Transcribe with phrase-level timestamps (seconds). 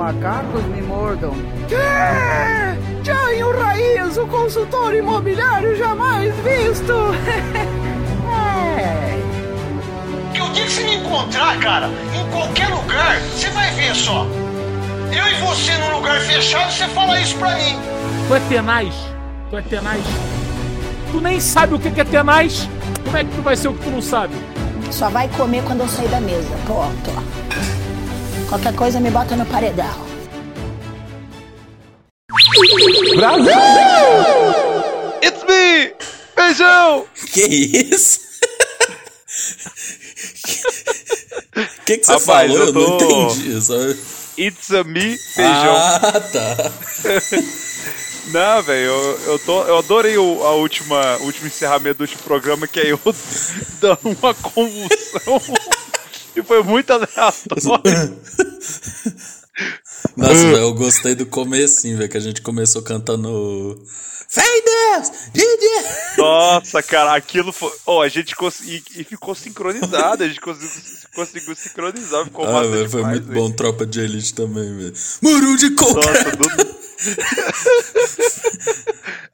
[0.00, 1.34] macacos me mordam.
[1.68, 3.04] Que?
[3.04, 6.94] Jainho Raiz, o consultor imobiliário jamais visto!
[8.78, 9.20] é.
[10.32, 14.26] Que o dia que você me encontrar, cara, em qualquer lugar, você vai ver só.
[15.12, 17.78] Eu e você num lugar fechado, você fala isso pra mim.
[18.26, 18.94] Tu é tenaz?
[19.50, 20.02] Tu é tenaz?
[21.12, 22.66] Tu nem sabe o que é tenaz?
[23.04, 24.34] Como é que tu vai ser o que tu não sabe?
[24.90, 26.48] Só vai comer quando eu sair da mesa.
[26.66, 27.79] Ponto.
[28.50, 30.06] Qualquer coisa me bota no paredão.
[33.16, 33.52] Brasil!
[35.22, 35.94] It's me!
[36.36, 37.06] Beijão!
[37.32, 37.42] Que
[37.94, 38.20] isso?
[41.56, 42.58] O que, que você Rapaz, falou?
[42.58, 43.62] eu Eu, tô- não entendi.
[43.62, 43.74] Só...
[44.38, 45.76] It's a me, beijão.
[45.76, 46.00] Ah,
[46.32, 46.72] tá.
[48.32, 52.22] Não, velho, eu, eu, tô, eu adorei o a última, o último encerramento do último
[52.22, 53.00] programa, que é eu
[53.80, 55.40] dando uma convulsão.
[56.36, 58.16] E foi muito aleatório.
[60.16, 63.76] Nossa, velho, eu gostei do comecinho, velho, que a gente começou cantando.
[64.28, 65.10] Fé em Deus!
[65.32, 65.68] DJ!
[66.18, 67.72] Nossa, cara, aquilo foi.
[67.84, 68.80] Oh, a gente conseguiu.
[68.96, 70.70] E ficou sincronizado, a gente conseguiu,
[71.14, 72.24] conseguiu sincronizar.
[72.24, 73.40] Ficou Ah, massa velho, foi demais, muito velho.
[73.40, 74.92] bom Tropa de Elite também, velho.
[75.20, 75.94] Muru de coca!
[75.94, 76.79] Nossa, do...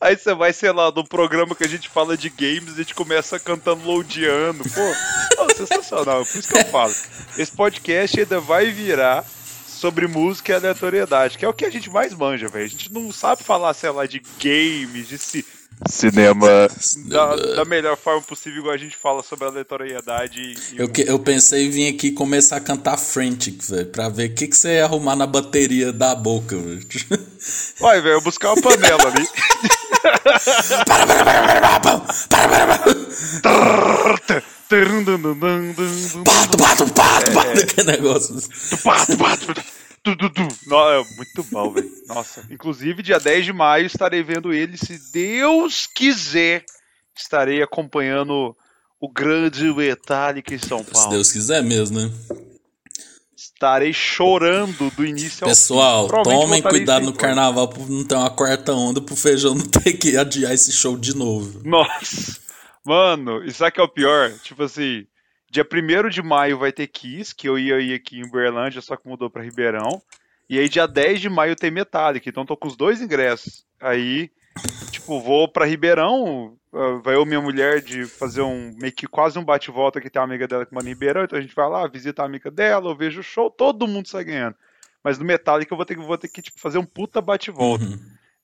[0.00, 2.94] Aí você vai, sei lá, no programa que a gente fala de games, a gente
[2.94, 4.62] começa cantando loadiano.
[4.64, 4.94] Pô,
[5.44, 6.24] oh, sensacional.
[6.24, 6.94] Por isso que eu falo.
[7.36, 9.24] Esse podcast ainda vai virar
[9.66, 12.64] sobre música e aleatoriedade, que é o que a gente mais manja, velho.
[12.64, 15.44] A gente não sabe falar, sei lá, de games, de ci-
[15.88, 16.68] cinema
[17.06, 21.04] da, da melhor forma possível, igual a gente fala sobre aleatoriedade e, e Eu, que-
[21.08, 24.56] eu pensei em vir aqui começar a cantar Frantic, velho, pra ver o que, que
[24.56, 26.86] você ia arrumar na bateria da boca, velho.
[27.78, 29.28] Vai, velho, eu buscar uma panela ali.
[36.24, 38.36] Pato, pato, pato, pato, que negócio.
[38.82, 39.46] Pato, pato,
[40.14, 40.48] tu, tu, tu.
[40.68, 41.90] No- é muito bom, velho.
[42.06, 42.46] Nossa.
[42.50, 46.64] Inclusive, dia 10 de maio estarei vendo ele, se Deus quiser.
[47.16, 48.54] Estarei acompanhando
[49.00, 51.10] o grande Metallica em São Se Paulo.
[51.10, 52.10] Deus quiser mesmo, né?
[53.36, 56.08] Estarei chorando do início ao Pessoal, fim.
[56.08, 59.92] Provavelmente tomem cuidado no carnaval pra não ter uma quarta onda pro feijão não ter
[59.94, 61.60] que adiar esse show de novo.
[61.64, 62.38] Nossa.
[62.84, 64.32] Mano, e sabe o que é o pior?
[64.42, 65.06] Tipo assim,
[65.56, 68.94] dia 1 de maio vai ter Kiss, que eu ia ir aqui em Uberlândia, só
[68.94, 70.02] que mudou pra Ribeirão.
[70.50, 73.64] E aí dia 10 de maio tem Metallica, então tô com os dois ingressos.
[73.80, 74.30] Aí,
[74.90, 79.38] tipo, vou pra Ribeirão, ah, vai eu minha mulher de fazer um, meio que quase
[79.38, 81.68] um bate-volta que tem uma amiga dela que mora em Ribeirão, então a gente vai
[81.68, 84.56] lá, visita a amiga dela, eu vejo o show, todo mundo sai ganhando.
[85.02, 87.84] Mas no Metallica eu vou ter que, vou ter que tipo, fazer um puta bate-volta.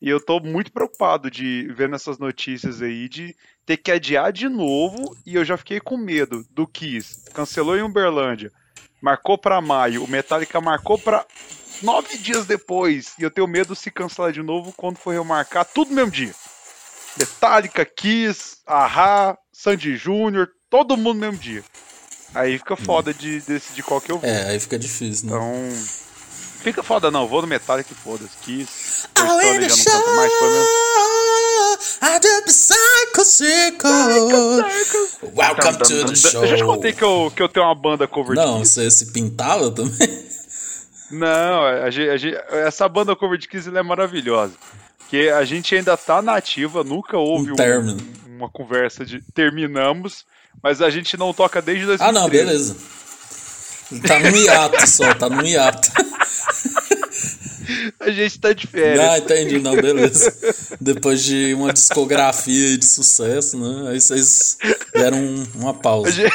[0.03, 4.49] E eu tô muito preocupado de ver nessas notícias aí de ter que adiar de
[4.49, 7.31] novo e eu já fiquei com medo do Kiss.
[7.33, 8.51] Cancelou em Uberlândia,
[9.01, 11.25] marcou pra maio, o Metallica marcou pra
[11.81, 15.91] nove dias depois e eu tenho medo se cancelar de novo quando for remarcar tudo
[15.91, 16.35] no mesmo dia.
[17.17, 21.63] Metallica, Kiss, Ahá, Sandy Júnior, todo mundo no mesmo dia.
[22.35, 24.29] Aí fica foda de decidir qual que eu vou.
[24.29, 25.37] É, aí fica difícil, né?
[25.37, 26.02] Então.
[26.63, 28.31] Fica foda não, vou no Metallica e foda-se.
[28.37, 30.69] Stone wanna já não canto mais, pelo menos.
[32.03, 33.91] I do psycho circle.
[35.35, 36.43] Welcome to the show.
[36.45, 38.75] Eu já te contei que eu, que eu tenho uma banda cover de Não, Kiss.
[38.75, 40.23] você se pintava também?
[41.11, 42.37] Não, a gente- a gente-
[42.67, 44.55] essa banda cover de Kiss é maravilhosa.
[44.99, 47.97] Porque a gente ainda tá na ativa, nunca houve Um um-
[48.39, 50.25] uma conversa de terminamos,
[50.63, 52.17] mas a gente não toca desde 2013.
[52.17, 52.77] Ah, não, beleza.
[54.07, 55.91] Tá no hiato só, tá no hiato.
[58.01, 59.01] A gente tá de férias.
[59.09, 60.35] Ah, entendi, não, beleza.
[60.81, 63.91] Depois de uma discografia de sucesso, né?
[63.91, 64.59] Aí vocês
[64.93, 66.11] deram um- uma A pausa.
[66.11, 66.33] gente,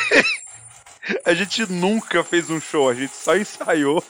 [1.25, 4.03] a gente nunca fez um show, a gente só ensaiou.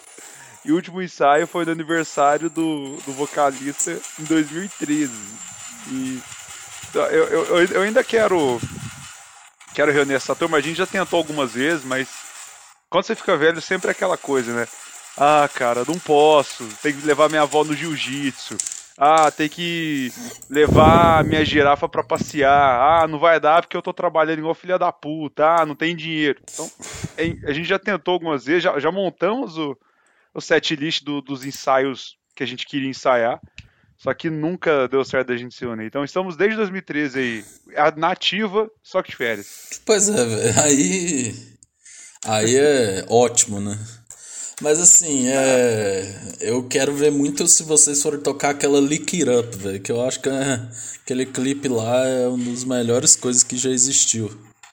[0.63, 5.11] E o último ensaio foi no aniversário do, do vocalista em 2013.
[5.89, 6.19] E
[6.93, 8.59] eu, eu, eu, eu ainda quero
[9.73, 10.57] quero reunir essa turma.
[10.57, 12.07] A gente já tentou algumas vezes, mas
[12.89, 14.67] quando você fica velho, sempre é aquela coisa, né?
[15.17, 16.67] Ah, cara, não posso.
[16.81, 18.55] Tem que levar minha avó no jiu-jitsu.
[18.99, 20.11] Ah, tem que
[20.49, 23.03] levar minha girafa pra passear.
[23.03, 25.45] Ah, não vai dar porque eu tô trabalhando igual filha da puta.
[25.45, 26.39] Ah, não tem dinheiro.
[26.51, 26.69] Então,
[27.47, 29.77] a gente já tentou algumas vezes, já, já montamos o,
[30.33, 33.39] o set list do- dos ensaios que a gente queria ensaiar.
[33.99, 35.87] Só que nunca deu certo da gente se unir.
[35.87, 39.81] Então estamos desde 2013 aí, a nativa, só que de férias.
[39.85, 40.59] Pois é.
[40.61, 41.33] Aí.
[42.25, 43.77] Aí é ótimo, né?
[44.61, 46.37] Mas assim, é.
[46.39, 49.81] Eu quero ver muito se vocês forem tocar aquela Lick It Up, velho.
[49.81, 50.69] Que eu acho que é-
[51.03, 54.29] aquele clipe lá é uma das melhores coisas que já existiu.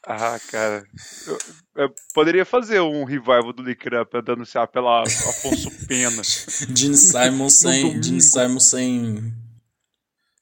[0.07, 0.85] Ah, cara.
[1.27, 6.23] eu- é, poderia fazer um revival do Lick It Up andando se pela Afonso Pena.
[6.75, 8.03] Gene Simon sem.
[8.03, 9.35] Gene Simon sem.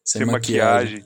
[0.04, 1.04] Sem, sem maquiagem.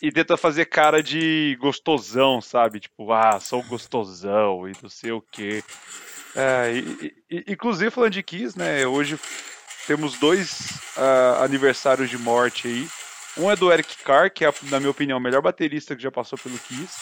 [0.00, 2.80] E tenta fazer cara de gostosão, sabe?
[2.80, 5.62] Tipo, ah, sou gostosão e não sei o quê.
[6.34, 8.86] É, e- e- inclusive, falando de Kiss, né?
[8.86, 9.18] Hoje
[9.86, 12.88] temos dois ah, aniversários de morte aí.
[13.36, 16.10] Um é do Eric Carr, que é, na minha opinião, o melhor baterista que já
[16.10, 16.94] passou pelo Kiss.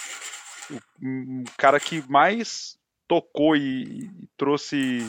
[0.70, 2.76] O um cara que mais
[3.08, 5.06] tocou e, e trouxe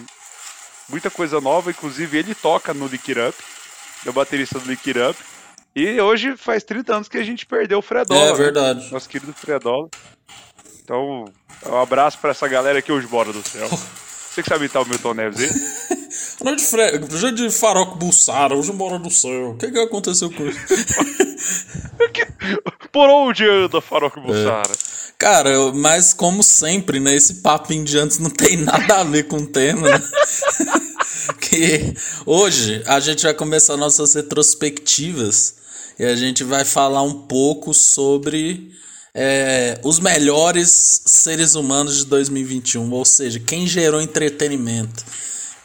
[0.90, 1.70] muita coisa nova.
[1.70, 3.44] Inclusive, ele toca no Lick It Up.
[4.06, 5.20] É o baterista do Lick It Up.
[5.76, 8.20] E hoje faz 30 anos que a gente perdeu o Fredola.
[8.20, 8.34] É né?
[8.34, 8.92] verdade.
[8.92, 9.90] Nosso querido Fredola.
[10.84, 11.26] Então,
[11.66, 13.70] um abraço pra essa galera que hoje bora do céu.
[14.38, 15.50] Você que sabe imitar o Milton Neves aí?
[16.46, 17.00] Não de, fre...
[17.32, 17.50] de
[17.98, 19.50] Bussara, hoje mora do céu.
[19.52, 20.60] O que que aconteceu com isso?
[22.94, 24.72] Por onde anda Farouk Bussara?
[25.18, 27.16] Cara, eu- mas como sempre, né?
[27.16, 30.04] Esse papinho de antes não tem nada a ver com o tema, né?
[31.42, 35.56] que hoje a gente vai começar nossas retrospectivas
[35.98, 38.72] e a gente vai falar um pouco sobre
[39.20, 45.04] é, os melhores seres humanos de 2021, ou seja, quem gerou entretenimento.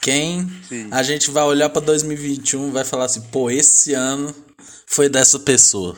[0.00, 0.88] Quem Sim.
[0.90, 4.34] a gente vai olhar para 2021 e vai falar assim, pô, esse ano
[4.86, 5.96] foi dessa pessoa.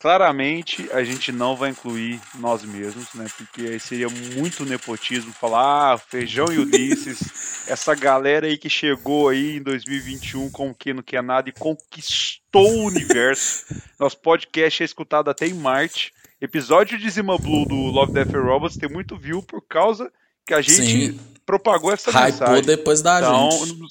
[0.00, 3.26] Claramente, a gente não vai incluir nós mesmos, né?
[3.38, 7.20] Porque aí seria muito nepotismo falar, ah, Feijão e Ulisses,
[7.68, 11.52] essa galera aí que chegou aí em 2021 com o que não quer nada e
[11.52, 13.64] conquistou o universo.
[13.98, 16.12] Nosso podcast é escutado até em Marte.
[16.44, 20.12] Episódio de Zima Blue do Love, Death and Robots tem muito view por causa
[20.46, 21.20] que a gente Sim.
[21.46, 22.62] propagou essa Hypou mensagem.
[22.64, 23.86] depois da Então, gente.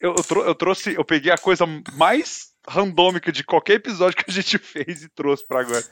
[0.00, 1.64] eu, eu, trou- eu trouxe, eu peguei a coisa
[1.94, 5.84] mais randômica de qualquer episódio que a gente fez e trouxe pra agora.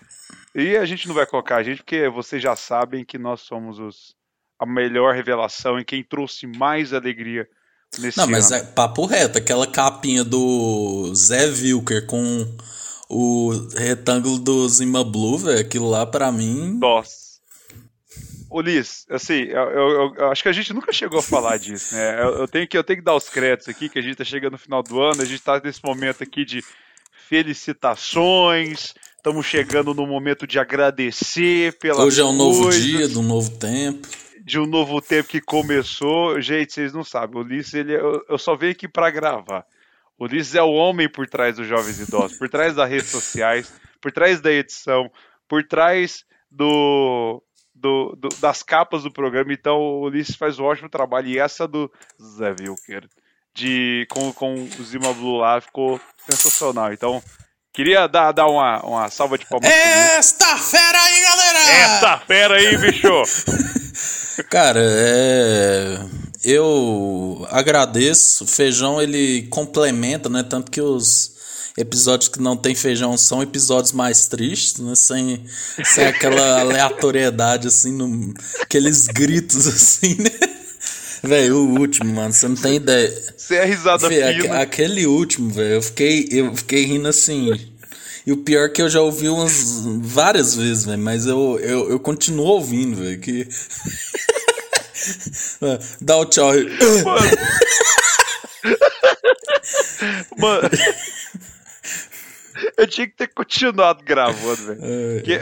[0.54, 3.78] E a gente não vai colocar a gente, porque vocês já sabem que nós somos
[3.78, 4.14] os,
[4.58, 7.46] a melhor revelação e quem trouxe mais alegria
[7.98, 8.62] nesse Não, mas ano.
[8.62, 12.46] é papo reto, aquela capinha do Zé Wilker com
[13.16, 16.78] o retângulo do Zima Blue, velho, aquilo lá pra mim.
[16.81, 17.25] Nossa.
[18.50, 22.22] Ulisses, assim, eu, eu- eu- acho que a gente nunca chegou a falar disso, né?
[22.22, 24.25] Eu, eu tenho que, eu tenho que dar os créditos aqui, que a gente tá
[24.25, 26.62] chegando no final do ano, a gente tá nesse momento aqui de
[27.28, 33.19] felicitações, estamos chegando no momento de agradecer pelas Hoje é um novo coisas, dia, de
[33.19, 34.06] um novo tempo.
[34.44, 36.40] de um novo tempo que começou.
[36.40, 39.64] Gente, vocês não sabem, o Ulisses, ele, eu, eu só venho aqui pra gravar.
[40.19, 43.72] O Ulisses é o homem por trás dos Jovens Idosos, por trás das redes sociais,
[44.00, 45.11] por trás da edição,
[45.49, 47.43] por trás do,
[47.75, 49.52] do- do- das capas do programa.
[49.52, 51.28] Então o Ulisses faz um ótimo trabalho.
[51.28, 51.90] E essa do
[52.22, 53.08] Zé Wilker,
[53.55, 56.93] de, com, com o Zima Blue lá, ficou sensacional.
[56.93, 57.22] Então,
[57.72, 59.69] queria dar, dar uma, uma salva de palmas.
[59.69, 61.58] Esta fera aí, galera!
[61.58, 63.22] Essa fera aí, bicho!
[64.50, 66.24] Cara, é.
[66.44, 68.44] Eu agradeço.
[68.44, 70.43] O feijão ele complementa, né?
[70.43, 71.32] Tanto que os
[71.76, 74.94] episódios que não tem feijão são episódios mais tristes, né?
[74.94, 75.44] Sem,
[75.85, 80.31] sem aquela aleatoriedade, assim, no, aqueles gritos, assim, né?
[81.23, 83.11] Velho, o último, mano, você não tem ideia.
[83.37, 84.61] Você é risada Vê, fina.
[84.61, 87.50] aquele último, velho, eu fiquei, eu fiquei rindo assim.
[88.26, 91.90] E o pior é que eu já ouvi umas várias vezes, velho, mas eu, eu,
[91.90, 93.49] eu continuo ouvindo, velho, que...
[96.00, 96.66] Dá o tchau aí.
[100.38, 100.68] Mano.
[102.76, 104.80] eu tinha que ter continuado gravando, velho.
[105.16, 105.40] Porque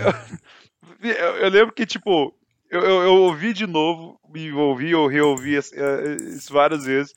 [1.03, 2.33] Eu, eu- lembro que, tipo,
[2.71, 7.13] eu, eu, eu ouvi de novo, me ouvi, eu reouvi eh, isso várias vezes,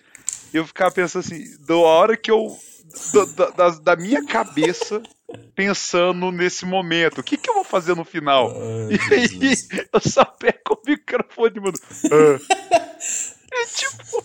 [0.53, 2.57] e eu ficava pensando assim, da hora que eu.
[3.35, 5.01] da- da, da minha cabeça
[5.55, 7.19] pensando nesse momento.
[7.19, 8.49] O que, que eu vou fazer no final?
[8.51, 9.67] Ai, e aí Jesus.
[9.93, 11.77] eu só pego o microfone, mano.
[12.11, 13.35] Ah.
[13.53, 14.23] É tipo.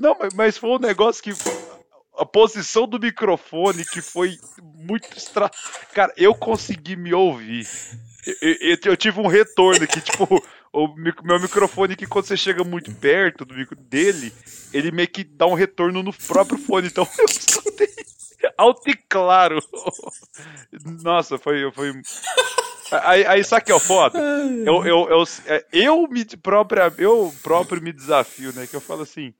[0.00, 1.32] Não, mas- foi um negócio que.
[2.18, 5.50] A posição do microfone que foi muito extra.
[5.94, 7.66] Cara, eu consegui me ouvir.
[8.26, 10.26] Eu, eu- eu tive um retorno que, tipo,
[10.72, 10.88] o
[11.24, 14.32] meu microfone que quando você chega muito perto do micro dele,
[14.72, 16.88] ele meio que dá um retorno no próprio fone.
[16.88, 17.88] Então eu escutei
[18.56, 19.58] alto e claro.
[21.02, 21.70] Nossa, foi.
[21.72, 21.92] foi...
[23.04, 24.18] Aí, aí sabe que é o foda?
[24.18, 28.66] Eu, eu, eu, é, eu, me própria, eu próprio me desafio, né?
[28.66, 29.32] Que eu falo assim,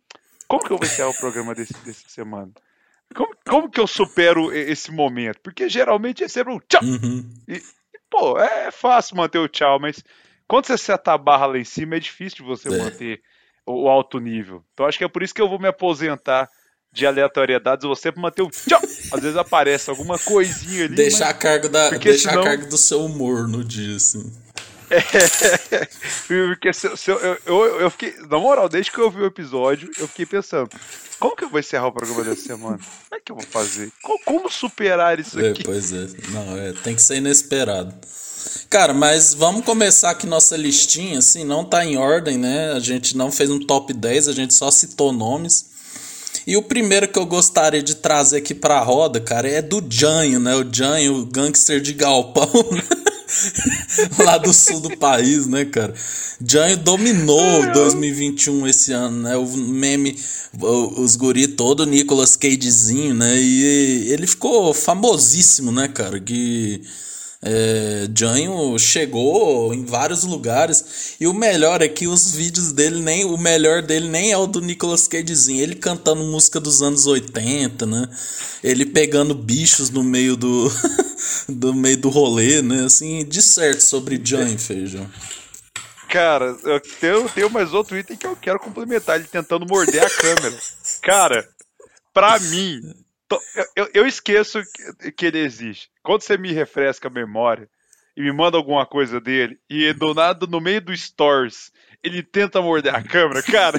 [0.46, 2.52] como que eu vou encerrar o programa desse, dessa semana?
[3.14, 5.40] Como, como que eu supero e- esse momento?
[5.42, 6.80] Porque geralmente é sempre um tchau.
[6.82, 7.28] Uhum.
[8.08, 10.02] Pô, é fácil manter o tchau, mas
[10.46, 12.76] quando você seta a barra lá em cima, é difícil de você É.
[12.76, 13.20] manter
[13.66, 14.64] o, o alto nível.
[14.74, 16.48] Então acho que é por isso que eu vou me aposentar
[16.92, 18.80] de aleatoriedades, vou sempre manter o tchau.
[19.12, 20.94] Às vezes aparece alguma coisinha ali.
[20.96, 23.96] Deixar mas- a cargo, da, Porque deixar senão- a cargo do seu humor no dia,
[23.96, 24.32] assim.
[24.90, 24.98] É,
[26.48, 28.14] porque se, se eu, eu, eu, eu fiquei.
[28.28, 30.68] Na moral, desde que eu vi o episódio, eu fiquei pensando.
[31.20, 32.78] Como que eu vou encerrar o programa dessa semana?
[32.78, 33.92] Como é que eu vou fazer?
[34.02, 35.62] Como, como superar isso É, aqui?
[35.62, 36.06] pois é.
[36.30, 37.94] Não, é, tem que ser inesperado.
[38.70, 42.72] Cara, mas vamos começar aqui nossa listinha, assim, não tá em ordem, né?
[42.72, 45.69] A gente não fez um top 10, a gente só citou nomes.
[46.50, 50.40] E o primeiro que eu gostaria de trazer aqui pra roda, cara, é do Janho,
[50.40, 50.52] né?
[50.56, 52.82] O Janho, o gangster de galpão, né?
[54.18, 55.94] lá do sul do país, né, cara?
[56.44, 59.36] Janho dominou 2021 esse ano, né?
[59.36, 60.18] O meme,
[60.60, 63.40] os guri todo, Nicolas Cagezinho, né?
[63.40, 66.18] E ele ficou famosíssimo, né, cara?
[66.18, 66.82] Que
[67.42, 68.06] é,
[68.78, 73.80] chegou em vários lugares e o melhor é que os vídeos dele nem o melhor
[73.80, 78.08] dele nem é o do Nicolas Cagezinho, ele cantando música dos anos 80, né?
[78.62, 80.70] Ele pegando bichos no meio do
[81.48, 82.84] do meio do rolê, né?
[82.84, 85.08] Assim, de certo sobre Janho, feijão.
[86.10, 90.10] Cara, eu tenho, tenho mais outro item que eu quero complementar, ele tentando morder a
[90.10, 90.58] câmera.
[91.00, 91.48] Cara,
[92.12, 92.80] pra mim,
[93.76, 94.60] eu- eu, esqueço
[95.16, 95.88] que, ele existe.
[96.02, 97.68] Quando você me refresca a memória
[98.16, 101.70] e me manda alguma coisa dele, e do nada, no meio do Stories,
[102.02, 103.78] ele tenta morder a câmera, cara.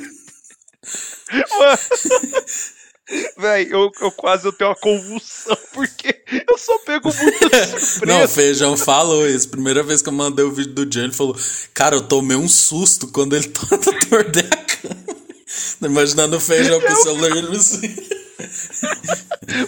[1.60, 1.78] Mano.
[3.38, 7.56] Véi, eu, eu quase eu tenho uma convulsão, porque eu só pego muito de
[8.06, 8.28] Não, surpresa.
[8.30, 9.50] Feijão falou isso.
[9.50, 11.36] Primeira vez que eu mandei o vídeo do Janho, ele falou:
[11.74, 15.21] Cara, eu tomei um susto quando ele tenta morder a câmera.
[15.82, 17.96] Imaginando o feijão com o celular ele assim.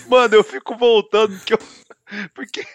[0.07, 1.59] Mano, eu fico voltando porque, eu-
[2.35, 2.65] porque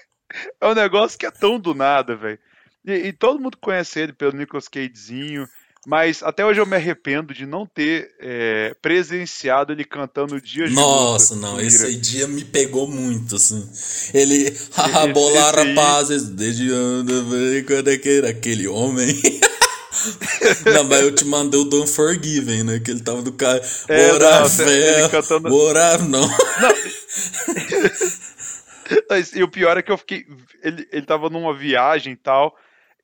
[0.61, 2.39] é um negócio que é tão do nada, velho.
[2.87, 5.47] E, e todo mundo conhece ele pelo Nicolas Cagezinho,
[5.87, 10.75] mas até hoje eu me arrependo de não ter é, presenciado ele cantando Dias de
[10.77, 13.69] Nossa, Luta, não, esse dia me pegou muito, assim.
[14.13, 19.15] Ele, haha, bolar rapazes, desde anda bem quando é que era aquele homem.
[20.75, 22.79] não, mas eu te mandei o Don't Forgiven, né?
[22.81, 23.61] Que ele tava do cara.
[23.89, 25.09] É, não, ele fam?
[25.11, 26.29] cantando- up, não.
[29.11, 30.25] Mas, E o pior é que eu fiquei.
[30.63, 32.57] Ele, ele tava numa viagem e tal.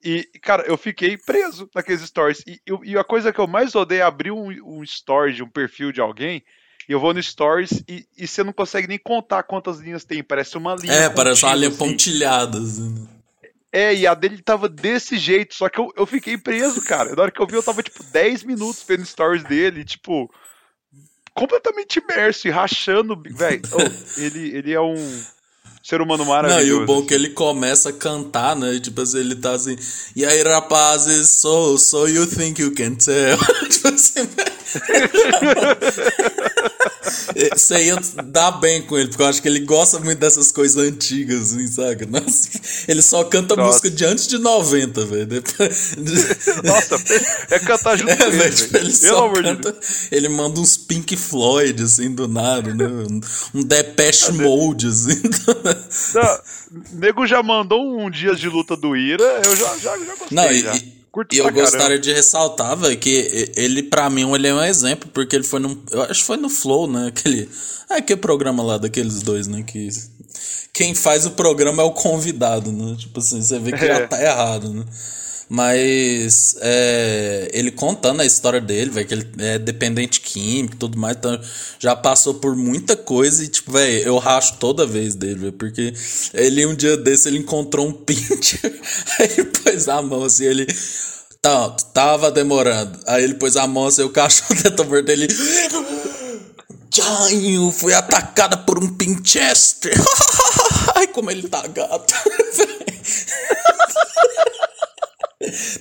[0.02, 2.42] E, cara, eu fiquei preso naqueles stories.
[2.46, 4.48] E, eu- e a coisa que eu mais odeio é abrir um,
[4.78, 6.42] um story de um perfil de alguém.
[6.86, 10.22] E eu vou no stories e, e você não consegue nem contar quantas linhas tem.
[10.22, 10.92] Parece uma linha.
[10.92, 11.78] É, parece uma linha assim.
[11.78, 13.08] pontilhada, assim.
[13.74, 15.52] É, e a dele tava desse jeito.
[15.56, 17.12] Só que eu, eu fiquei preso, cara.
[17.16, 19.84] Na hora que eu vi, eu tava, tipo, 10 minutos vendo stories dele.
[19.84, 20.32] Tipo,
[21.34, 23.20] completamente imerso e rachando.
[23.20, 23.62] Velho,
[24.16, 24.94] ele, ele é um
[25.86, 26.66] ser humano Não, maravilhoso.
[26.66, 28.80] e o bom é que ele começa a cantar, né?
[28.80, 29.76] Tipo assim, ele tá assim.
[30.16, 33.36] E aí, rapazes, so, so you think you can tell.
[33.68, 34.26] tipo assim.
[37.52, 40.76] Você ia dar bem com ele, porque eu acho que ele gosta muito dessas coisas
[40.82, 42.06] antigas, assim, saca?
[42.06, 42.48] Nossa,
[42.88, 43.68] ele só canta Nossa.
[43.68, 45.26] música de antes de 90, velho.
[45.26, 45.94] Depois...
[46.64, 46.96] Nossa,
[47.50, 49.76] é cantar junto É, com ele, tipo, ele só de canta,
[50.10, 52.86] ele manda uns Pink Floyd, assim, do nada, né?
[52.86, 55.20] Um- Depeche Mode, assim.
[56.14, 56.38] Não,
[56.92, 60.28] nego já mandou um Dias de Luta do Ira, eu já, já, já gostei.
[60.30, 60.74] Não, e, já.
[60.76, 61.60] e- Curto e eu caramba.
[61.62, 65.60] gostaria de ressaltar, velho, que ele, pra mim, ele é um exemplo, porque ele foi
[65.60, 65.80] num.
[65.92, 67.06] Eu acho que foi no Flow, né?
[67.06, 67.48] Aquele.
[67.88, 69.62] Ah, que programa lá daqueles dois, né?
[69.62, 69.88] Que.
[70.72, 72.96] Quem faz o programa é o convidado, né?
[72.98, 74.06] Tipo assim, você vê que já É.
[74.08, 74.84] tá errado, né?
[75.48, 80.98] Mas é, ele contando a história dele, velho, que ele é dependente químico e tudo
[80.98, 81.38] mais, então
[81.78, 85.92] já passou por muita coisa e, tipo, velho, eu racho toda vez dele, velho, porque
[86.32, 88.80] ele um dia desse ele encontrou um pincher,
[89.18, 90.66] aí ele pôs a mão assim, ele.
[91.42, 92.98] Tá, tava demorando.
[93.06, 95.28] Aí ele pôs a mão assim, o cachorro tentou morder ele.
[96.94, 99.92] Jainho foi atacada por um Pinchester.
[100.94, 102.14] Ai, como ele tá gato.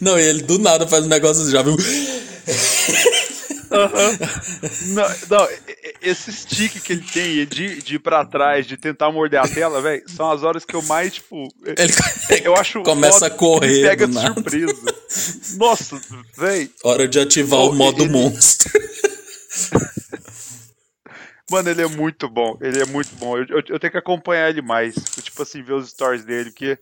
[0.02, 1.76] Não, e ele do nada faz um negócio assim, já viu?
[4.88, 9.12] Não, não, e- esse stick que ele tem de, de ir pra trás, de tentar
[9.12, 11.48] morder a tela, velho, são as horas que eu mais, tipo.
[11.66, 12.84] Ele Eu acho.
[12.84, 14.34] começa a correr Me pega de nada.
[14.34, 14.96] surpresa.
[15.58, 16.00] Nossa,
[16.38, 16.70] velho.
[16.84, 18.72] Hora de ativar Oh, o modo ele- monstro.
[21.52, 22.58] Mano, ele é muito bom.
[22.62, 23.38] Ele é muito bom.
[23.38, 24.96] Eu, eu- eu tenho que acompanhar ele mais.
[25.22, 26.78] Tipo assim, ver os stories dele, porque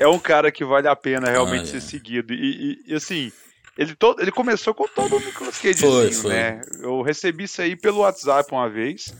[0.00, 1.80] é um cara que vale a pena realmente Ah, ser é.
[1.80, 2.32] seguido.
[2.32, 2.36] E,
[2.86, 3.30] e- e, assim,
[3.78, 6.32] ele, todo, ele começou com todo o Nicolas Cagezinho, foi.
[6.32, 6.60] né?
[6.80, 9.14] Eu recebi isso aí pelo WhatsApp uma vez,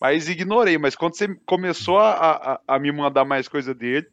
[0.00, 0.78] mas ignorei.
[0.78, 4.06] Mas quando você começou a, a, a me mandar mais coisa dele,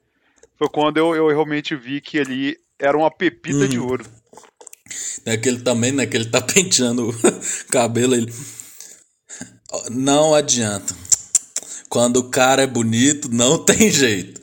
[0.57, 3.67] foi quando eu, eu realmente vi que ele era uma pepita Uhum.
[3.67, 4.05] de ouro.
[5.25, 6.05] É aquele também, né?
[6.05, 7.13] Que ele tá penteando o
[7.71, 8.15] cabelo.
[8.15, 8.31] Ele...
[9.91, 10.95] Não adianta.
[11.89, 14.39] Quando o cara é bonito, não tem jeito.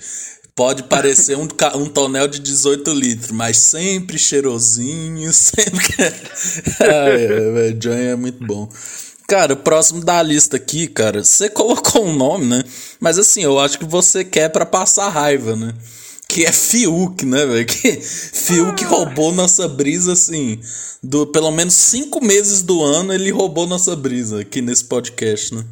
[0.57, 5.85] Pode parecer um, um tonel de 18 litros, mas sempre cheirosinho, sempre.
[6.79, 8.69] Ai, velho, John é muito bom.
[9.27, 12.63] Cara, o próximo da lista aqui, cara, você colocou um nome, né?
[13.01, 15.75] Mas assim, eu acho que você quer pra passar raiva, né?
[16.29, 17.67] Que é Fiuk, né, velho?
[17.67, 20.61] Que Fiuk roubou nossa brisa, assim.
[21.03, 25.65] Do, pelo menos cinco meses do ano ele roubou nossa brisa aqui nesse podcast, né?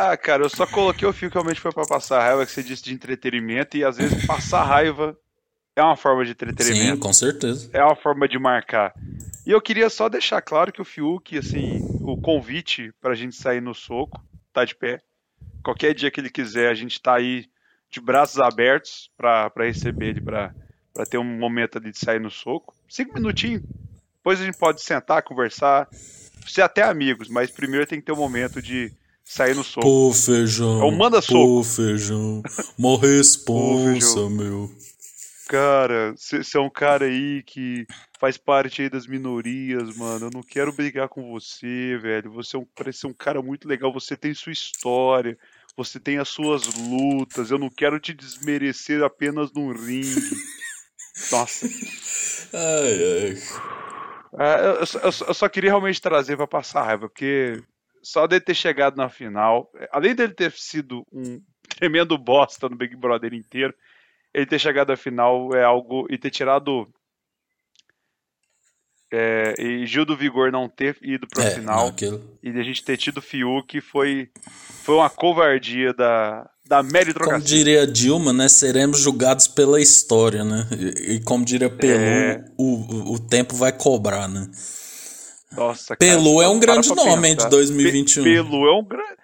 [0.00, 2.62] Ah, cara, eu só coloquei o fio que realmente foi pra passar raiva, que você
[2.62, 5.18] disse de entretenimento, e às vezes passar raiva
[5.74, 7.00] é uma forma de Sim, entretenimento.
[7.00, 7.68] com certeza.
[7.72, 8.94] É uma forma de marcar.
[9.44, 13.60] E eu queria só deixar claro que o Fiuk, assim, o convite pra gente sair
[13.60, 15.02] no soco, tá de pé.
[15.64, 17.46] Qualquer dia que ele quiser, a gente tá aí
[17.90, 20.54] de braços abertos pra, pra receber ele, pra,
[20.94, 22.72] pra ter um momento ali de sair no soco.
[22.88, 23.62] Cinco minutinhos.
[24.18, 25.88] Depois a gente pode sentar, conversar,
[26.46, 28.92] ser até amigos, mas primeiro tem que ter um momento de
[29.28, 29.82] sair no soco.
[29.86, 30.80] Pô, feijão.
[30.80, 31.32] É o manda soco.
[31.58, 32.42] Pô, feijão.
[32.78, 34.30] Mó responsa, feijão.
[34.30, 34.70] meu.
[35.48, 37.86] Cara, você é um cara aí que
[38.20, 40.26] faz parte aí das minorias, mano.
[40.26, 42.30] Eu não quero brigar com você, velho.
[42.32, 43.90] Você é um, parece ser um cara muito legal.
[43.92, 45.38] Você tem sua história.
[45.76, 47.50] Você tem as suas lutas.
[47.50, 50.36] Eu não quero te desmerecer apenas num ringue.
[51.32, 51.66] Nossa.
[52.52, 53.38] Ai, ai.
[54.38, 57.62] É, eu, só- eu eu só queria realmente trazer pra passar raiva, porque
[58.10, 61.40] só dele ter chegado na final, além dele ter sido um
[61.78, 63.74] tremendo bosta no Big Brother inteiro,
[64.32, 66.06] ele ter chegado na final é algo.
[66.10, 66.88] e ter tirado.
[69.12, 72.22] é, e Gil do Vigor não ter ido pra É, final aquilo.
[72.42, 74.28] e a gente ter tido Fiuk foi,
[74.84, 77.38] foi uma covardia da, da Como meritocracia.
[77.40, 78.48] diria Dilma, né?
[78.48, 80.66] Seremos julgados pela história, né?
[80.72, 82.44] E, e como diria Pelu, É.
[82.58, 84.50] o, o, o tempo vai cobrar, né?
[85.52, 87.48] Nossa, cara, Pelu é um grande nome, hein, de pensar.
[87.48, 88.22] 2021.
[88.24, 89.18] Pe- Pelu é um grande.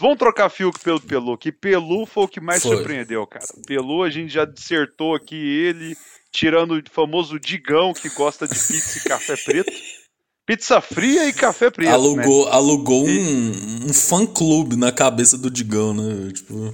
[0.00, 2.76] Vamos trocar Fiuk pelo Pelu, que Pelu foi o que mais Foi.
[2.76, 3.44] surpreendeu, cara.
[3.66, 5.96] Pelu a gente já dissertou aqui ele,
[6.32, 9.72] tirando o famoso Digão, que gosta de pizza e café preto.
[10.46, 11.88] Pizza fria e café preto.
[11.88, 11.94] né?
[11.94, 16.32] alugou alugou um, um fã-clube na cabeça do Digão, né?
[16.32, 16.72] Tipo...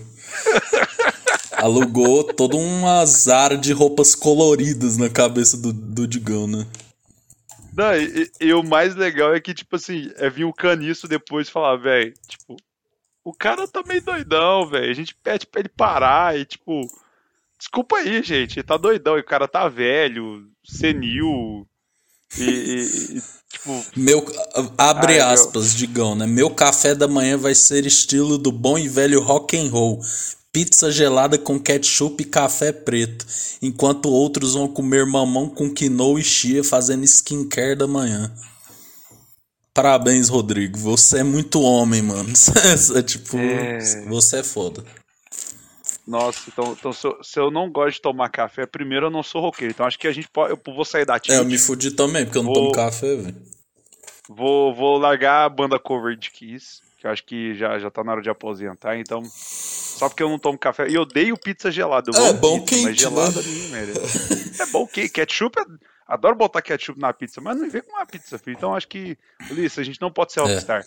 [1.57, 6.67] alugou todo um azar de roupas coloridas na cabeça do, do Digão, né?
[7.77, 11.49] Não, e, e- o mais legal é que, tipo assim, é vir o caniço depois
[11.49, 12.57] e falar, velho, tipo,
[13.25, 14.91] o cara tá meio doidão, velho.
[14.91, 16.83] A gente pede pra ele parar e, tipo,
[17.59, 19.17] desculpa aí, gente, ele tá doidão.
[19.17, 21.67] E o cara tá velho, senil.
[22.39, 24.25] E, e- e, tipo, Meu,
[24.77, 25.29] abre Ai, meu.
[25.29, 26.27] aspas, Digão, né?
[26.27, 30.01] Meu café da manhã vai ser estilo do bom e velho rock and roll.
[30.55, 33.27] Pizza gelada com ketchup e café preto,
[33.61, 38.33] enquanto outros vão comer mamão com quinoa e chia fazendo skincare da manhã.
[39.75, 40.79] Parabéns, Rodrigo.
[40.79, 42.33] Você é muito homem, mano.
[42.97, 43.79] É tipo, É.
[44.07, 44.85] você é foda.
[46.07, 49.25] nossa, então, então se, eu, se eu não gosto de tomar café, primeiro eu não
[49.25, 49.73] sou roqueiro.
[49.75, 50.53] Então acho que a gente pode.
[50.53, 52.73] Eu vou sair da É, Tilt, eu me fudi também, porque eu não Vou- tomo
[52.73, 53.37] café, velho.
[54.29, 58.03] vou, vou largar a banda cover de Kiss, que eu acho que já, já tá
[58.03, 59.23] na hora de aposentar, então.
[59.27, 60.89] Só porque eu não tomo café.
[60.89, 62.11] E eu odeio pizza gelada.
[62.17, 63.47] É, bom pizza, mas quente, gelada né?
[63.47, 64.63] ninguém merece.
[64.63, 65.11] É bom quente.
[65.13, 65.65] Ketchup, é-
[66.09, 68.55] adoro botar ketchup na pizza, mas não vem com uma pizza fria.
[68.57, 69.19] Então acho que,
[69.51, 70.43] Ulisses, a gente não pode ser É.
[70.45, 70.87] rockstar.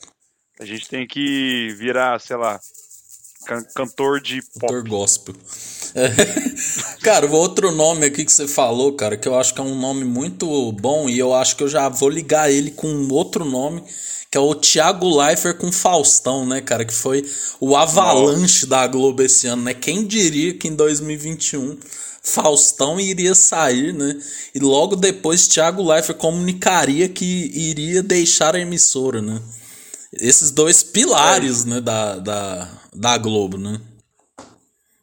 [0.59, 2.59] A gente tem que virar, sei lá,
[3.47, 4.59] can- cantor de pop.
[4.59, 5.35] Cantor gospel.
[5.95, 6.09] É.
[7.01, 9.79] Cara, o outro nome aqui que você falou, cara, que eu acho que é um
[9.79, 13.45] nome muito bom e eu acho que eu já vou ligar ele com um outro
[13.45, 13.81] nome,
[14.29, 17.25] que é o Thiago Leifert com Faustão, né, cara, que foi
[17.61, 19.73] o avalanche da Globo esse ano, né?
[19.73, 21.77] Quem diria que em 2021
[22.21, 24.19] Faustão iria sair, né?
[24.53, 29.39] E logo depois Thiago Leifert comunicaria que iria deixar a emissora, né?
[30.19, 33.79] Esses dois pilares, né, da, da, da Globo, né?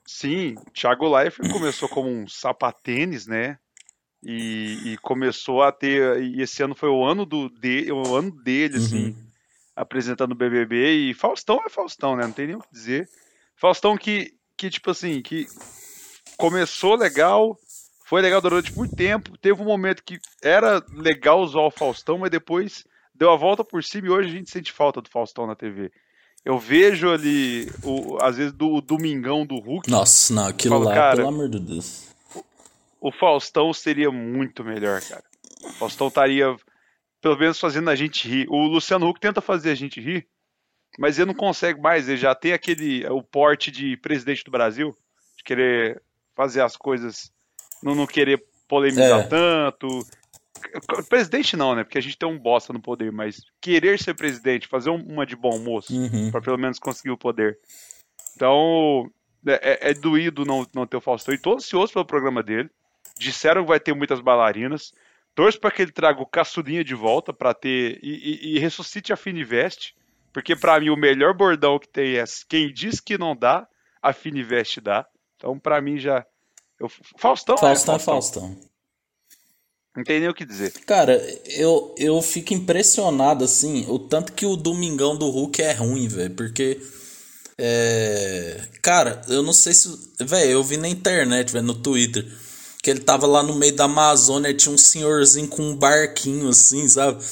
[0.07, 3.59] Sim, Thiago Leifert começou como um sapatênis, né?
[4.23, 6.23] E, e começou a ter.
[6.23, 9.15] E esse ano foi o ano do de, o ano dele, assim, Uhum.
[9.77, 11.11] apresentando o BBB.
[11.11, 12.27] E Faustão é Faustão, né?
[12.27, 13.11] Não tem nem o que dizer.
[13.57, 15.47] Faustão que, que tipo assim, que
[16.37, 17.59] começou legal,
[18.05, 19.37] foi legal durante muito tempo.
[19.39, 23.83] Teve um momento que era legal usar o Faustão, mas depois deu a volta por
[23.85, 25.91] cima e hoje a gente sente falta do Faustão na TV.
[26.45, 29.91] Eu vejo ali, o, às vezes, do o Domingão do Hulk.
[29.91, 32.09] Nossa, não, aquilo Falo, lá, cara, pelo amor de Deus.
[33.01, 35.25] o Faustão seria muito melhor, cara.
[35.65, 36.55] O Faustão estaria,
[37.23, 38.47] pelo menos, fazendo a gente rir.
[38.51, 40.27] O Luciano Huck tenta fazer a gente rir,
[40.99, 42.09] mas ele não consegue mais.
[42.09, 44.95] Ele já tem aquele o porte de presidente do Brasil,
[45.39, 46.03] de querer
[46.37, 47.31] fazer as coisas,
[47.83, 49.23] não, não querer polemizar É.
[49.27, 49.89] tanto.
[51.09, 51.85] Presidente não, né?
[51.85, 55.27] Porque a gente tem um bosta no poder, mas querer ser presidente, fazer um- uma
[55.27, 56.31] de bom moço, Uhum.
[56.31, 57.59] para pelo menos conseguir o poder.
[58.37, 59.11] Então,
[59.47, 61.35] é, é doído não, não ter o Faustão.
[61.35, 62.71] E tô ansioso pelo programa dele.
[63.19, 64.93] Disseram que vai ter muitas bailarinas.
[65.35, 67.99] Torço para que ele traga o Caçudinha de volta para ter.
[68.03, 68.09] E,
[68.53, 69.95] e, e, ressuscite a Finiveste.
[70.33, 73.69] Porque para mim o melhor bordão que tem é quem diz que não dá,
[74.03, 75.07] a Finiveste dá.
[75.37, 76.27] Então para mim já.
[76.79, 76.89] Eu,
[77.19, 78.45] Faustão, Faustão é Faustão.
[78.45, 78.74] É Faustão.
[79.97, 80.73] Não tem nem o que dizer.
[80.85, 86.09] Cara, eu, eu fico impressionado, assim, o tanto que o Domingão do Hulk é ruim,
[86.09, 86.35] velho.
[86.35, 86.81] Porque.
[87.57, 88.61] É.
[88.83, 89.97] Cara, eu não sei se.
[90.19, 92.27] Velho, eu vi na internet, velho, no Twitter.
[92.83, 96.87] Que ele tava lá no meio da Amazônia tinha um senhorzinho com um barquinho, assim,
[96.89, 97.23] sabe?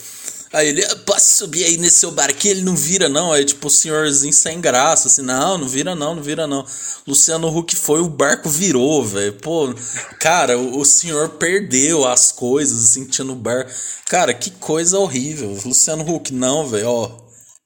[0.53, 2.53] Aí ele, ah, posso subir aí nesse seu barquinho?
[2.53, 3.33] Ele não vira, não.
[3.33, 6.67] Aí, tipo, o senhorzinho sem graça, assim, não, não vira, não, não vira, não.
[7.07, 9.33] Luciano Huck foi, o barco virou, velho.
[9.35, 9.75] Pô,
[10.21, 13.67] cara, o, o, senhor perdeu as coisas, assim, tinha no bar.
[14.09, 15.59] Cara, que coisa horrível.
[15.65, 17.11] Luciano Huck, não, velho, ó.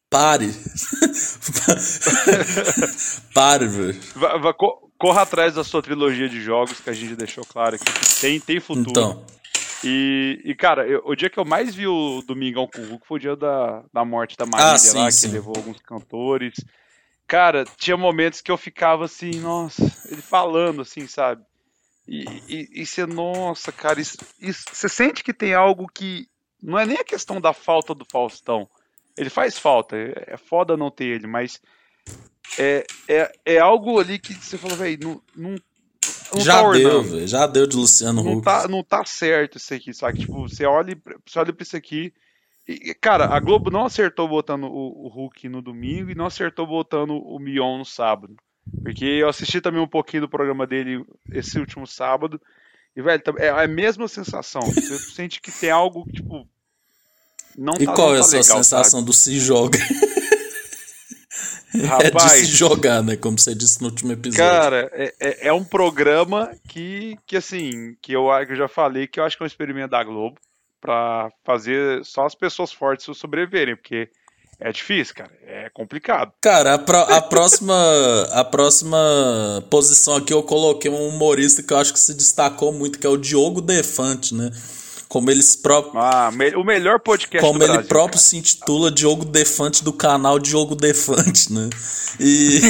[0.09, 0.55] Pare.
[3.35, 4.01] Pare, velho.
[4.99, 7.85] Corra atrás da sua trilogia de jogos que a gente deixou claro aqui.
[8.20, 8.90] Tem, tem futuro.
[8.90, 9.25] Então.
[9.88, 13.07] E, e cara, eu, o dia que eu mais vi o Domingão com o Hulk
[13.07, 15.29] foi o dia da, da morte da Marília ah, sim, lá, sim.
[15.29, 16.57] que levou alguns cantores.
[17.25, 21.44] Cara, tinha momentos que eu ficava assim, nossa, ele falando assim, sabe?
[22.09, 26.29] E você, nossa, cara, você sente que tem algo que.
[26.61, 28.68] Não é nem a questão da falta do Faustão.
[29.16, 31.61] Ele faz falta, é, é foda não ter ele, mas
[32.59, 35.59] é, é, é algo ali que você falou, velho, não, não
[36.34, 37.28] não já tá deu, velho.
[37.28, 38.44] Já deu de Luciano não Huck.
[38.44, 40.20] Tá, não tá certo isso aqui, sabe?
[40.20, 42.12] Tipo, você olha, você olha pra isso aqui.
[42.68, 46.66] E, cara, a Globo não acertou botando o, o Hulk no domingo e não acertou
[46.66, 48.34] botando o Mion no sábado.
[48.82, 52.40] Porque eu assisti também um pouquinho do programa dele esse último sábado.
[52.96, 54.62] E, velho, é a mesma sensação.
[54.62, 56.46] Você sente que tem algo, tipo.
[57.56, 59.06] Não e tá, qual é a sua legal, sensação sabe?
[59.06, 59.78] do se joga?
[61.84, 63.16] Rapaz, é de se jogar, né?
[63.16, 64.44] Como você disse no último episódio.
[64.44, 69.06] Cara, é, é, é um programa que, que assim, que eu, que eu já falei
[69.06, 70.36] que eu acho que é um experimento da Globo
[70.80, 74.08] para fazer só as pessoas fortes sobreviverem, porque
[74.58, 75.30] é difícil, cara.
[75.46, 76.32] É complicado.
[76.40, 77.74] Cara, a, pro, a próxima
[78.32, 82.98] a próxima posição aqui eu coloquei um humorista que eu acho que se destacou muito,
[82.98, 84.50] que é o Diogo Defante, né?
[85.16, 85.94] Como eles próprios.
[85.96, 86.55] Ah, me...
[86.57, 88.29] o melhor podcast Como ele Brasil, próprio cara.
[88.29, 91.70] se intitula Diogo Defante do canal Diogo Defante, né?
[92.20, 92.61] E.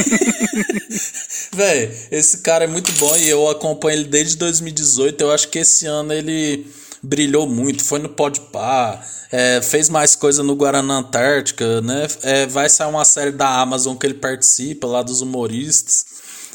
[1.53, 5.21] Véi, esse cara é muito bom e eu acompanho ele desde 2018.
[5.21, 6.65] Eu acho que esse ano ele
[7.03, 7.83] brilhou muito.
[7.83, 12.07] Foi no Podpah, é, fez mais coisa no Guaraná Antártica, né?
[12.23, 16.07] É, vai sair uma série da Amazon que ele participa, lá dos humoristas.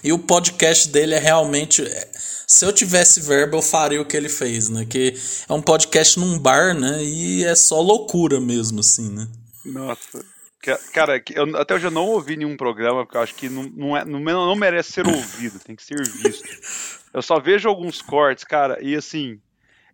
[0.02, 1.84] E o podcast dele é realmente.
[2.52, 4.84] Se eu tivesse verba, eu faria o que ele fez, né?
[4.86, 5.14] Que
[5.48, 7.02] é um podcast num bar, né?
[7.02, 9.26] E é só loucura mesmo, assim, né?
[9.64, 10.22] Nossa.
[10.92, 13.98] Cara, eu, até hoje eu não ouvi nenhum programa, porque eu acho que não, não,
[13.98, 16.44] é, não, não merece ser ouvido, tem que ser visto.
[17.14, 19.40] Eu só vejo alguns cortes, cara, e assim,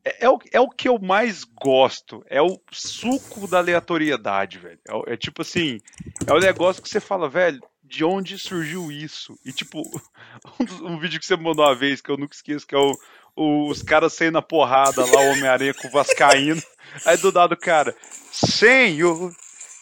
[0.03, 2.25] é, é, o, é o que eu mais gosto.
[2.27, 4.79] É o suco da aleatoriedade, velho.
[4.87, 5.79] É, é, tipo assim,
[6.25, 9.37] é o negócio que você fala, velho, de onde surgiu isso?
[9.45, 9.81] E tipo,
[10.59, 12.97] um, um, vídeo que você mandou uma vez, que eu nunca esqueço, que é o,
[13.35, 16.61] o os caras saindo na porrada lá, o Homem-Aranha com o Vascaíno.
[17.05, 17.95] Aí do dado, cara,
[18.31, 19.33] Senhor,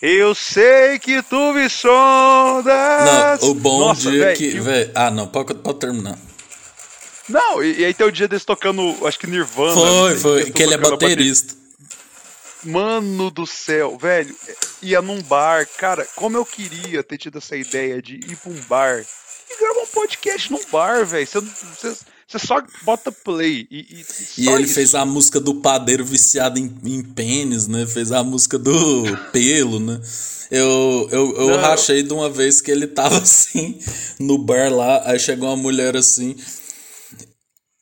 [0.01, 3.41] eu sei que tu me sondas.
[3.41, 4.59] Não, o bom Nossa, dia véio, que.
[4.59, 6.17] Véio, ah, não, pode, pode terminar.
[7.27, 9.73] Não, e, e, aí tem o dia deles tocando, acho que Nirvana.
[9.73, 11.55] Foi, foi, que ele é baterista.
[12.65, 14.36] Mano do céu, velho,
[14.82, 18.62] ia num bar, cara, como eu queria ter tido essa ideia de ir pra um
[18.67, 19.06] bar
[19.49, 21.28] e gravar um podcast num bar, velho.
[21.28, 21.95] Você,
[22.28, 24.04] você só bota play e.
[24.38, 24.73] E, e ele isso.
[24.73, 27.86] fez a música do padeiro viciado em, em pênis, né?
[27.86, 30.01] Fez a música do pelo, né?
[30.49, 33.80] Eu, eu, eu rachei de uma vez que ele tava assim
[34.19, 36.36] no bar lá, aí chegou uma mulher assim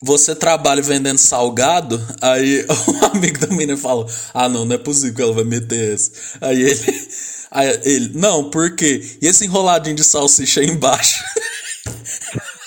[0.04, 2.06] você trabalha vendendo salgado?
[2.22, 5.94] Aí o amigo da menina fala: Ah, não, não é possível que ela vai meter
[5.94, 6.12] essa.
[6.42, 7.08] Aí ele,
[7.50, 9.02] aí ele não, por quê?
[9.22, 11.24] E esse enroladinho de salsicha aí embaixo?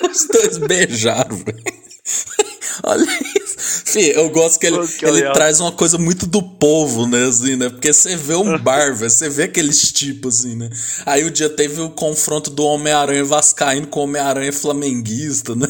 [0.10, 1.62] Os dois beijaram, velho.
[2.82, 3.82] Olha isso.
[3.84, 7.56] Fih, eu gosto que ele, que ele traz uma coisa muito do povo, né, assim,
[7.56, 7.68] né?
[7.68, 10.70] Porque você vê um bar, velho, você vê aqueles tipos, assim, né?
[11.04, 15.66] Aí o dia teve o confronto do Homem-Aranha Vascaíno com o Homem-Aranha Flamenguista, né?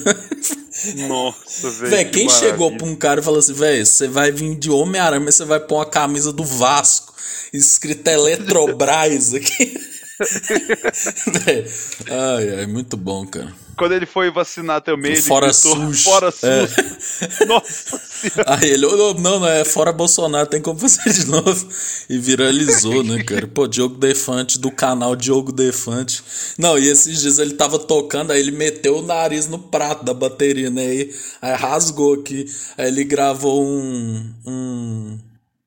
[0.94, 1.90] Nossa, velho.
[1.90, 2.50] Véi, quem maravilha.
[2.50, 5.44] chegou pra um cara e falou assim, velho, você vai vir de Homem-Aranha, mas você
[5.44, 7.14] vai pôr uma camisa do Vasco,
[7.52, 9.76] escrita Eletrobras aqui.
[12.08, 13.52] Ai, ai, muito bom, cara.
[13.76, 16.02] Quando ele foi vacinar também, ele Fora gritou, SUS.
[16.02, 16.66] Fora É.
[16.66, 17.40] SUS.
[17.46, 18.58] Nossa senhora.
[18.58, 21.68] Aí ele, "Ô, não, não, é fora Bolsonaro, tem como fazer de novo.
[22.08, 23.46] E viralizou, né, cara?
[23.46, 26.22] Pô, Diogo Defante, do canal Diogo Defante.
[26.58, 30.14] Não, e esses dias ele tava tocando, aí ele meteu o nariz no prato da
[30.14, 30.86] bateria, né?
[30.86, 32.46] Aí, aí rasgou aqui.
[32.78, 35.18] Aí ele gravou um, um,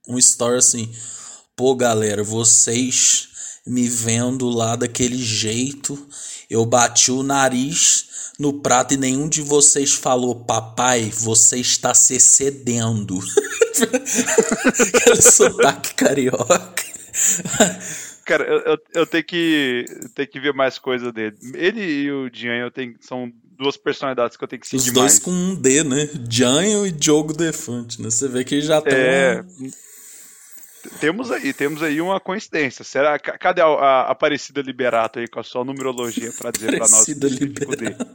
[0.10, 0.90] um story assim.
[1.56, 3.28] Pô, galera, vocês
[3.68, 5.98] me vendo lá daquele jeito,
[6.50, 8.08] eu bati o nariz
[8.40, 13.20] no prato e nenhum de vocês falou, papai, você está se excedendo.
[14.96, 16.84] Aquele sotaque carioca.
[18.26, 19.86] Cara, eu, eu, eu tenho que
[20.16, 21.36] tenho que ver mais coisa dele.
[21.54, 24.92] Ele e o Dian eu tenho, são duas personalidades que eu tenho que seguir Os
[24.94, 25.20] dois mais.
[25.20, 26.08] com um D, né?
[26.30, 28.10] Janho e Diogo Defante, né?
[28.10, 29.72] Você vê que já tem É, uma-
[31.00, 32.84] Temos aí, temos aí uma coincidência.
[32.84, 33.18] Será?
[33.20, 36.92] ca- Cadê a, a Aparecida Liberato aí com a sua numerologia pra dizer pra nós?
[37.10, 37.96] Aparecida o específico dele?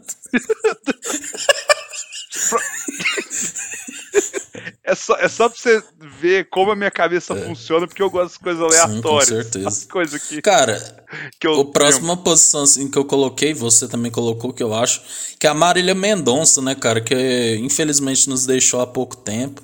[4.86, 5.82] É só, é só pra você
[6.20, 9.30] ver como a minha cabeça funciona, porque eu gosto das coisas aleatórias.
[9.30, 9.42] É.
[9.42, 9.68] certeza.
[9.68, 11.04] As coisas que, Cara,
[11.40, 15.02] que eu O próxima posição assim, que eu coloquei, você também colocou, que eu acho,
[15.38, 17.00] que é a Marília Mendonça, né, cara?
[17.00, 19.62] Que infelizmente nos deixou há pouco tempo.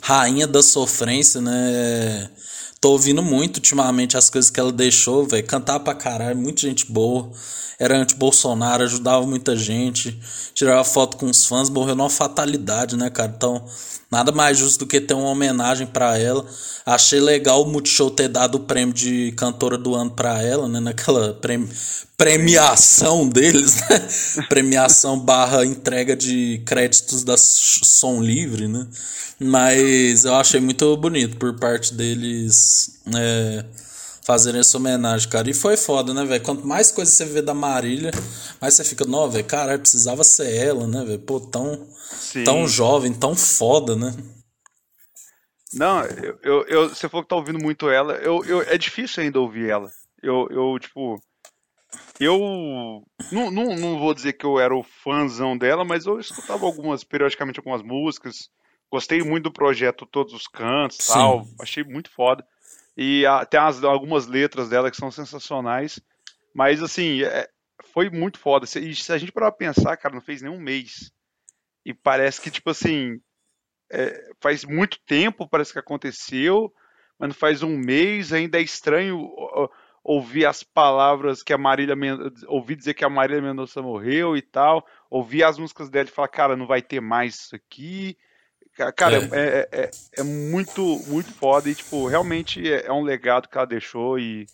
[0.00, 2.30] Rainha da sofrência, né?
[2.80, 5.46] Tô ouvindo muito ultimamente as coisas que ela deixou, velho.
[5.46, 7.30] Cantar pra caralho, muita gente boa.
[7.80, 10.20] Era anti-Bolsonaro, ajudava muita gente.
[10.52, 13.32] Tirava foto com os fãs, morreu numa fatalidade, né, cara?
[13.34, 13.64] Então,
[14.10, 16.44] nada mais justo do que ter uma homenagem pra ela.
[16.84, 20.78] Achei legal o Multishow ter dado o prêmio de cantora do ano pra ela, né?
[20.78, 21.70] Naquela premi-
[22.18, 24.08] premiação deles, né?
[24.50, 28.86] premiação barra entrega de créditos da Som Livre, né?
[29.42, 33.64] Mas eu achei muito bonito por parte deles é,
[34.24, 35.48] fazerem essa homenagem, cara.
[35.50, 36.42] E foi foda, né, velho?
[36.44, 38.10] Quanto mais coisa você vê da Marília,
[38.60, 41.18] mais você fica, não, velho, caralho, precisava ser ela, né, velho?
[41.20, 42.44] Pô, tão, Sim.
[42.44, 44.14] tão jovem, tão foda, né?
[45.72, 48.14] Não, eu, eu, eu- você falou que tá ouvindo muito ela.
[48.14, 49.88] Eu, eu, é difícil ainda ouvir ela.
[50.22, 51.16] Eu, eu tipo.
[52.18, 53.04] Eu.
[53.30, 57.04] Não, não, não vou dizer que eu era o fãzão dela, mas eu escutava algumas,
[57.04, 58.48] periodicamente, algumas músicas.
[58.90, 61.12] Gostei muito do projeto Todos os Cantos Sim.
[61.12, 61.46] tal.
[61.60, 62.44] Achei muito foda.
[63.00, 65.98] E as- algumas letras dela que são sensacionais.
[66.54, 67.48] Mas, assim, é-
[67.94, 68.66] foi muito foda.
[68.66, 71.10] E se a gente parar pra pensar, cara, não fez nem um mês.
[71.84, 73.20] E parece que, tipo assim,
[73.92, 76.72] é, faz muito tempo, parece que aconteceu,
[77.18, 79.28] mas não faz um mês, ainda é estranho
[80.04, 84.42] ouvir as palavras que a Marília Men- ouvir dizer que a Marília Mendonça morreu e
[84.42, 88.16] tal, ouvir as músicas dela e falar, cara, não vai ter mais isso aqui.
[88.74, 89.40] Ca- Cara, É.
[89.40, 93.56] é, é, é- é muito, muito foda e, tipo, realmente é, é um legado que
[93.56, 94.48] ela deixou e,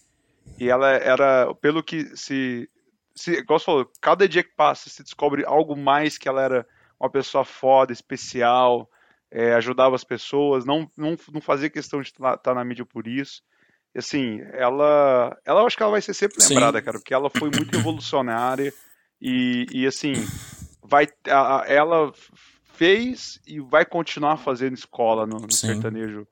[0.58, 2.68] e ela era, pelo que se,
[3.14, 6.66] se, igual você falou, cada dia que passa se descobre algo mais que ela era
[7.00, 8.88] uma pessoa foda, especial,
[9.30, 13.42] é, ajudava as pessoas, não, não, não fazia questão de estar na mídia por isso.
[13.94, 16.48] E, assim, ela, ela acho que ela vai ser sempre Sim.
[16.54, 18.72] lembrada, cara, porque ela foi muito revolucionária
[19.20, 20.26] e, e assim,
[20.82, 22.12] vai, a- a- ela
[22.76, 26.26] fez e vai continuar fazendo escola no, no sertanejo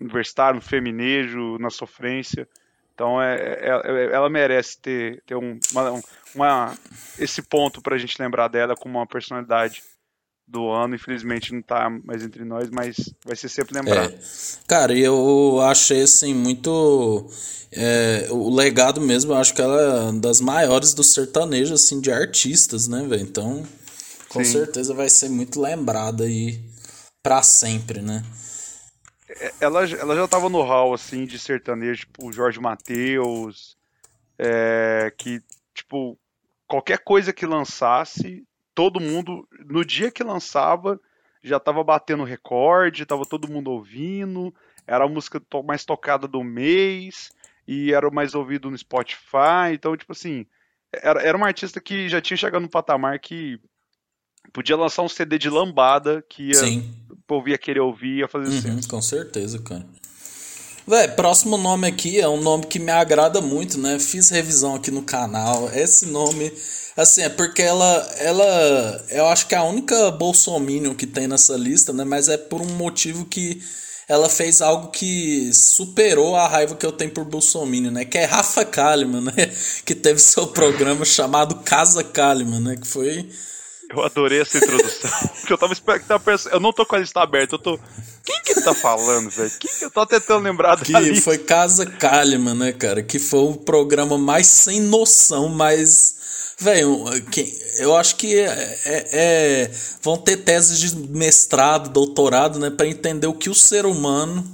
[0.00, 2.48] universitário, no feminejo, na sofrência.
[2.94, 6.02] Então é, é- é- ela merece ter, ter um, uma, um-
[6.34, 6.78] uma-
[7.18, 9.82] esse ponto pra gente lembrar dela como uma personalidade
[10.46, 10.94] do ano.
[10.94, 14.12] Infelizmente não tá mais entre nós, mas vai ser sempre lembrado.
[14.12, 14.18] É.
[14.66, 17.26] Cara, e eu achei assim muito.
[17.72, 22.00] é, o legado mesmo, eu acho que ela é uma das maiores do sertanejo, assim,
[22.00, 23.22] de artistas, né, velho?
[23.22, 23.64] Então,
[24.30, 24.52] com Sim.
[24.52, 26.60] certeza vai ser muito lembrada aí
[27.20, 28.22] pra sempre, né?
[29.60, 33.76] Ela, ela já tava no hall, assim, de sertanejo, tipo, o Jorge Mateus,
[34.38, 35.40] é, que,
[35.74, 36.16] tipo,
[36.66, 41.00] qualquer coisa que lançasse, todo mundo, no dia que lançava,
[41.42, 44.54] já tava batendo recorde, tava todo mundo ouvindo,
[44.86, 47.30] era a música mais tocada do mês,
[47.66, 50.46] e era o mais ouvido no Spotify, então, tipo assim,
[50.92, 53.60] era, era uma artista que já tinha chegado no patamar que
[54.52, 56.92] podia lançar um CD de lambada, que ia, Sim.
[57.10, 59.86] o povo ia querer ouvir, ia fazer Uhum, com certeza, cara.
[60.86, 63.98] Véi, próximo nome aqui é um nome que me agrada muito, né?
[63.98, 65.70] Fiz revisão aqui no canal.
[65.72, 66.52] Esse nome,
[66.96, 71.56] assim, é porque ela, ela, eu acho que é a única bolsominion que tem nessa
[71.56, 72.02] lista, né?
[72.02, 73.62] Mas é por um motivo que
[74.08, 78.04] ela fez algo que superou a raiva que eu tenho por bolsominion, né?
[78.04, 79.32] Que é Rafa Kalimann, né?
[79.86, 82.76] Que teve seu programa chamado Casa Kalimann, né?
[82.76, 83.30] Que foi
[83.92, 85.10] Eu adorei essa introdução.
[85.40, 86.04] porque eu tava esperando.
[86.52, 87.78] Eu não tô com a lista aberta, eu tô.
[88.24, 89.50] Quem que que tá falando, velho?
[89.58, 91.20] Que que eu tô tentando lembrar Que dali?
[91.20, 93.02] foi Casa Kalimann, né, cara?
[93.02, 96.54] Que foi o programa mais sem noção, mais.
[96.58, 99.70] Velho, quem- eu acho que é, é- é-
[100.02, 104.46] vão ter teses de mestrado, doutorado, né, para entender o que o ser humano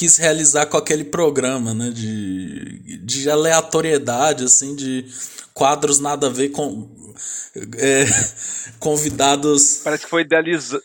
[0.00, 5.04] quis realizar com aquele programa, né, de, de aleatoriedade, assim, de
[5.52, 6.88] quadros nada a ver com
[7.76, 8.06] é,
[8.80, 9.82] convidados.
[9.84, 10.82] Parece que foi idealizado.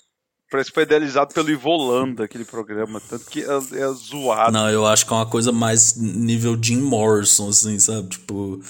[0.52, 3.02] Parece que foi idealizado pelo Ivolanda, aquele programa.
[3.10, 4.52] Tanto que é, é zoado.
[4.52, 8.10] Não, eu acho que é uma coisa mais nível Jim Morrison, assim, sabe?
[8.10, 8.62] Tipo,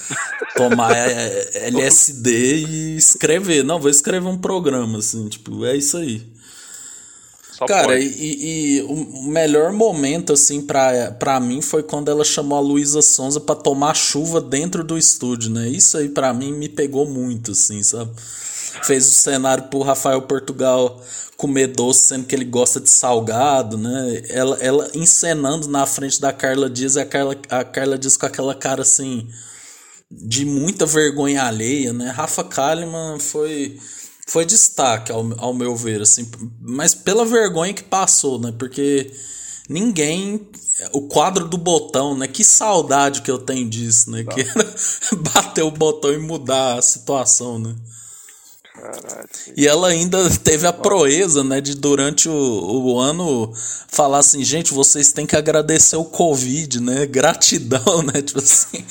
[0.55, 3.63] tomar é, LSD e escrever.
[3.63, 6.35] Não, vou escrever um programa, assim, tipo, é isso aí.
[7.58, 12.58] Só Cara, e, e o melhor momento, assim, pra, pra mim foi quando ela chamou
[12.58, 15.70] a Luísa Sonza pra tomar chuva dentro do estúdio, né?
[15.70, 18.12] Isso aí pra mim me pegou muito, assim, sabe?
[18.84, 21.02] Fez o cenário pro Rafael Portugal
[21.38, 24.24] comer doce, sendo que ele gosta de salgado, né?
[24.28, 28.26] Ela, ela encenando na frente da Carla Dias e a Carla, a Carla Dias com
[28.26, 29.30] aquela cara, assim,
[30.12, 32.10] de muita vergonha alheia, né?
[32.10, 33.80] Rafa Kalimann foi
[34.25, 38.53] foi destaque ao, ao meu ver, assim, mas pela vergonha que passou, né?
[38.57, 39.11] Porque
[39.69, 40.49] ninguém
[40.91, 42.27] o quadro do botão, né?
[42.27, 44.23] Que saudade que eu tenho disso, né?
[44.23, 44.75] Que era
[45.33, 47.75] bater o botão e mudar a situação, né?
[48.73, 49.29] Caralho.
[49.55, 53.51] E ela ainda teve a proeza, né, de durante o, o ano
[53.88, 57.05] falar assim, gente, vocês têm que agradecer o Covid, né?
[57.05, 58.21] Gratidão, né?
[58.21, 58.83] Tipo assim.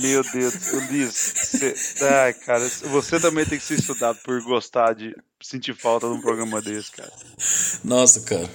[0.00, 1.32] Meu Deus, Ulisses.
[1.34, 2.04] Você...
[2.04, 6.20] Ai, cara, você também tem que ser estudado por gostar de sentir falta de um
[6.20, 7.12] programa desse, cara.
[7.84, 8.48] Nossa, cara.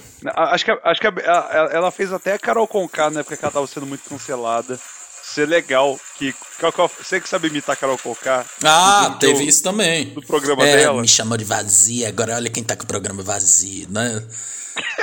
[0.51, 3.67] Acho que, acho que ela fez até a Carol Conká na época que ela tava
[3.67, 4.79] sendo muito cancelada.
[5.23, 6.33] Ser legal que.
[6.99, 8.45] Você que sabe imitar a Carol Conká?
[8.63, 10.09] Ah, do- teve do- isso também.
[10.09, 11.01] do programa é, dela.
[11.01, 14.21] Me chamou de vazia, agora olha quem tá com o programa vazio, né?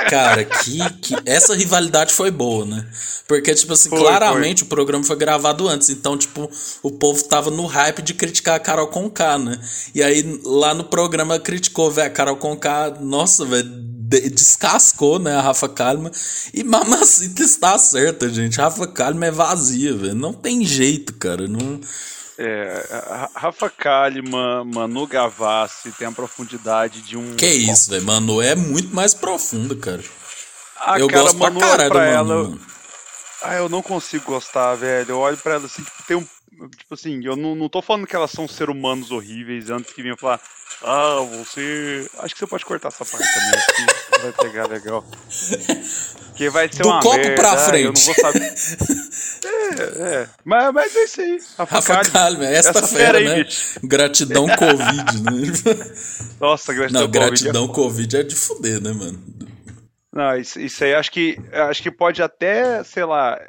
[0.09, 1.15] Cara, que, que.
[1.25, 2.85] Essa rivalidade foi boa, né?
[3.27, 5.89] Porque, tipo assim, Foi, claramente o programa foi gravado antes.
[5.89, 6.49] Então, tipo,
[6.83, 9.57] o povo tava no hype de criticar a Carol Conká, né?
[9.95, 15.33] E aí, lá no programa criticou, velho, a Carol Conká, nossa, velho, de- descascou, né,
[15.35, 16.11] a Rafa Kalimann.
[16.53, 18.59] E Mamacita está certa, gente.
[18.59, 20.15] A Rafa Kalimann é vazia, velho.
[20.15, 21.47] Não tem jeito, cara.
[21.47, 21.79] Não.
[22.37, 27.35] É, Rafa Kalimann, Manu Gavassi tem a profundidade de um.
[27.35, 28.03] Que isso, velho.
[28.03, 30.03] Mano, é muito mais profundo, cara.
[30.79, 32.61] Ah, eu cara, gosto pra Manu, caralho pra Manu, ela, mano.
[33.43, 35.11] Ah, eu não consigo gostar, velho.
[35.11, 36.25] Eu olho pra ela assim, tipo, tem um.
[36.69, 40.03] Tipo assim, eu não, não tô falando que elas são ser humanos horríveis antes que
[40.03, 40.39] venham falar.
[40.83, 42.09] Ah, você.
[42.19, 45.03] Acho que você pode cortar essa parte também, que vai pegar legal.
[46.35, 47.35] Que vai ser Do uma copo merda.
[47.35, 47.85] pra frente.
[47.85, 48.53] Eu não vou saber.
[49.43, 50.27] É, é.
[50.43, 51.39] Mas, mas é isso aí.
[51.57, 52.11] Rafa, Rafa.
[52.11, 53.43] Kalimann, esta Essa fera, aí, né?
[53.43, 53.79] bicho.
[53.83, 55.85] Gratidão Covid, né?
[56.39, 57.01] Nossa, gratidão.
[57.01, 59.19] Não, Covid é gratidão Covid é de fuder, né, mano?
[60.13, 63.39] Não, isso, isso aí acho que acho que pode até, sei lá,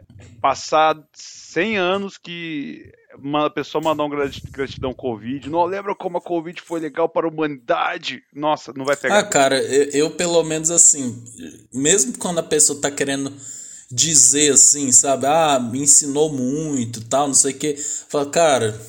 [0.41, 5.49] passar 100 anos que uma pessoa mandar um grati- gratidão Covid.
[5.51, 8.23] Não lembra como a Covid foi legal para a humanidade?
[8.35, 9.23] Nossa, não vai Ah, pegar.
[9.25, 11.23] cara, eu, eu, pelo menos assim,
[11.73, 13.33] mesmo quando a pessoa tá querendo
[13.91, 15.27] dizer assim, sabe?
[15.27, 17.77] Ah, me ensinou muito tal, não sei o quê.
[18.09, 18.81] Fala, cara,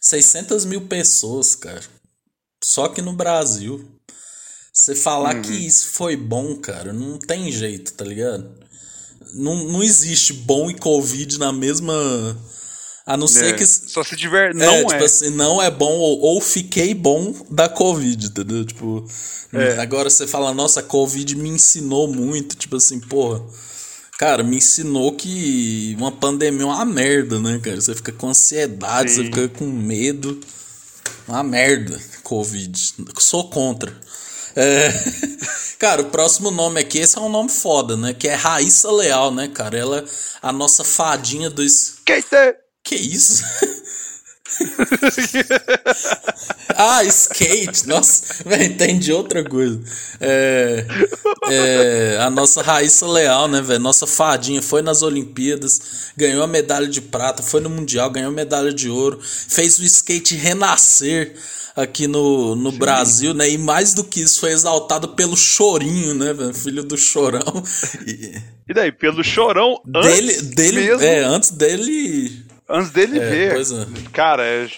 [0.00, 1.82] 600 mil pessoas, cara.
[2.62, 3.84] Só que no Brasil.
[4.74, 5.42] Você falar Uhum.
[5.42, 8.50] que isso foi bom, cara, não tem jeito, tá ligado?
[9.34, 11.92] Não, não existe bom e Covid na mesma.
[13.06, 13.66] A não ser É, que.
[13.66, 14.50] Só se tiver.
[14.50, 14.84] É, Não é.
[14.86, 18.64] tipo assim, não é bom ou, ou fiquei bom da Covid, entendeu?
[18.64, 19.04] Tipo,
[19.52, 19.78] É.
[19.80, 23.42] agora você fala, nossa, a Covid me ensinou muito, tipo assim, porra.
[24.18, 27.80] Cara, me ensinou que uma pandemia é uma merda, né, cara?
[27.80, 29.24] Você fica com ansiedade, você Sim.
[29.24, 30.38] fica com medo.
[31.26, 32.94] Uma merda, Covid.
[33.18, 33.92] Sou contra.
[34.54, 34.92] É,
[35.78, 38.14] Cara, o próximo nome aqui, esse é um nome foda, né?
[38.14, 39.76] Que é Raíssa Leal, né, cara?
[39.76, 40.04] Ela é
[40.40, 41.94] a nossa fadinha dos.
[42.04, 42.54] Quem tem?
[42.92, 43.42] Que isso?
[46.76, 47.88] ah, skate!
[47.88, 49.80] Nossa, velho, entendi outra coisa.
[50.20, 50.84] É,
[51.48, 53.80] é, a nossa Raíssa Leal, né, velho?
[53.80, 58.72] Nossa fadinha foi nas Olimpíadas, ganhou a medalha de prata, foi no Mundial, ganhou medalha
[58.74, 61.34] de ouro, fez o skate renascer
[61.74, 63.48] aqui no, no Brasil, né?
[63.48, 66.52] E mais do que isso, foi exaltado pelo Chorinho, né, velho?
[66.52, 67.62] Filho do Chorão.
[68.06, 73.28] E- E daí, pelo chorão antes dele, dele, mesmo, é, antes dele antes dele É,
[73.30, 73.52] ver.
[73.60, 74.10] é.
[74.12, 74.68] Cara, é,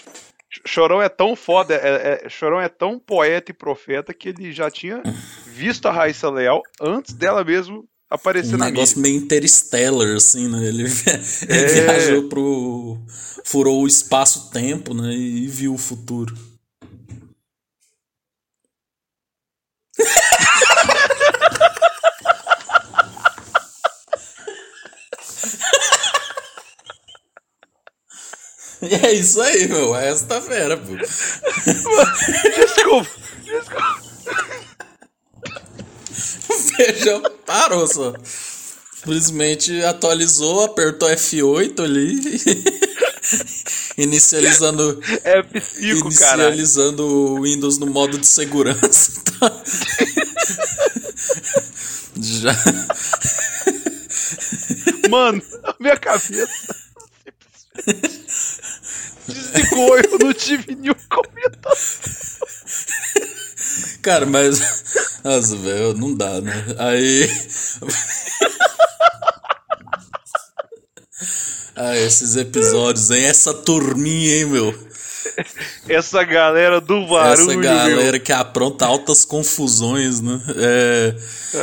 [0.65, 4.69] Chorão é tão foda, é, é- Chorão é tão poeta e profeta que ele já
[4.71, 5.01] tinha
[5.47, 9.11] visto a Raíssa Leal antes dela mesmo aparecer um na negócio mídia.
[9.11, 10.65] meio interstellar, assim, né?
[10.67, 11.65] Ele, ele É.
[11.67, 12.97] viajou pro.
[13.43, 15.13] furou o espaço-tempo, né?
[15.13, 16.33] E viu o futuro.
[28.89, 29.95] E é isso aí, meu.
[29.95, 30.95] É essa fera, pô.
[32.55, 33.07] Desculpa,
[33.43, 34.05] desculpa.
[36.47, 38.13] O feijão parou só.
[38.23, 42.19] Simplesmente atualizou, apertou F8 ali.
[43.97, 45.01] inicializando.
[45.01, 46.43] F5, cara.
[46.43, 49.11] Inicializando o Windows no modo de segurança.
[49.39, 49.61] Tá?
[52.21, 52.55] Já.
[55.09, 56.74] Mano, a minha cabeça.
[59.55, 61.77] Desligou, eu não tive nenhum comentário.
[64.01, 65.21] Cara, mas.
[65.23, 66.53] Nossa, velho, não dá, né?
[66.77, 67.29] Aí.
[71.75, 73.23] ah, esses episódios, hein?
[73.25, 74.73] Essa turminha, hein, meu?
[75.89, 78.21] Essa galera do barulho, Essa galera meu.
[78.21, 80.39] que apronta altas confusões, né?
[80.55, 81.15] É...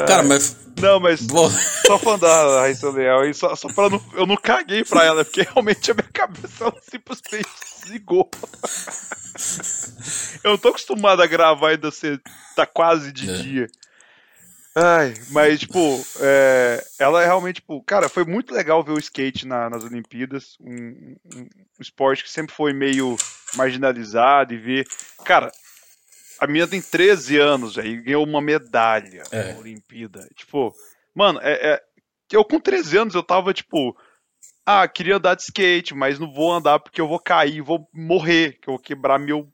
[0.06, 0.56] Cara, mas.
[0.82, 1.48] Não, mas Bom,
[1.86, 5.24] só falando da Raíssa Leal, aí, só, só pra não, eu não caguei pra ela,
[5.24, 7.48] porque realmente a minha cabeça ela simplesmente
[7.80, 8.28] desligou.
[10.44, 12.20] Eu não tô acostumado a gravar ainda ser,
[12.56, 13.34] tá quase de É.
[13.42, 13.66] dia.
[14.74, 19.46] Ai, mas, tipo, é, ela é realmente, tipo, cara, foi muito legal ver o skate
[19.46, 21.48] na- nas Olimpíadas, um, um- um
[21.80, 23.16] esporte que sempre foi meio
[23.54, 24.86] marginalizado e ver.
[25.24, 25.52] Cara,
[26.42, 29.52] a minha tem 13 anos, velho, e ganhou uma medalha É.
[29.52, 30.28] na Olimpíada.
[30.34, 30.74] Tipo,
[31.14, 31.82] mano, é, é-
[32.32, 33.96] eu com 13 anos eu tava, tipo,
[34.66, 38.58] ah, queria andar de skate, mas não vou andar porque eu vou cair, vou morrer,
[38.60, 39.46] que eu vou quebrar meu,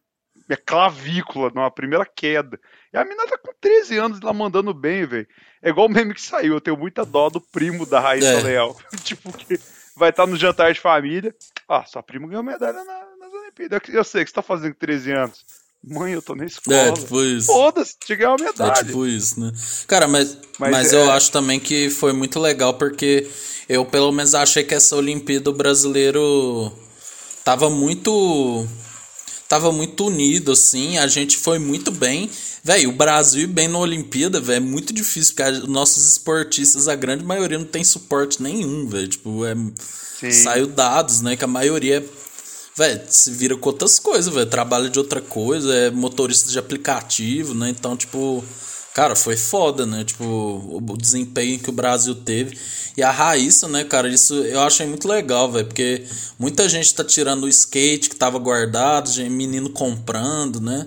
[0.49, 2.59] minha clavícula numa primeira queda.
[2.93, 5.27] E a menina tá com 13 anos lá mandando bem, velho.
[5.61, 8.43] É igual o meme que saiu, eu tenho muita dó do primo da Raíssa É.
[8.43, 8.77] Leal.
[9.05, 9.59] tipo, que
[9.97, 11.35] vai estar no jantar de família.
[11.69, 13.81] Ah, sua prima ganhou medalha na- nas Olimpíadas.
[13.89, 15.45] Eu, eu sei que você tá fazendo com 13 anos.
[15.91, 16.77] Mãe, eu tô na escola.
[16.77, 17.47] é, tipo isso.
[17.47, 18.85] Foda-se, te ganhou uma É medalha.
[18.85, 19.53] tipo isso, né?
[19.87, 23.27] Cara, mas, mas, Mas eu é- acho também que foi muito legal porque
[23.69, 26.73] eu pelo menos achei que essa Olimpíada o brasileiro
[27.45, 28.67] tava muito
[29.49, 32.31] tava muito unido assim, a gente foi muito bem.
[32.63, 36.87] Velho, o Brasil ir bem na Olimpíada, velho, é muito difícil porque os nossos esportistas,
[36.87, 39.09] a grande maioria não tem suporte nenhum, velho.
[39.09, 39.55] Tipo, é
[40.33, 42.05] saiu dados, né, que a maioria
[42.79, 44.47] Velho, se vira com outras coisas, velho.
[44.47, 47.71] Trabalha de outra coisa, é motorista de aplicativo, né?
[47.71, 48.45] Então, tipo,
[48.95, 50.05] cara, foi foda, né?
[50.05, 52.57] Tipo, o desempenho que o Brasil teve.
[52.97, 55.67] E a Raíssa, né, cara, isso eu achei muito legal, velho.
[55.67, 56.05] Porque
[56.39, 60.87] muita gente tá tirando o skate que tava guardado, menino comprando, né?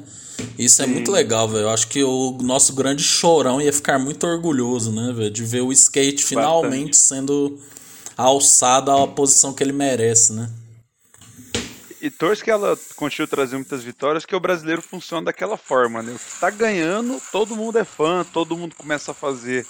[0.58, 1.64] Isso é muito legal, velho.
[1.64, 5.30] Eu acho que o nosso grande chorão ia ficar muito orgulhoso, né, velho?
[5.30, 7.60] De ver o skate finalmente sendo
[8.16, 10.50] alçado à posição que ele merece, né?
[12.02, 16.16] E torço que ela continue trazendo muitas vitórias, que o brasileiro funciona daquela forma, né?
[16.40, 19.66] Tá ganhando, todo mundo é fã, todo mundo começa a fazer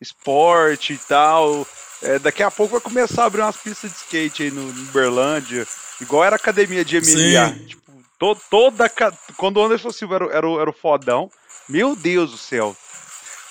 [0.00, 1.66] esporte e tal.
[2.02, 4.82] É, daqui a pouco vai começar a abrir umas pistas de skate aí no, no
[4.88, 5.66] Uberlândia,
[6.00, 7.56] igual era a academia de MMA.
[7.66, 8.90] Tipo, to- toda.
[9.36, 11.30] Quando o Anderson Silva era, o- era, era o fodão,
[11.68, 12.76] meu Deus do céu.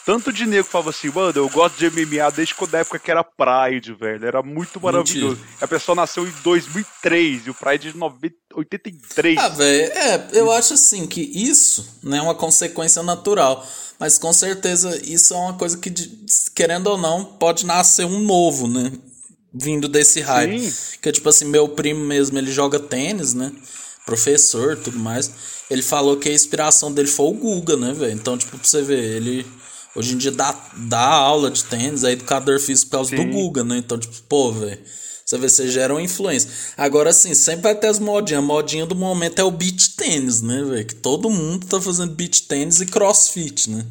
[0.10, 2.98] Tanto de nego que falava assim, mano, eu gosto de MMA desde quando a época
[2.98, 4.26] que era Pride, velho.
[4.26, 5.38] Era muito maravilhoso.
[5.62, 9.38] A pessoa nasceu em 2003 e o Pride é de 90 83.
[9.38, 13.64] Ah, velho, é, eu acho assim que isso não é uma consequência natural.
[14.00, 15.94] Mas com certeza isso é uma coisa que,
[16.56, 18.92] querendo ou não, pode nascer um novo, né?
[19.54, 20.72] Vindo desse hype.
[20.72, 20.98] Sim.
[21.04, 23.52] Que tipo assim, meu primo mesmo, ele joga tênis, né?
[24.08, 25.32] Professor tudo mais.
[25.70, 28.14] Ele falou que a inspiração dele foi o Guga, né, velho?
[28.14, 29.46] Então, tipo, pra você ver, ele
[30.00, 30.52] hoje em dia dá,
[30.88, 33.30] dá aula de tênis, é educador físico por causa do Sim.
[33.32, 33.78] Guga, né?
[33.78, 34.80] Então, tipo, pô, velho.
[35.26, 36.50] Você vê, você gera uma influência.
[36.76, 38.40] Agora, assim, sempre vai ter as modinhas.
[38.40, 40.86] A modinha do momento é o beach tênis, né, velho?
[40.88, 43.86] Que todo mundo tá fazendo beach tênis e crossfit, né?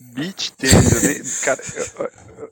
[0.00, 1.02] Beach tênis.
[1.02, 1.60] nem- cara,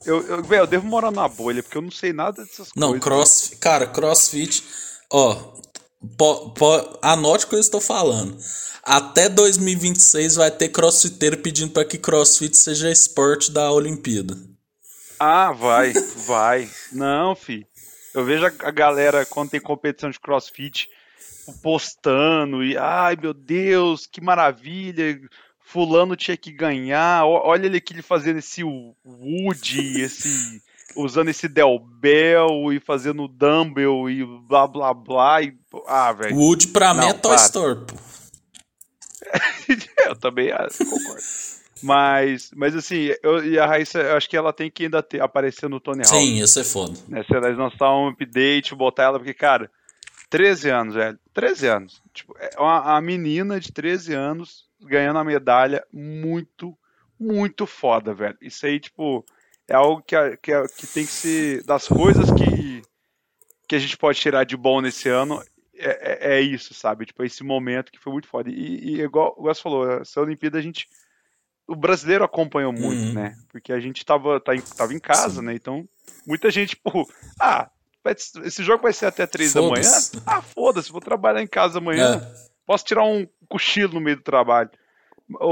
[0.04, 2.88] eu, eu, eu, eu devo morar na bolha, porque eu não sei nada dessas Não,
[2.88, 3.04] coisas.
[3.04, 3.56] crossfit.
[3.56, 4.62] Cara, crossfit.
[5.10, 5.34] Ó,
[6.18, 8.36] po, po, anote o que eu estou falando.
[8.88, 14.34] Até 2026 vai ter crossfiteiro pedindo para que crossfit seja esporte da Olimpíada.
[15.20, 15.92] Ah, vai,
[16.26, 16.70] vai.
[16.90, 17.66] Não, fi.
[18.14, 20.88] Eu vejo a, galera, quando tem competição de crossfit,
[21.62, 25.20] postando e, ai meu Deus, que maravilha,
[25.60, 30.62] fulano tinha que ganhar, olha ele aqui ele fazendo esse wood, esse,
[30.96, 35.54] usando esse delbel e fazendo dumbbell e blá blá blá, e,
[35.86, 36.34] ah, velho.
[36.34, 37.36] Wood pra mim Não, é Toy.
[37.36, 38.07] Story, pô.
[40.06, 41.22] eu também ah, concordo.
[41.82, 45.20] Mas, mas assim, eu, e a Raíssa, eu acho que ela tem que ainda ter,
[45.20, 46.08] aparecer no Tony Hawk.
[46.08, 46.98] Sim, ia ser foda.
[47.08, 47.22] né?
[47.24, 49.70] Se elas lançar um update, botar ela, porque, cara,
[50.30, 51.18] 13 anos, velho.
[51.32, 52.02] 13 anos.
[52.12, 56.76] Tipo, é uma, uma menina de 13 anos ganhando a medalha muito,
[57.18, 58.36] muito foda, velho.
[58.40, 59.24] Isso aí, tipo,
[59.66, 62.82] é algo que, que, que tem que ser das coisas que,
[63.68, 65.42] que a gente pode tirar de bom nesse ano.
[65.78, 67.06] É, é, é isso, sabe?
[67.06, 68.50] Tipo, esse momento que foi muito foda.
[68.50, 68.54] E,
[68.96, 70.86] e igual, igual você falou, essa Olimpíada a gente.
[71.66, 73.12] O brasileiro acompanhou muito, Uhum.
[73.12, 73.36] né?
[73.50, 75.46] Porque a gente tava, tá em, tava em casa, Sim.
[75.46, 75.54] né?
[75.54, 75.86] Então,
[76.26, 77.06] muita gente, tipo,
[77.38, 77.70] ah,
[78.42, 79.82] esse jogo vai ser até três da manhã?
[80.26, 82.22] Ah, foda-se, vou trabalhar em casa amanhã.
[82.24, 82.48] É.
[82.64, 84.70] Posso tirar um cochilo no meio do trabalho.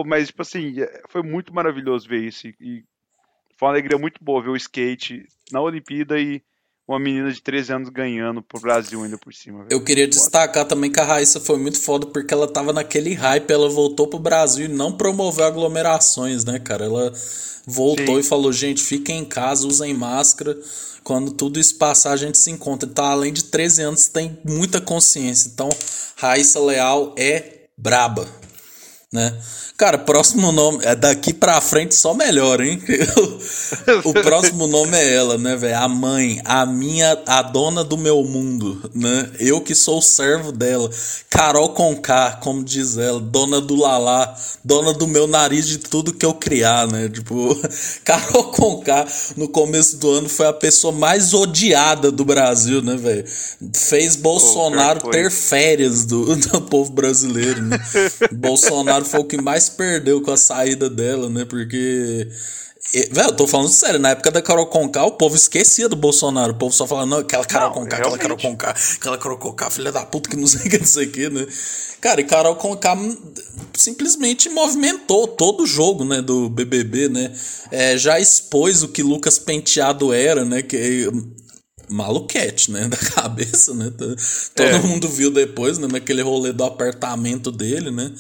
[0.07, 2.49] Mas, tipo assim, é- foi muito maravilhoso ver isso.
[2.49, 2.83] E
[3.59, 6.43] foi uma alegria muito boa ver o skate na Olimpíada e
[6.87, 9.67] uma menina de 13 anos ganhando pro Brasil ainda por cima.
[9.69, 13.51] Eu queria destacar também que a Raíssa foi muito foda porque ela tava naquele hype,
[13.51, 16.85] ela voltou pro Brasil e não promoveu aglomerações, né, cara?
[16.85, 17.13] Ela
[17.67, 18.21] voltou Sim.
[18.21, 20.57] e falou, gente, fiquem em casa, usem máscara.
[21.03, 22.89] Quando tudo isso passar, a gente se encontra.
[22.89, 25.51] Então, além de 13 anos, tem muita consciência.
[25.53, 25.69] Então,
[26.17, 28.27] Raíssa Leal é braba.
[29.17, 29.33] Né?
[29.79, 30.79] Cara, próximo nome.
[30.83, 32.83] É daqui pra frente só melhor, hein?
[34.05, 35.79] o próximo nome é ela, né, velho?
[35.79, 39.31] A mãe, a minha, a dona do meu mundo, né?
[39.39, 40.91] Eu que sou o servo dela.
[41.31, 46.25] Carol Conká, como diz ela, dona do Lalá, dona do meu nariz de tudo que
[46.25, 47.09] eu criar, né?
[47.11, 47.55] Tipo,
[48.05, 49.07] Carol Conká,
[49.37, 53.25] no começo do ano, foi a pessoa mais odiada do Brasil, né, velho?
[53.75, 57.79] Fez Bolsonaro ter férias do, do povo brasileiro, né?
[58.33, 61.45] Bolsonaro foi o que mais perdeu com a saída dela, né?
[61.45, 62.29] Porque.
[63.11, 66.53] Velho, eu tô falando sério, na época da Carol Conká, o povo esquecia do Bolsonaro.
[66.53, 68.37] O povo só falava, não, aquela Carol Não, Conká, aquela Carol.
[68.37, 71.11] Conká, aquela Carol Conká, filha da puta que não sei o que, não sei o
[71.11, 71.47] que, né?
[72.01, 72.97] Cara, e Carol Conká
[73.75, 77.33] simplesmente movimentou todo o jogo, né, do BBB, né?
[77.71, 80.63] É, já expôs o que Lucas Penteado era, né?
[80.63, 81.11] Que
[81.89, 82.89] maluquete, né?
[82.91, 83.91] Da cabeça, né?
[84.55, 84.79] Todo É.
[84.81, 85.87] mundo viu depois, né?
[85.91, 88.13] Naquele rolê do apartamento dele, né?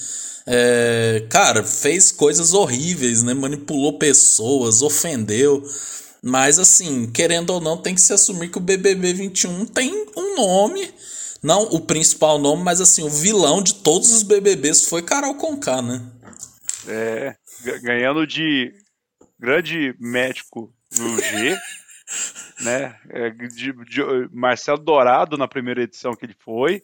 [0.46, 3.34] É, cara, fez coisas horríveis, né?
[3.34, 5.62] Manipulou pessoas, ofendeu.
[6.22, 10.36] Mas, assim, querendo ou não, tem que se assumir que o BBB 21 tem um
[10.36, 10.92] nome.
[11.42, 15.80] Não o principal nome, mas, assim, o vilão de todos os BBBs foi Carol Conká,
[15.82, 16.02] né?
[16.88, 18.72] É, ga- ganhando de
[19.38, 21.56] grande médico no G,
[22.60, 22.98] né?
[23.10, 26.82] É, de, de- Marcelo Dourado na primeira edição que ele foi.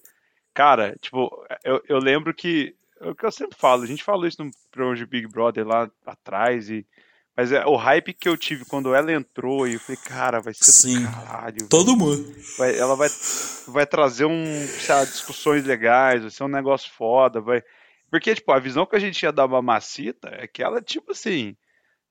[0.55, 1.31] Cara, tipo,
[1.65, 2.75] eu, eu lembro que.
[3.01, 5.67] É o que eu sempre falo, a gente falou isso no programa de Big Brother
[5.67, 6.87] lá atrás, e,
[7.37, 10.55] mas é o hype que eu tive quando ela entrou e eu falei, cara, vai
[10.55, 11.05] ser Sim.
[11.07, 11.67] caralho.
[11.69, 12.33] Todo mundo.
[12.59, 13.09] vai- ela vai,
[13.67, 17.61] vai trazer um, sei lá, discussões legais, vai ser um negócio foda, vai.
[18.09, 21.57] Porque, tipo, a visão que a gente tinha da mamacita é que ela, tipo assim,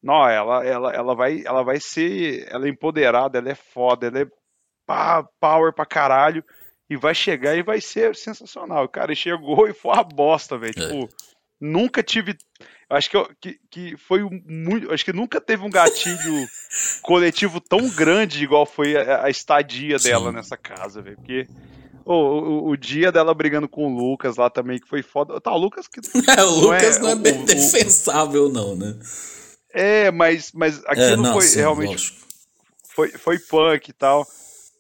[0.04, 4.20] não, ela, ela, ela vai, ela vai ser, ela é empoderada, ela é foda, ela
[4.22, 4.26] é
[4.86, 6.44] pá, power pra caralho,
[6.90, 8.88] e vai chegar e vai ser sensacional.
[8.90, 10.74] Cara, chegou e foi uma bosta, velho.
[10.78, 10.82] É.
[10.88, 11.10] Tipo,
[11.60, 12.36] nunca tive.
[12.90, 14.92] Acho que, eu- que, que foi muito.
[14.94, 16.46] Acho que nunca teve um gatilho
[17.04, 20.36] coletivo tão grande igual foi a, a estadia dela Sim.
[20.36, 21.16] nessa casa, velho.
[21.16, 21.48] Porque
[22.04, 25.40] o, o, o dia dela brigando com o Lucas lá também, que foi foda.
[25.40, 26.02] Tá, o Lucas que.
[26.38, 28.94] É, o Lucas não é, o- bem o- o- defensável, não, né?
[29.74, 32.18] É, mas, mas aquilo É, não, foi sim, realmente lógico.
[32.96, 34.28] foi, foi punk e tal.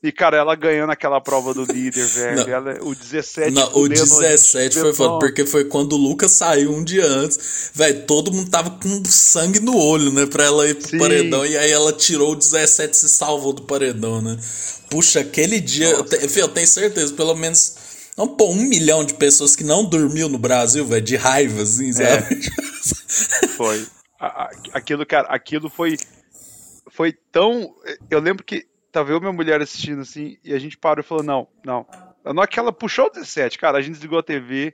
[0.04, 2.52] E, cara, ela ganhando aquela prova do líder, velho.
[2.52, 6.72] Ela, o 17 Não, o fudendo, 17 foi foda, porque foi quando o Lucas saiu
[6.74, 7.70] um dia antes.
[7.74, 10.26] Velho, todo mundo tava com sangue no olho, né?
[10.26, 10.98] Pra ela ir pro Sim.
[10.98, 11.46] paredão.
[11.46, 14.38] E aí ela tirou o 17 e se salvou do paredão, né?
[14.90, 15.88] Puxa, aquele dia.
[15.88, 17.76] Eu, te- eu tenho certeza, pelo menos.
[18.18, 21.94] Não, pô, um milhão de pessoas que não dormiu no Brasil, velho, de raiva, assim,
[21.94, 22.42] sabe?
[23.56, 23.86] Foi.
[24.74, 25.98] Aquilo, cara, aquilo foi.
[26.90, 27.74] Foi tão.
[28.10, 31.08] Eu lembro que tava eu e minha mulher assistindo assim, e a gente parou e
[31.08, 31.86] falou: não, não.
[32.34, 34.74] Na que ela puxou o 17, cara, a gente desligou a TV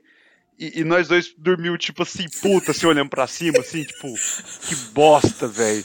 [0.58, 4.12] e, e nós dois dormiu, tipo assim, puta, assim, olhando pra cima, assim, tipo,
[4.66, 5.84] que bosta, velho.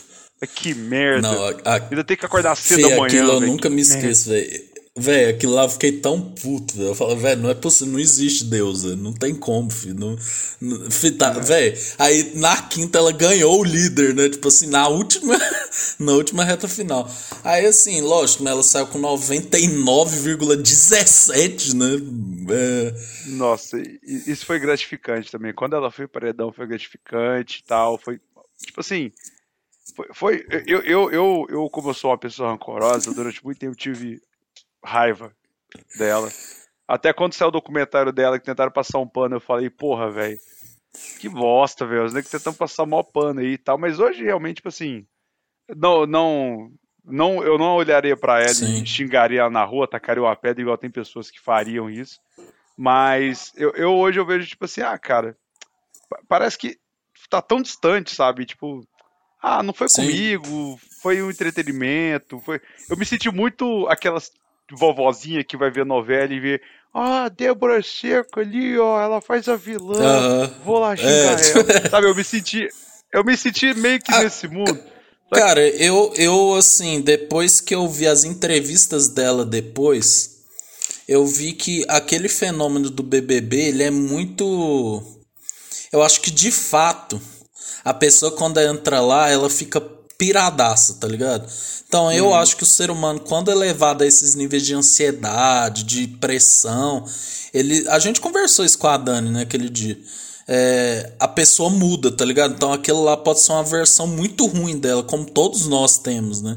[0.54, 1.22] Que merda.
[1.32, 3.06] Não, a- a- Ainda tem que acordar cedo Fê, da manhã.
[3.06, 4.73] aquilo eu velho, nunca me esqueço, velho.
[4.96, 6.90] Véi, aquilo lá eu fiquei tão puto, velho.
[6.90, 8.96] Eu falo, velho, não é possível, não existe Deus, velho.
[8.96, 9.96] Não tem como, filho.
[9.98, 10.16] Não,
[10.60, 10.78] não,
[11.18, 14.28] tá, Velho, aí na quinta ela ganhou o líder, né?
[14.28, 15.36] Tipo assim, na última,
[15.98, 17.10] na última reta final.
[17.42, 18.52] Aí assim, lógico, né?
[18.52, 21.96] Ela saiu com 99,17, né?
[22.54, 25.54] É, Nossa, isso foi gratificante também.
[25.54, 27.98] Quando ela foi paredão, foi gratificante e tal.
[27.98, 28.20] Foi,
[28.64, 29.12] tipo assim,
[29.94, 33.76] foi, foi- eu, eu, eu, eu, como eu sou uma pessoa rancorosa, durante muito tempo
[33.76, 34.20] tive
[34.84, 35.34] raiva
[35.96, 36.30] dela.
[36.86, 40.38] Até quando saiu o documentário dela, que tentaram passar um pano, eu falei, porra, velho,
[41.18, 42.04] que bosta, velho.
[42.04, 43.78] Os negros tentam passar mó pano aí e tal.
[43.78, 45.06] Mas hoje, realmente, tipo assim,
[45.74, 46.70] não, não,
[47.04, 48.82] não, eu não olharia pra ela Sim.
[48.82, 52.20] e xingaria ela na rua, tacaria uma pedra, igual tem pessoas que fariam isso.
[52.76, 55.36] Mas eu, eu hoje eu vejo, tipo assim, ah, cara,
[56.08, 56.78] pa- parece que
[57.30, 58.44] tá tão distante, sabe?
[58.44, 58.86] Tipo,
[59.40, 60.02] ah, não foi Sim.
[60.02, 62.60] comigo, foi um entretenimento, foi.
[62.88, 64.30] Eu me senti muito aquelas
[64.74, 66.60] vovozinha que vai ver novela e vê.
[66.92, 69.98] Ah, Débora Seco ali, ó, ela faz a vilã.
[70.00, 70.54] Aham.
[70.64, 71.90] Vou lá É, xingar tipo- ela.
[71.90, 72.68] Sabe, eu me senti.
[73.12, 74.78] Eu me senti meio que nesse mundo.
[75.32, 80.44] Cara, eu, eu, assim, depois que eu vi as entrevistas dela depois,
[81.08, 85.02] eu vi que aquele fenômeno do BBB, ele é muito.
[85.92, 87.20] Eu acho que de fato,
[87.84, 89.80] a pessoa quando entra lá, ela fica
[90.24, 91.46] piradaça, tá ligado?
[91.86, 95.84] Então eu acho que o ser humano, quando é levado a esses níveis de ansiedade,
[95.84, 97.04] de pressão,
[97.52, 97.86] ele.
[97.88, 99.98] A gente conversou isso com a Dani, né, aquele dia.
[100.48, 102.54] É, a pessoa muda, tá ligado?
[102.54, 106.56] Então aquilo lá pode ser uma versão muito ruim dela, como todos nós temos, né?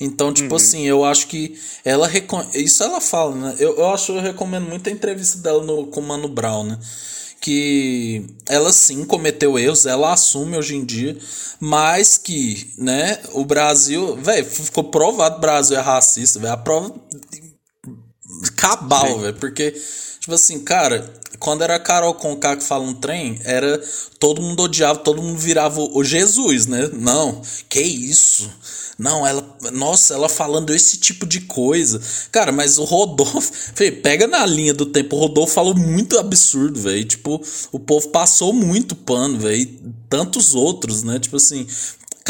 [0.00, 2.42] Então, tipo assim, eu acho que ela recon...
[2.54, 3.54] Isso ela fala, né?
[3.58, 6.78] Eu, eu acho eu recomendo muito a entrevista dela no, com o Mano Brown, né?
[7.40, 11.16] Que ela sim cometeu erros, ela assume hoje em dia,
[11.58, 16.52] mas que, né, o Brasil, velho, ficou provado que o Brasil é racista, velho.
[16.52, 16.94] A prova
[18.56, 19.34] cabal, velho.
[19.34, 19.70] Porque,
[20.20, 21.10] tipo assim, cara,
[21.40, 23.82] quando era a Carol Conká que fala um trem, era.
[24.18, 26.90] Todo mundo odiava, todo mundo virava o Jesus, né?
[26.92, 28.50] Não, que isso?
[28.98, 29.42] Não, ela.
[29.72, 31.98] Nossa, ela falando esse tipo de coisa.
[32.30, 33.50] Cara, mas o Rodolfo.
[33.74, 35.16] Véi, pega na linha do tempo.
[35.16, 37.04] O Rodolfo falou muito absurdo, velho.
[37.04, 39.66] Tipo, o povo passou muito pano, velho.
[40.10, 41.18] Tantos outros, né?
[41.18, 41.66] Tipo assim.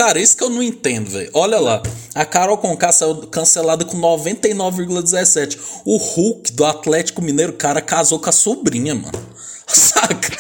[0.01, 1.31] Cara, isso que eu não entendo, velho.
[1.35, 1.83] Olha lá.
[2.15, 5.59] A Carol Conká saiu cancelada com 99,17.
[5.85, 9.13] O Hulk do Atlético Mineiro, cara, casou com a sobrinha, mano.
[9.69, 10.31] Saca?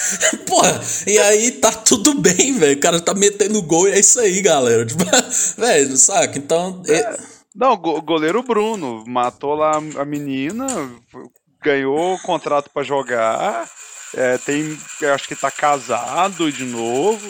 [0.46, 2.74] Porra, e aí tá tudo bem, velho.
[2.78, 4.86] O cara tá metendo gol e é isso aí, galera.
[4.88, 5.04] Tipo,
[5.58, 6.38] velho, saca?
[6.38, 6.82] Então.
[6.88, 7.18] é-
[7.54, 10.66] Não, go- goleiro Bruno matou lá a menina,
[11.62, 13.68] ganhou o contrato pra jogar,
[14.16, 14.78] é, tem,
[15.14, 17.28] acho que tá casado de novo.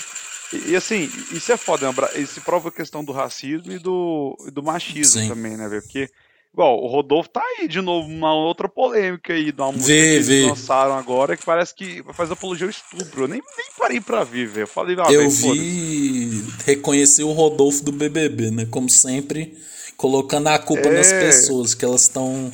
[0.52, 1.94] E, e, assim, isso é foda, né?
[2.16, 5.28] Isso prova a questão do racismo e do, e do machismo Sim.
[5.28, 5.82] também, né, velho?
[5.82, 6.08] Porque,
[6.52, 10.00] igual, o Rodolfo tá aí de novo, uma outra polêmica aí, de uma música Vê,
[10.02, 10.46] que eles vê.
[10.46, 13.24] lançaram agora que parece que faz apologia ao estupro.
[13.24, 14.64] Eu nem, nem parei pra ver, velho.
[14.64, 15.52] Eu falei, ah, eu foda-se.
[15.58, 16.44] vi.
[16.66, 18.66] Reconheci o Rodolfo do BBB, né?
[18.70, 19.56] Como sempre,
[19.96, 20.92] colocando a culpa É.
[20.96, 22.52] nas pessoas, que elas estão.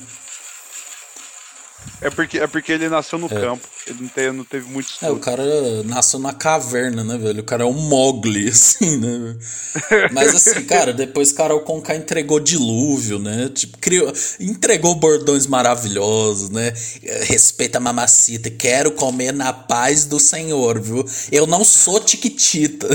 [1.98, 5.10] É porque, é porque ele nasceu no campo, ele não teve, não teve muito É,
[5.10, 5.20] o estudo.
[5.20, 5.42] cara
[5.84, 7.40] nasceu na caverna, né, velho?
[7.40, 9.36] O cara é um Mogli, assim, né?
[10.12, 13.48] Mas assim, cara, depois Carol Conká entregou dilúvio, né?
[13.48, 16.72] Tipo, criou, entregou bordões maravilhosos, né?
[17.22, 21.02] Respeita a mamacita, quero comer na paz do Senhor, viu?
[21.32, 22.88] Eu não sou tiquitita.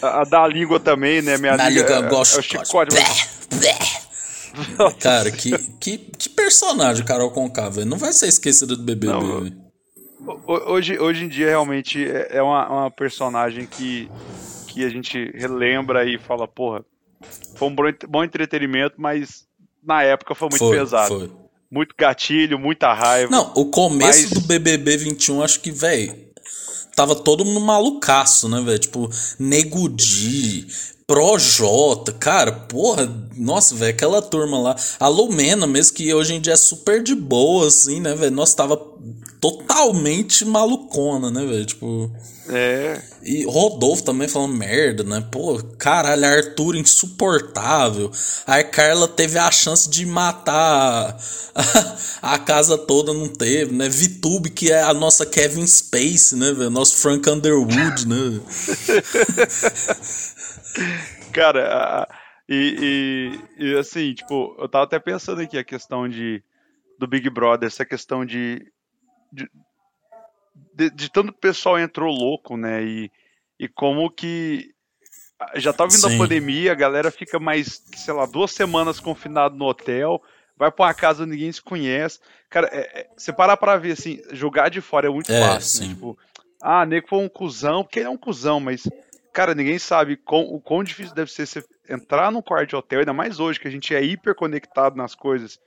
[0.00, 1.36] A, a da língua também, né?
[1.36, 2.40] Minha Na língua língua é, é gostosa.
[2.40, 2.96] o chicote.
[3.50, 4.09] mas-.
[5.00, 7.86] Cara, que, que, que personagem Carol Conká, velho?
[7.88, 9.70] Não vai ser esquecida do BBB, Não,
[10.46, 14.08] Hoje, hoje em dia, realmente, é é uma, uma personagem que,
[14.66, 16.84] que a gente relembra e fala, porra,
[17.56, 19.44] foi um bom ent- bom entretenimento, mas
[19.82, 21.08] na época foi muito Foi, pesado.
[21.18, 21.30] foi.
[21.70, 23.30] Muito gatilho, muita raiva.
[23.30, 26.14] Não, o começo Mas- do BBB 21, acho que, velho,
[26.96, 28.78] tava todo mundo malucaço, né, velho?
[28.78, 30.66] Tipo, Nego Di,
[31.10, 34.76] Projota, cara, porra, nossa, velho, aquela turma lá.
[35.00, 38.30] A Lumena mesmo, que hoje em dia é super de boa, assim, né, velho?
[38.30, 38.80] Nossa, tava
[39.40, 41.66] totalmente malucona, né, velho?
[41.66, 42.08] Tipo.
[42.48, 43.02] É.
[43.24, 45.26] E Rodolfo também falando merda, né?
[45.32, 48.08] Pô, caralho, Arthur insuportável.
[48.46, 51.18] Aí Carla teve a chance de matar
[51.52, 51.96] a,
[52.34, 53.88] a casa toda, não teve, né?
[53.88, 56.70] Vitube, que é a nossa Kevin Space, né, velho?
[56.70, 58.40] Nosso Frank Underwood, né?
[61.32, 62.08] Cara,
[62.48, 66.42] e, e, e, assim, tipo, eu tava até pensando aqui a questão de
[66.98, 68.66] do Big Brother, essa questão de
[69.32, 69.48] de,
[70.74, 72.82] de, de tanto pessoal entrou louco, né?
[72.82, 73.10] E,
[73.58, 74.74] e como que
[75.54, 76.14] já tá vindo Sim.
[76.14, 80.22] a pandemia, a galera fica mais, sei lá, duas semanas confinado no hotel,
[80.56, 82.18] vai pra uma casa onde ninguém se conhece.
[82.50, 85.80] Cara, é, é, você parar pra ver assim, jogar de fora é muito É, fácil.
[85.82, 85.88] né?
[85.94, 86.18] Tipo,
[86.60, 88.82] ah, nego foi um cuzão, porque ele é um cuzão, mas,
[89.32, 93.12] cara, ninguém sabe o quão difícil deve ser você entrar num quarto de hotel, ainda
[93.12, 95.58] mais hoje, que a gente é hiper conectado nas coisas.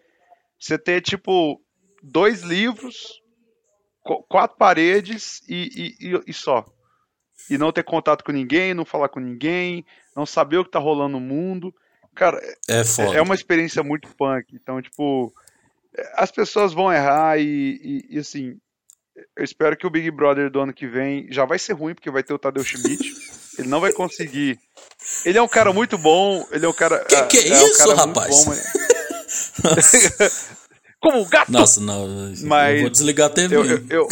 [0.59, 1.61] Você ter, tipo,
[2.01, 3.22] dois livros,
[4.03, 6.66] qu- quatro paredes e, e, e- e só.
[7.49, 9.86] E não ter contato com ninguém, não falar com ninguém,
[10.16, 11.74] não saber o que tá rolando no mundo.
[12.16, 12.39] Cara,
[12.70, 13.18] É foda.
[13.18, 14.53] é uma experiência muito punk.
[14.55, 15.34] Então, tipo,
[16.16, 18.57] as pessoas vão errar e, e- e, assim,
[19.36, 22.09] eu espero que o Big Brother do ano que vem já vai ser ruim, porque
[22.11, 23.14] vai ter o Tadeu Schmidt.
[23.58, 24.60] ele não vai conseguir.
[25.26, 27.04] Ele é um cara muito bom, ele é um cara.
[27.06, 28.45] Que que é um isso, cara muito rapaz?
[28.45, 28.74] bom, mas-
[30.99, 31.51] Como um gato!
[31.51, 32.08] Nossa, não.
[32.43, 33.56] Mas eu vou desligar a TV.
[33.56, 34.08] eu, eu, eu,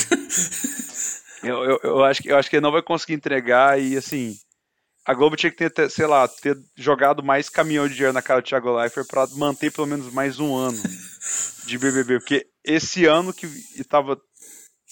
[1.43, 4.35] eu, eu- eu acho que, eu acho que ele não vai conseguir entregar e assim.
[5.05, 8.41] a Globo tinha que ter, sei lá, ter jogado mais caminhão de dinheiro na cara
[8.41, 10.81] do Thiago Leifert pra manter pelo menos mais um ano
[11.65, 12.19] de BBB.
[12.19, 13.47] Porque esse ano que
[13.87, 14.19] tava,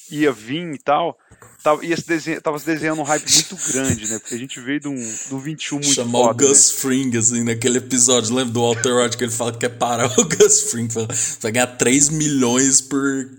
[0.09, 1.17] ia vir e tal,
[1.63, 4.19] tava, ia se desenha, tava se desenhando um hype muito grande, né?
[4.19, 6.77] Porque a gente veio de um, de um 21 muito Chamar foda, o Gus né?
[6.79, 10.25] Fring, assim, naquele episódio, lembra do Walter White que ele fala que quer parar o
[10.25, 11.07] Gus Fring, fala,
[11.41, 13.29] vai ganhar 3 milhões por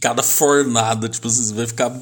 [0.00, 1.90] cada fornada, tipo assim, você vai ficar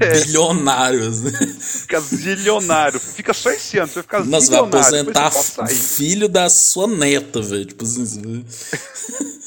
[0.00, 0.20] É.
[0.24, 1.30] bilionário, assim.
[1.60, 2.98] Fica zilionário.
[2.98, 5.08] Fica só esse ano, você vai ficar Não, você vai zilionário.
[5.28, 7.64] aposentar filho da sua neta, velho.
[7.64, 8.44] Tipo assim.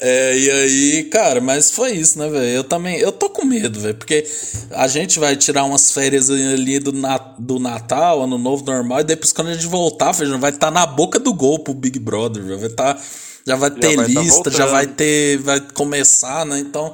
[0.00, 2.46] É, e aí, cara, mas foi isso, né, velho?
[2.48, 4.24] Eu também, eu tô com medo, velho, porque
[4.70, 9.04] a gente vai tirar umas férias ali do, na, do Natal, Ano Novo normal, e
[9.04, 11.98] depois quando a gente voltar, velho, já vai estar na boca do gol pro Big
[11.98, 12.60] Brother, velho.
[12.60, 13.02] vai estar,
[13.44, 14.70] já vai ter vai tá lista, já voltando.
[14.70, 16.60] vai ter, vai começar, né?
[16.60, 16.92] Então,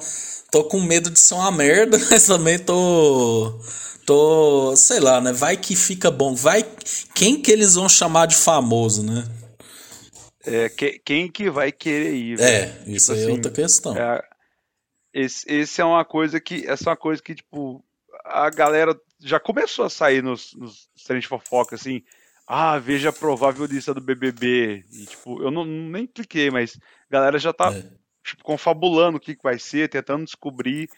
[0.51, 3.53] tô com medo de ser uma merda, mas também tô
[4.07, 5.33] tô, sei lá, né?
[5.33, 6.35] Vai que fica bom.
[6.35, 6.65] Vai
[7.15, 9.25] quem que eles vão chamar de famoso, né?
[10.47, 12.41] É, que- quem que vai querer ir?
[12.41, 12.91] É, velho?
[12.97, 13.97] isso Tipo aí é assim, outra questão.
[13.97, 14.23] É,
[15.13, 16.67] esse, esse é uma coisa que.
[16.67, 17.85] Essa é uma coisa que, tipo,
[18.25, 22.03] a galera já começou a sair nos, nos trem de fofoca, assim.
[22.47, 24.85] Ah, veja a provável lista do BBB.
[24.93, 26.77] E, tipo, eu não, nem cliquei, mas
[27.09, 27.83] a galera já tá, É.
[28.23, 30.91] tipo, confabulando o que, que vai ser, tentando descobrir.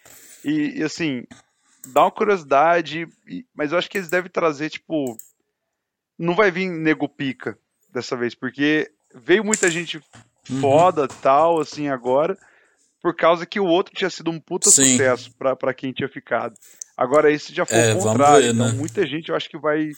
[0.44, 1.24] E, e, assim,
[1.92, 5.16] dá uma curiosidade, e- mas eu acho que eles devem trazer, tipo.
[6.18, 7.56] Não vai vir nego pica
[7.92, 8.90] dessa vez, porque
[9.24, 10.00] veio muita gente
[10.48, 10.60] Uhum.
[10.60, 12.38] foda tal, assim, agora,
[13.02, 14.92] por causa que o outro tinha sido um puta Sim.
[14.92, 16.54] sucesso pra, pra quem tinha ficado.
[16.96, 18.46] Agora esse já foi É, o contrário.
[18.46, 18.72] ver, então né?
[18.72, 19.90] muita gente eu acho que vai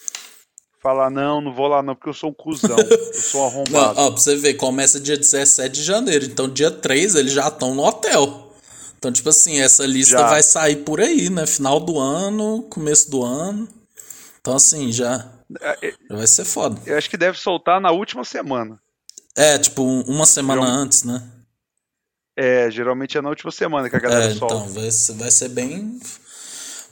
[0.83, 3.79] falar, não, não vou lá não, porque eu sou um cuzão, eu sou um Não,
[3.81, 4.01] arrombado.
[4.01, 6.25] ó, pra você ver, começa dia 17 de janeiro.
[6.25, 8.53] Então, dia 3 eles já estão no hotel.
[8.97, 10.29] Então, tipo assim, essa lista Já.
[10.31, 11.47] vai sair por aí, né?
[11.47, 13.69] Final do ano, começo do ano.
[14.41, 16.81] Então, assim, já, É, é, já vai ser foda.
[16.87, 18.81] Eu acho que deve soltar na última semana.
[19.39, 21.23] É, tipo, um- uma semana Geralmente- antes, né?
[22.37, 24.55] É, geralmente é na última semana que a galera É, solta.
[24.55, 25.99] então, vai vai ser bem.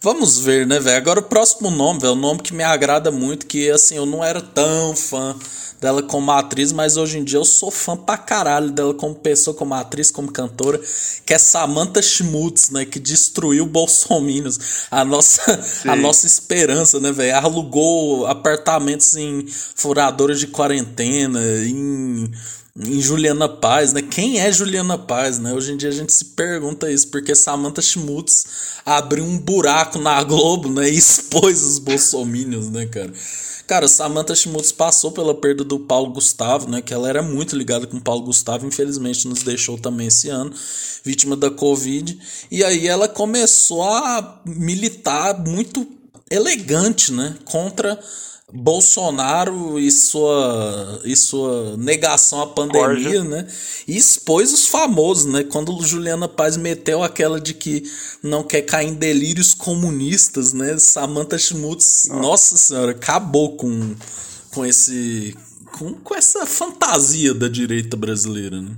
[0.01, 0.97] Vamos ver, né, velho?
[0.97, 4.07] Agora o próximo nome, velho, é um nome que me agrada muito, que assim, eu
[4.07, 5.35] não era tão fã
[5.81, 9.57] dela como atriz, mas hoje em dia eu sou fã pra caralho dela como pessoa,
[9.57, 10.81] como atriz, como cantora,
[11.25, 14.59] que é Samantha Schmutz, né, que destruiu Bolsominions,
[14.91, 17.37] a nossa, a nossa esperança, né, velho?
[17.37, 22.31] Alugou apartamentos em furadoras de quarentena, em
[22.79, 24.03] em Juliana Paz, né?
[24.03, 25.53] Quem é Juliana Paz, né?
[25.53, 28.45] Hoje em dia a gente se pergunta isso, porque Samantha Schmutz
[28.85, 30.89] abriu um buraco na Globo, né?
[30.91, 33.13] E expôs os bolsominions, né, cara?
[33.67, 36.83] Cara, Samantha Schmutz passou pela perda do Paulo Gustavo, né?
[36.83, 40.53] Que ela era muito ligada com o Paulo Gustavo, infelizmente nos deixou também esse ano,
[41.03, 42.17] vítima da Covid.
[42.51, 45.87] E aí ela começou a militar muito
[46.31, 47.37] elegante, né?
[47.45, 47.99] Contra
[48.53, 53.47] Bolsonaro e sua, e sua negação à pandemia, né?
[53.89, 55.43] E expôs os famosos, né?
[55.43, 57.83] Quando Juliana Paz meteu aquela de que
[58.23, 60.79] não quer cair em delírios comunistas, né?
[60.79, 63.95] Samantha Schmutz, nossa senhora, acabou com,
[64.53, 65.37] com esse.
[65.77, 68.77] Com, com essa fantasia da direita brasileira, né?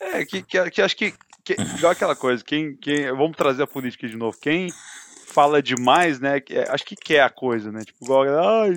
[0.00, 3.66] É, que, que, que acho que, que- igual aquela coisa, quem, quem, vamos trazer a
[3.66, 4.68] política de novo, quem
[5.32, 8.70] fala demais, né, que- é, acho que quer a coisa, né, tipo, igual, ai,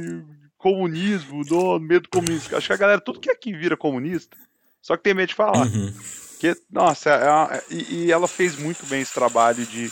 [0.58, 4.38] comunismo, não, medo comunista, acho que a galera, tudo que aqui vira comunista,
[4.82, 5.91] só que tem medo de falar, Uhum.
[6.32, 9.91] porque, nossa, é uma- e, e ela fez muito bem esse trabalho de,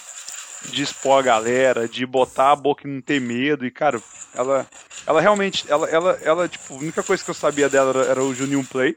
[0.71, 4.01] de expor a galera, de botar a boca e não ter medo, e, cara,
[4.33, 4.65] ela,
[5.05, 8.23] ela realmente, ela, ela, ela, tipo, a única coisa que eu sabia dela era, era
[8.23, 8.95] o Juninho Play,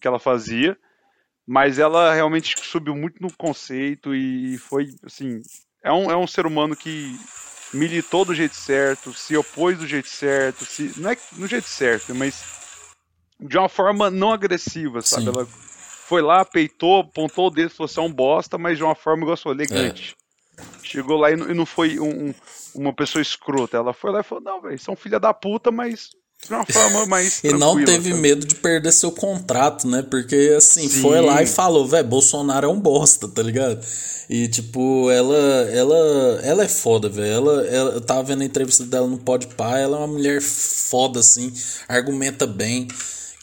[0.00, 0.76] que ela fazia,
[1.46, 5.42] mas ela realmente subiu muito no conceito e foi, assim,
[5.82, 7.18] é um, é um ser humano que
[7.72, 12.14] militou do jeito certo, se opôs do jeito certo, se, não é no jeito certo,
[12.14, 12.44] mas
[13.40, 15.24] de uma forma não agressiva, sabe?
[15.24, 15.28] Sim.
[15.30, 18.94] Ela foi lá, peitou, apontou o dedo, falou você é um bosta, mas de uma
[18.94, 20.14] forma, igual você falou, elegante.
[20.82, 22.34] Chegou lá e não, e não foi um- um-
[22.74, 23.76] uma pessoa escrota.
[23.78, 26.10] Ela foi lá e falou, não, velho, são filha da puta, mas
[26.46, 28.20] de uma forma mais E não teve sabe?
[28.20, 30.02] medo de perder seu contrato, né?
[30.02, 31.00] Porque, assim, Sim.
[31.00, 33.80] foi lá e falou, velho, Bolsonaro é um bosta, tá ligado?
[34.28, 35.36] E, tipo, ela
[35.70, 37.32] ela, ela é foda, velho.
[37.32, 41.20] Ela, ela, eu tava vendo a entrevista dela no Podpah, ela é uma mulher foda,
[41.20, 41.52] assim,
[41.88, 42.88] argumenta bem.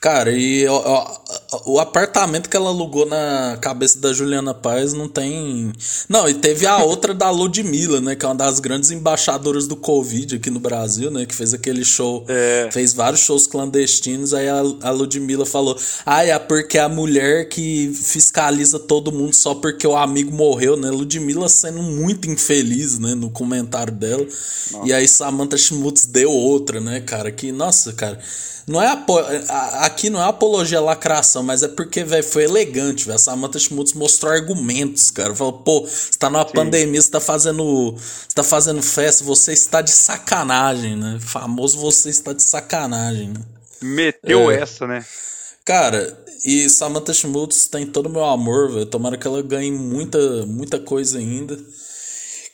[0.01, 0.81] Cara, e ó,
[1.51, 5.73] ó, o apartamento que ela alugou na cabeça da Juliana Paz não tem.
[6.07, 8.15] Não, e teve a outra da Ludmilla, né?
[8.15, 11.25] Que é uma das grandes embaixadoras do Covid aqui no Brasil, né?
[11.25, 12.23] Que fez aquele show.
[12.29, 12.69] É.
[12.71, 14.33] Fez vários shows clandestinos.
[14.33, 19.53] Aí a, a Ludmilla falou: Ah, é porque a mulher que fiscaliza todo mundo só
[19.53, 20.89] porque o amigo morreu, né?
[20.89, 23.15] Ludmilla sendo muito infeliz, né?
[23.15, 24.25] No comentário dela.
[24.85, 27.29] E aí Samantha Schmutz deu outra, né, cara?
[27.33, 28.17] Que, nossa, cara.
[28.67, 32.43] Não é apo- a- aqui não é apologia à lacração, mas é porque, velho, foi
[32.43, 33.15] elegante, velho.
[33.15, 35.35] A Samantha Schmutz mostrou argumentos, cara.
[35.35, 37.95] Falou, pô, você tá numa pandemia, você tá fazendo.
[37.97, 41.17] Você tá fazendo festa, você está de sacanagem, né?
[41.21, 43.41] Famoso você está de sacanagem, né?
[43.81, 44.61] Meteu É.
[44.61, 45.05] essa, né?
[45.65, 48.85] Cara, e Samantha Schmutz tem todo o meu amor, velho.
[48.85, 51.57] Tomara que ela ganhe muita, muita coisa ainda.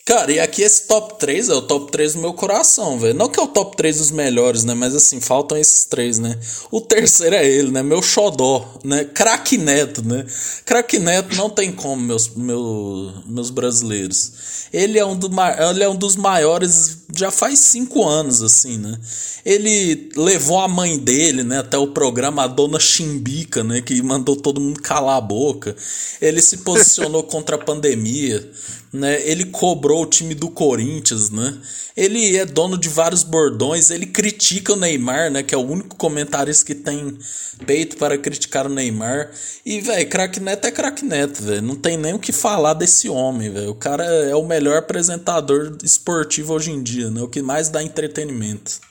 [0.08, 3.16] Cara, e aqui esse top 3 é o top 3 do meu coração, velho.
[3.16, 4.76] Não que é o top 3 dos melhores, né?
[4.76, 6.40] Mas assim, faltam esses três, né?
[6.70, 7.82] O terceiro é ele, né?
[7.82, 9.04] Meu xodó, né?
[9.04, 10.24] Craque Neto, né?
[10.64, 14.68] Craque Neto não tem como, meus, meu, meus brasileiros.
[14.72, 15.28] Ele é, um do,
[15.72, 19.00] ele é um dos maiores já faz cinco anos, assim, né?
[19.44, 24.36] Ele levou a mãe dele, né, até o programa, a dona Chimbica, né, que mandou
[24.36, 25.76] todo mundo calar a boca.
[26.22, 28.52] Ele se posicionou contra a pandemia,
[28.96, 29.22] né?
[29.28, 31.58] Ele cobrou o time do Corinthians, né?
[31.96, 35.96] Ele é dono de vários bordões, ele critica o Neymar, né, que é o único
[35.96, 37.18] comentarista que tem
[37.66, 39.32] peito para criticar o Neymar.
[39.66, 41.62] E, velho, craque Neto é craque Neto, velho.
[41.62, 43.70] Não tem nem o que falar desse homem, velho.
[43.70, 47.22] O cara é o melhor apresentador esportivo hoje em dia, né?
[47.22, 48.82] O que mais dá entretenimento.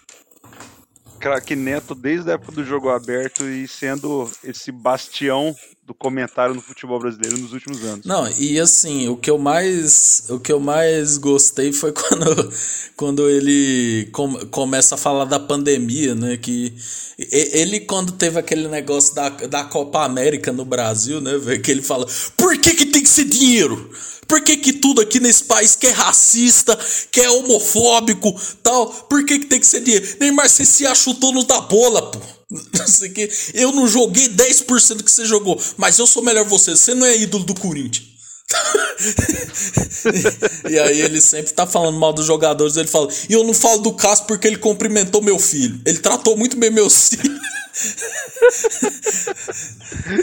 [1.20, 5.54] Craque Neto desde a época do jogo aberto e sendo esse bastião
[5.86, 8.06] do comentário no futebol brasileiro nos últimos anos.
[8.06, 12.52] Não, e assim, o que eu mais, o que eu mais gostei foi quando,
[12.96, 16.74] quando ele com- começa a falar da pandemia, né, que
[17.18, 21.32] ele quando teve aquele negócio da, da Copa América no Brasil, né,
[21.62, 22.06] que ele fala:
[22.36, 23.90] "Por que que tem que ser dinheiro?
[24.26, 26.78] Por que que tudo aqui nesse país que é racista,
[27.12, 30.16] que é homofóbico, tal, por que que tem que ser dinheiro?
[30.18, 32.18] Neymar, você se acha o dono da bola, pô.
[33.54, 36.72] Eu não joguei 10% que você jogou, mas eu sou melhor que você.
[36.72, 38.12] Você não é ídolo do Corinthians.
[40.70, 42.76] e aí ele sempre tá falando mal dos jogadores.
[42.76, 45.80] Ele fala: E eu não falo do Cássio porque ele cumprimentou meu filho.
[45.84, 47.34] Ele tratou muito bem meu filho.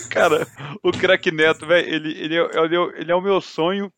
[0.09, 0.47] Cara,
[0.83, 3.91] o craque Neto, velho, ele, é- ele, é- ele é o meu sonho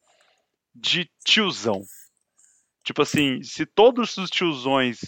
[0.73, 1.83] de tiozão.
[2.83, 4.99] Tipo assim, se todos os tiozões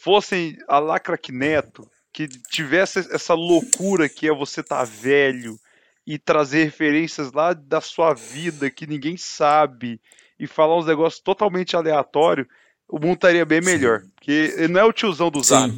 [0.00, 5.58] fossem a lá craque Neto, que tivesse essa loucura que é você tá velho
[6.06, 10.00] e trazer referências lá da sua vida que ninguém sabe
[10.38, 12.46] e falar uns negócios totalmente aleatórios,
[12.88, 14.04] o mundo estaria bem melhor.
[14.14, 15.74] Porque ele não é o tiozão do zap.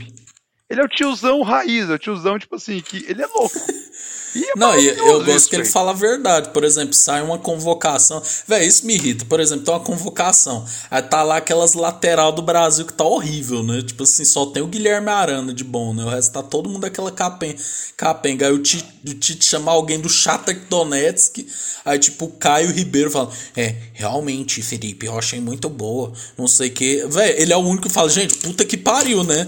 [0.68, 3.56] Ele é o tiozão raiz, é o tiozão, tipo assim, que ele é louco.
[4.36, 6.50] E é Não, e eu gosto isso, que ele fala a verdade.
[6.50, 8.22] Por exemplo, sai uma convocação.
[8.46, 9.24] Véi, isso me irrita.
[9.24, 10.66] Por exemplo, tem uma convocação.
[10.90, 13.80] Aí tá lá aquelas lateral do Brasil que tá horrível, né?
[13.80, 16.04] Tipo assim, só tem o Guilherme Arana de bom, né?
[16.04, 17.56] O resto tá todo mundo aquela capen,
[17.96, 18.46] capenga.
[18.46, 21.46] Aí o Tite, o Tite chama alguém do Shakhtar Donetsk.
[21.82, 26.12] Aí, tipo, o Caio Ribeiro fala: É, realmente, Felipe, eu achei muito boa.
[26.36, 27.06] Não sei o que.
[27.06, 29.46] Véi, ele é o único que fala: Gente, puta que pariu, né?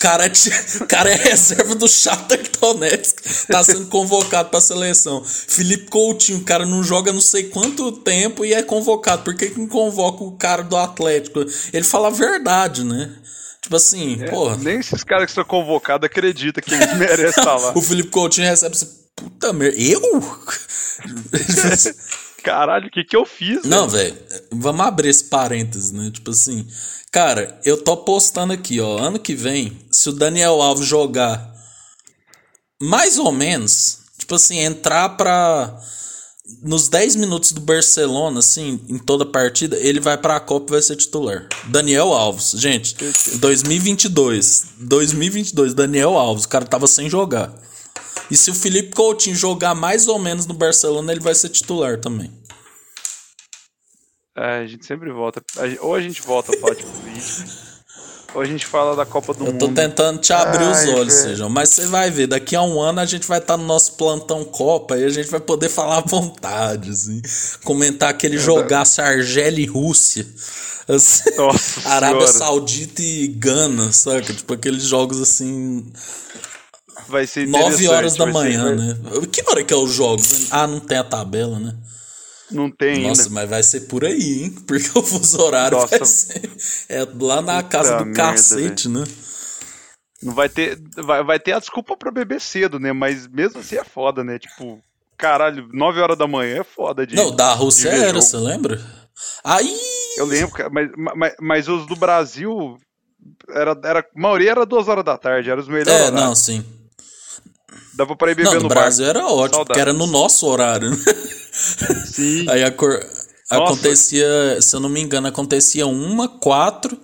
[0.00, 0.30] Cara, é
[0.88, 5.22] cara é reserva do Shakhtar Donetsk, tá sendo convocado pra seleção.
[5.22, 9.22] Felipe Coutinho, o cara não joga não sei quanto tempo e é convocado.
[9.22, 11.44] Por que que não convoca o cara do Atlético?
[11.72, 13.12] Ele fala a verdade, né?
[13.60, 14.56] Tipo assim, porra.
[14.56, 17.72] Nem esses caras que são convocados acreditam que eles merecem estar lá.
[17.76, 19.78] o Felipe Coutinho recebe essa puta merda.
[19.78, 20.00] Eu?
[22.42, 23.64] Caralho, o que que eu fiz?
[23.64, 24.14] Não, velho?
[24.14, 26.10] velho, vamos abrir esse parênteses, né?
[26.12, 26.66] Tipo assim,
[27.10, 31.50] cara, eu tô postando aqui, ó, ano que vem, se o Daniel Alves jogar
[32.80, 35.78] mais ou menos, tipo assim, entrar pra.
[36.62, 40.82] Nos 10 minutos do Barcelona, assim, em toda partida, ele vai pra Copa e vai
[40.82, 41.46] ser titular.
[41.68, 42.96] Daniel Alves, gente,
[43.38, 44.64] 2022.
[44.78, 47.54] 2022, Daniel Alves, o cara tava sem jogar.
[48.30, 52.00] E se o Felipe Coutinho jogar mais ou menos no Barcelona, ele vai ser titular
[52.00, 52.32] também.
[54.36, 55.42] É, a gente sempre volta.
[55.80, 56.84] Ou a gente volta a falar de
[58.32, 59.58] ou a gente fala da Copa do Eu Mundo.
[59.58, 61.30] tô tentando te abrir os Ai, olhos, velho.
[61.30, 61.48] Sejam.
[61.48, 64.44] Mas você vai ver, daqui a um ano a gente vai estar no nosso plantão
[64.44, 67.20] Copa e a gente vai poder falar à vontade, assim.
[67.64, 70.26] Comentar aquele jogaço Argélia e Rússia.
[70.88, 72.46] Assim, Nossa Arábia Senhora.
[72.46, 74.32] Saudita e Gana, saca?
[74.32, 75.84] Tipo aqueles jogos assim.
[77.08, 78.96] Vai ser 9 interessante, horas da ser- manhã, vai- né?
[79.32, 80.52] Que hora que é os jogos?
[80.52, 81.76] Ah, não tem a tabela, né?
[82.50, 83.34] Não tem Nossa, ainda.
[83.34, 84.50] mas vai ser por aí, hein?
[84.66, 85.98] Porque o fuso horário Nossa.
[85.98, 86.50] vai ser.
[86.88, 89.04] É lá na casa do merda, cacete, né?
[90.22, 90.78] Não vai ter.
[90.96, 92.92] Vai, vai ter a desculpa pra beber cedo, né?
[92.92, 94.38] Mas mesmo assim é foda, né?
[94.38, 94.80] Tipo,
[95.16, 97.14] caralho, 9 horas da manhã é foda de.
[97.14, 98.80] Não, da Rússia era, você lembra?
[99.44, 99.74] Aí.
[100.16, 102.76] Eu lembro, cara, mas, mas, mas os do Brasil.
[103.50, 105.88] Era, era, a maioria era duas horas da tarde, era os melhores.
[105.92, 106.20] É, horários.
[106.20, 106.64] não, sim.
[108.00, 108.76] Dava pra ir beber Não, no no bar.
[108.76, 109.66] Brasil era ótimo, Saudades.
[109.66, 110.96] porque era no nosso horário, né?
[112.06, 112.48] Sim.
[112.48, 112.98] Aí a cor...
[113.50, 116.98] acontecia, se eu não me engano, acontecia uma, quatro,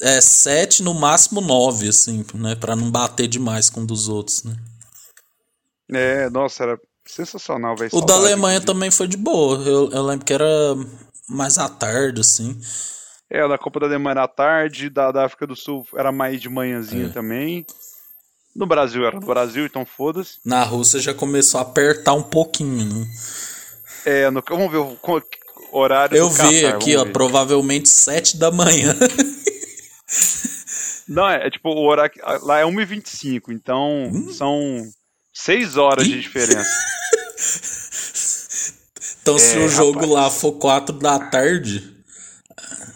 [0.00, 2.54] é, sete, no máximo nove, assim, né?
[2.54, 4.54] Pra não bater demais com um dos outros, né?
[5.92, 7.90] É, nossa, era sensacional, velho.
[7.92, 9.58] O da Alemanha também foi de boa.
[9.66, 10.46] Eu, eu lembro que era
[11.28, 12.56] mais à tarde, assim.
[13.28, 16.40] É, da Copa da Alemanha era à tarde, da, da África do Sul era mais
[16.40, 17.08] de manhãzinha É.
[17.08, 17.66] também.
[18.56, 20.38] No Brasil era no Brasil, então foda-se.
[20.44, 23.06] Na Rússia já começou a apertar um pouquinho, né?
[24.04, 24.96] É, no, vamos ver o
[25.72, 27.12] horário Eu do vi Qatar, aqui, ó, ver.
[27.12, 28.96] provavelmente sete da manhã.
[31.08, 34.32] Não, é, é tipo, o horário lá é 1h25, então Hum?
[34.32, 34.82] são
[35.32, 36.68] 6 horas de diferença.
[39.22, 40.12] Então, se É, o jogo rapaz.
[40.12, 41.96] lá for quatro da tarde,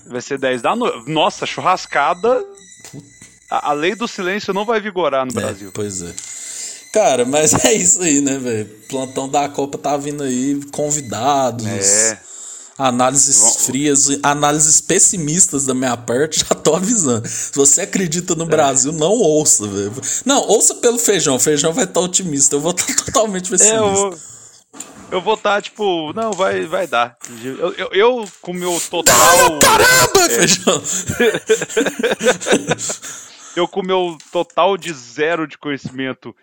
[0.06, 1.08] Vai ser 10 da noite.
[1.10, 2.44] Nossa, churrascada.
[3.50, 5.70] A, a lei do silêncio não vai vigorar no É, Brasil.
[5.74, 6.12] pois é.
[6.92, 8.66] Cara, mas é isso aí, né, velho?
[8.88, 12.18] Plantão da Copa tá vindo aí, convidados, É.
[12.78, 17.28] análises Vamos- frias, análises pessimistas da minha parte, já tô avisando.
[17.28, 18.36] Se você acredita É.
[18.36, 19.92] no Brasil, não ouça, velho.
[20.24, 23.76] Não, ouça pelo feijão, o feijão vai estar otimista, eu vou estar totalmente É, pessimista.
[23.76, 24.18] eu vou.
[25.12, 27.16] Eu vou estar, tipo, não, vai, vai dar.
[27.44, 29.58] Eu, eu, eu, com o meu total.
[29.58, 30.28] Caramba, É.
[30.28, 30.82] feijão!
[33.56, 36.34] Eu com o meu total de zero de conhecimento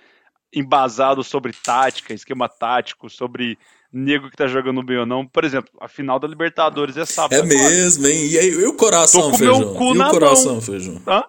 [0.53, 3.57] embasado sobre tática, esquema tático, sobre
[3.91, 5.25] nego que tá jogando bem ou não.
[5.25, 7.33] Por exemplo, a final da Libertadores é sábado.
[7.33, 7.69] É agora.
[7.69, 8.27] mesmo, hein?
[8.27, 9.73] E aí, e o coração, Tô com meu feijão?
[9.75, 10.61] cu e na o coração, mão.
[10.61, 11.01] feijão?
[11.07, 11.23] Hã?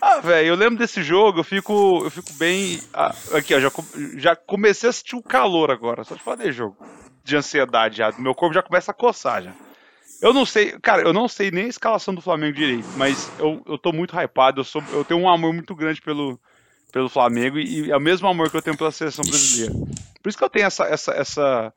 [0.00, 2.80] Ah, velho, eu lembro desse jogo, eu fico, eu fico bem.
[2.92, 3.70] ah, aqui, ó, já,
[4.16, 6.76] já comecei a sentir o calor agora, só de falar de jogo.
[7.22, 8.10] De ansiedade já.
[8.18, 9.52] Meu corpo já começa a coçar já.
[10.22, 13.60] Eu não sei, cara, eu não sei nem a escalação do Flamengo direito, mas eu,
[13.66, 16.40] eu tô muito hypado, eu, sou, eu tenho um amor muito grande pelo,
[16.92, 19.74] pelo Flamengo e, é o mesmo amor que eu tenho pela seleção brasileira.
[20.22, 21.74] Por isso que eu tenho essa, essa, essa,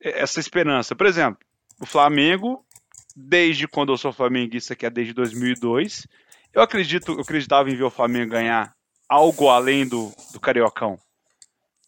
[0.00, 0.96] essa esperança.
[0.96, 1.38] Por exemplo,
[1.80, 2.66] o Flamengo,
[3.14, 6.08] desde quando eu sou flamenguista, que é desde 2002,
[6.52, 8.74] eu acredito, eu acreditava em ver o Flamengo ganhar
[9.08, 10.98] algo além do, do Cariocão.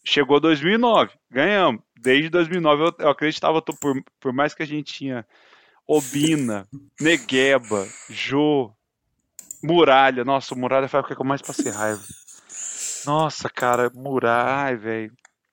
[0.05, 1.81] Chegou 2009, ganhamos.
[1.99, 5.25] Desde 2009 eu, eu acreditava, por, por mais que a gente tinha
[5.87, 6.67] Obina,
[6.99, 8.71] Negueba, Jô,
[9.63, 10.23] Muralha.
[10.23, 12.01] Nossa, o Muralha foi a época que eu mais passei raiva.
[13.05, 15.11] Nossa, cara, Muralha, velho.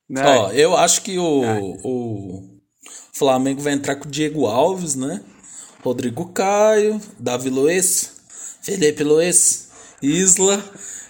[0.08, 0.22] Né?
[0.24, 1.42] Ó, eu acho que o,
[1.84, 2.60] o
[3.12, 5.22] Flamengo vai entrar com o Diego Alves, né?
[5.82, 8.22] Rodrigo Caio, Davi Luiz,
[8.62, 9.68] Felipe Luiz,
[10.00, 10.62] Isla,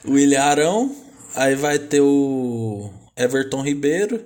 [0.05, 0.97] William Arão.
[1.35, 4.25] Aí vai ter o Everton Ribeiro.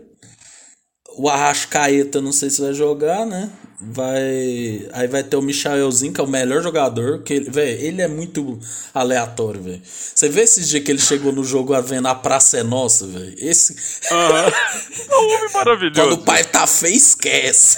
[1.19, 3.51] O Arrascaeta, não sei se vai jogar, né?
[3.81, 4.89] Vai.
[4.93, 7.23] Aí vai ter o Michaelzinho, que é o melhor jogador.
[7.23, 8.59] Que ele, véio, ele é muito
[8.95, 9.83] aleatório, velho.
[9.85, 13.07] Você vê esses dias que ele chegou no jogo a vendo a praça é nossa,
[13.07, 13.35] velho.
[13.39, 13.77] Esse.
[15.09, 16.01] É um homem maravilhoso.
[16.01, 17.77] Quando o pai tá feio, esquece.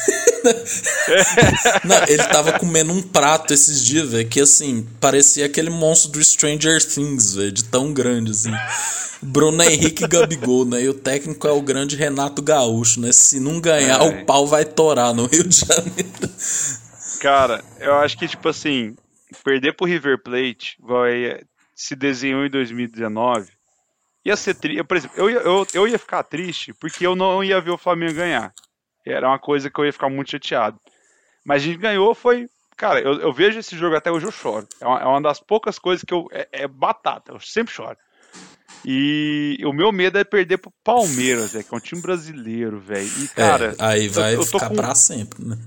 [1.85, 6.23] Não, ele tava comendo um prato esses dias, velho, que assim, parecia aquele monstro do
[6.25, 8.53] Stranger Things, velho, de tão grande, assim.
[9.21, 10.83] Bruno Henrique Gabigol, né?
[10.83, 13.11] E o técnico é o grande Renato Gaúcho, né?
[13.13, 14.09] Se não ganhar, É.
[14.09, 15.88] o pau vai torar no Rio de Janeiro.
[17.20, 18.97] Cara, eu acho que, tipo assim,
[19.43, 21.41] perder pro River Plate vai,
[21.74, 23.51] se desenhou em 2019.
[24.24, 24.84] Ia ser triste.
[24.84, 27.78] Por exemplo, eu ia, eu, eu ia ficar triste porque eu não ia ver o
[27.78, 28.53] Flamengo ganhar.
[29.07, 30.78] Era uma coisa que eu ia ficar muito chateado.
[31.45, 32.49] Mas a gente ganhou, foi.
[32.76, 34.68] Cara, eu, eu vejo esse jogo até hoje, eu choro.
[34.80, 36.28] É uma, é uma das poucas coisas que eu.
[36.30, 37.97] É, é batata, eu sempre choro.
[38.84, 43.09] E o meu medo é perder pro Palmeiras, velho, que é um time brasileiro, velho.
[43.18, 43.74] E, cara.
[43.78, 45.59] é, aí vai eu, eu tô ficar com, pra sempre, né?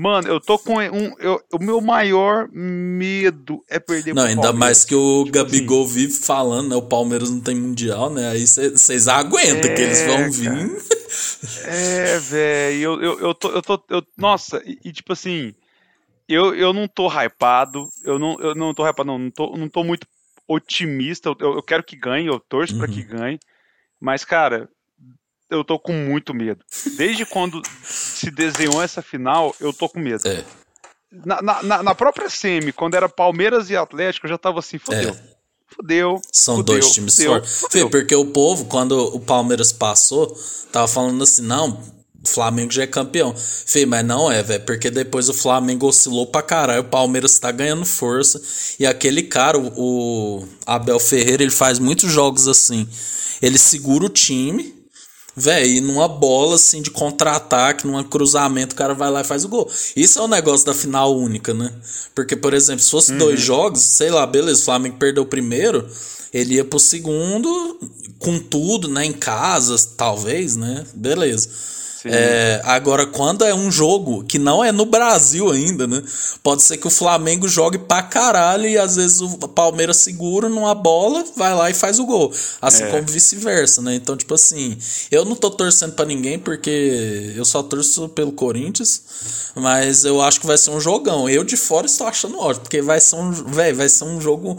[0.00, 1.12] Mano, eu tô com um.
[1.18, 4.58] eu- o meu maior medo é perder Não, pro ainda Palmeiras.
[4.60, 6.76] mais que o Tipo Gabigol vive falando, né?
[6.76, 8.28] O Palmeiras não tem mundial, né?
[8.30, 10.82] Aí vocês aguentam que eles É, vão vir.
[11.66, 13.50] É, velho, eu, eu, eu tô.
[13.50, 15.52] Eu tô eu- nossa, e, e, tipo assim,
[16.28, 19.68] eu, eu não tô hypado, eu não, eu não tô hypado, não, não tô, não
[19.68, 20.06] tô muito
[20.46, 22.94] otimista, eu, eu quero que ganhe, eu torço pra Uhum.
[22.94, 23.38] que ganhe,
[24.00, 24.68] mas, cara,
[25.50, 26.64] eu tô com muito medo.
[26.96, 30.26] Desde quando se desenhou essa final, eu tô com medo.
[30.28, 30.44] É.
[31.24, 35.10] Na, na, na- própria semi, quando era Palmeiras e Atlético, eu já tava assim, fodeu.
[35.10, 35.38] É.
[35.74, 36.20] Fudeu.
[36.32, 37.64] São fudeu, dois times fortes.
[37.90, 40.36] Porque o povo, quando o Palmeiras passou,
[40.70, 41.82] tava falando assim, não,
[42.26, 43.34] Flamengo já é campeão.
[43.36, 47.50] Fê, mas não é, velho, porque depois o Flamengo oscilou pra caralho, o Palmeiras tá
[47.50, 48.40] ganhando força,
[48.78, 52.88] e aquele cara, o, o Abel Ferreira, ele faz muitos jogos assim.
[53.40, 54.74] Ele segura o time,
[55.66, 59.48] e numa bola assim de contra-ataque, num cruzamento, o cara vai lá e faz o
[59.48, 59.70] gol.
[59.94, 61.72] Isso é o negócio da final única, né?
[62.14, 63.18] Porque, por exemplo, se fosse uhum.
[63.18, 65.88] dois jogos, sei lá, beleza, o Flamengo perdeu o primeiro,
[66.32, 67.78] ele ia pro segundo
[68.18, 69.04] com tudo, né?
[69.04, 70.84] Em casas, talvez, né?
[70.94, 71.48] Beleza.
[72.10, 76.02] É, agora, quando é um jogo que não é no Brasil ainda, né?
[76.42, 80.74] Pode ser que o Flamengo jogue pra caralho e às vezes o Palmeiras segura numa
[80.74, 82.32] bola, vai lá e faz o gol.
[82.60, 82.90] Assim é.
[82.90, 83.94] como vice-versa, né?
[83.94, 84.76] Então, tipo assim,
[85.10, 89.02] eu não tô torcendo para ninguém porque eu só torço pelo Corinthians,
[89.54, 91.28] mas eu acho que vai ser um jogão.
[91.28, 94.58] Eu de fora estou achando ótimo, porque vai ser um, véio, vai ser um jogo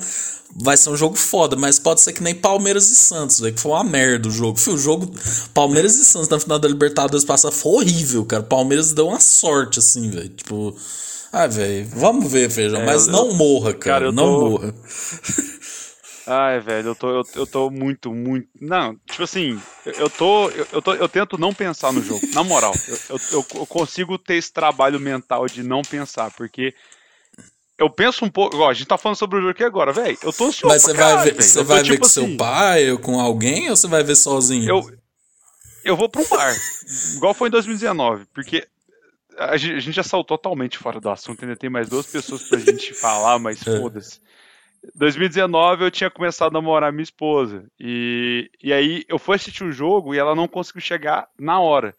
[0.56, 3.62] vai ser um jogo foda, mas pode ser que nem Palmeiras e Santos, velho, que
[3.62, 4.60] foi uma merda o jogo.
[4.60, 5.12] Fio, o jogo
[5.54, 8.43] Palmeiras e Santos na final da Libertadores passada foi horrível, cara.
[8.43, 10.30] Palmeiras deu uma sorte, assim, velho.
[10.30, 10.76] Tipo,
[11.32, 14.50] ah, velho, vamos ver, Feijão, é, mas eu, não morra, cara, cara não tô...
[14.50, 14.76] morra.
[16.32, 18.47] Ai, velho, eu tô, eu, eu tô muito, muito.
[18.62, 20.93] Não, tipo assim, eu tô, eu, eu tô.
[20.93, 22.22] Eu tento não pensar no jogo.
[22.36, 26.76] Na moral, eu, eu, eu consigo ter esse trabalho mental de não pensar, porque
[27.80, 28.57] eu penso um pouco.
[28.57, 30.17] Ó, a gente tá falando sobre o jogo aqui agora, velho.
[30.21, 30.67] Eu tô ansioso.
[30.67, 33.69] Mas você vai ver, você vai ver tipo com assim, seu pai ou com alguém
[33.69, 34.69] ou você vai ver sozinho?
[34.69, 34.99] Eu,
[35.86, 36.53] eu vou pra um bar.
[37.15, 38.25] igual foi em 2019.
[38.34, 38.67] Porque
[39.38, 41.41] a gente, a gente já saiu totalmente fora do assunto.
[41.41, 43.80] Ainda tem mais duas pessoas pra gente falar, mas é.
[43.80, 44.19] foda-se.
[44.95, 47.63] 2019 eu tinha começado a namorar minha esposa.
[47.80, 51.95] E, e aí eu fui assistir o jogo e ela não conseguiu chegar na hora.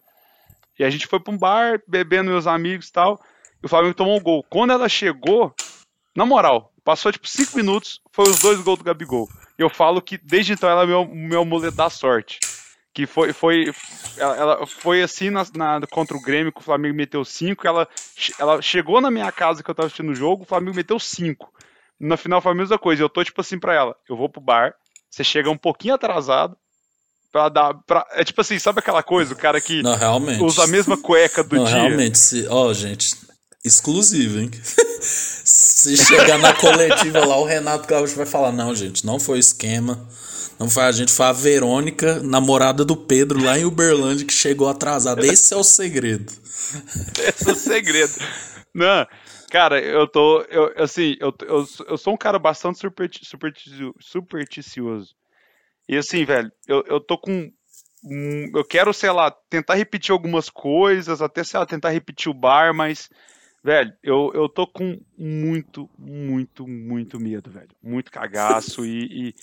[0.78, 3.18] E a gente foi pra um bar, bebendo meus amigos e tal.
[3.62, 4.44] E o Flamengo tomou um gol.
[4.48, 5.54] Quando ela chegou,
[6.14, 9.28] na moral, passou tipo 5 minutos, foi os dois gols do Gabigol.
[9.58, 12.38] E eu falo que desde então ela é meu, meu amuleto da sorte.
[12.92, 13.72] Que foi, foi,
[14.16, 17.66] ela, ela foi assim na, na, contra o Grêmio, que o Flamengo meteu 5.
[17.66, 17.88] Ela,
[18.38, 21.52] ela chegou na minha casa que eu tava assistindo o jogo, o Flamengo meteu 5.
[22.00, 23.02] Na final foi a mesma coisa.
[23.02, 24.74] Eu tô tipo assim pra ela: eu vou pro bar,
[25.08, 26.56] você chega um pouquinho atrasado,
[27.32, 27.74] Pra dar.
[27.86, 29.34] Pra, é tipo assim, sabe aquela coisa?
[29.34, 30.42] O cara que não, realmente.
[30.42, 31.74] usa a mesma cueca do não, dia.
[31.76, 33.14] Realmente, ó, oh, gente,
[33.64, 34.50] exclusivo, hein?
[35.02, 40.08] Se chegar na coletiva lá, o Renato Gaúcho vai falar: não, gente, não foi esquema.
[40.58, 44.68] Não foi a gente, foi a Verônica, namorada do Pedro, lá em Uberlândia, que chegou
[44.68, 45.26] atrasada.
[45.26, 46.30] Esse é o segredo.
[47.18, 48.12] Esse é o segredo.
[48.74, 49.06] Não,
[49.50, 50.42] cara, eu tô.
[50.50, 53.94] Eu, assim, eu, eu, eu sou um cara bastante supersticioso.
[53.98, 55.14] supersticioso.
[55.88, 57.50] E assim, velho, eu, eu tô com
[58.54, 62.72] eu quero, sei lá, tentar repetir algumas coisas, até, sei lá, tentar repetir o bar,
[62.72, 63.11] mas
[63.62, 67.68] Velho, eu, eu tô com muito, muito, muito medo, velho.
[67.82, 69.28] Muito cagaço e.
[69.28, 69.34] e...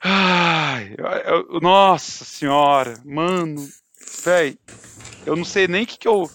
[0.00, 3.68] Ai, eu, eu, nossa senhora, mano,
[4.24, 4.58] velho,
[5.26, 6.28] eu não sei nem o que, que eu.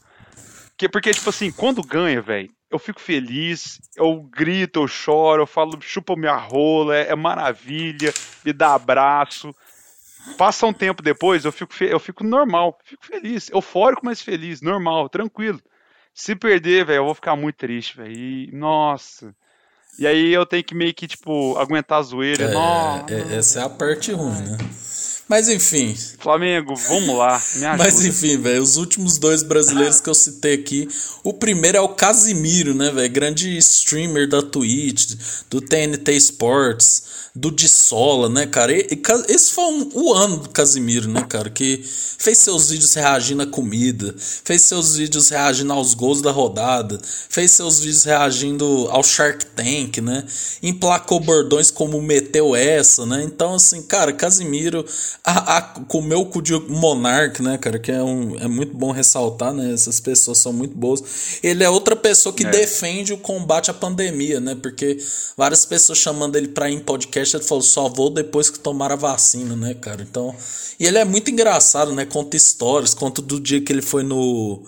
[0.77, 5.47] Que, porque, tipo assim, quando ganha, velho, eu fico feliz, eu grito, eu choro, eu
[5.47, 9.53] falo, chupa minha rola, é, é maravilha, me dá abraço.
[10.37, 15.09] Passa um tempo depois, eu fico, eu fico normal, fico feliz, eufórico, mas feliz, normal,
[15.09, 15.61] tranquilo.
[16.13, 18.11] Se perder, velho, eu vou ficar muito triste, velho.
[18.11, 19.33] E, nossa.
[19.97, 22.45] E aí eu tenho que meio que, tipo, aguentar a zoeira.
[22.45, 23.13] É, nossa.
[23.13, 24.57] É, essa é a parte ruim, né?
[25.27, 25.95] Mas enfim.
[26.19, 27.41] Flamengo, vamos lá.
[27.77, 30.87] Mas enfim, velho, os últimos dois brasileiros que eu citei aqui.
[31.23, 33.11] O primeiro é o Casimiro, né, velho?
[33.11, 35.13] Grande streamer da Twitch,
[35.49, 38.71] do TNT Sports do Dissola, né, cara?
[38.71, 41.49] E, e, esse foi um, o ano do Casimiro, né, cara?
[41.49, 46.99] Que fez seus vídeos reagindo à comida, fez seus vídeos reagindo aos gols da rodada,
[47.29, 50.23] fez seus vídeos reagindo ao Shark Tank, né?
[50.61, 53.23] Emplacou bordões como meteu essa, né?
[53.23, 54.85] Então, assim, cara, Casimiro
[55.23, 57.79] a, a, comeu o cu de Monark, né, cara?
[57.79, 59.73] Que é, um, é muito bom ressaltar, né?
[59.73, 61.39] Essas pessoas são muito boas.
[61.41, 62.49] Ele é outra pessoa que é.
[62.51, 64.53] defende o combate à pandemia, né?
[64.53, 64.97] Porque
[65.35, 68.59] várias pessoas chamando ele pra ir em podcast podcast, ele falou, só vou depois que
[68.59, 70.01] tomar a vacina, né, cara?
[70.01, 70.35] Então.
[70.79, 72.05] E ele é muito engraçado, né?
[72.05, 74.63] Conta histórias, conta do dia que ele foi no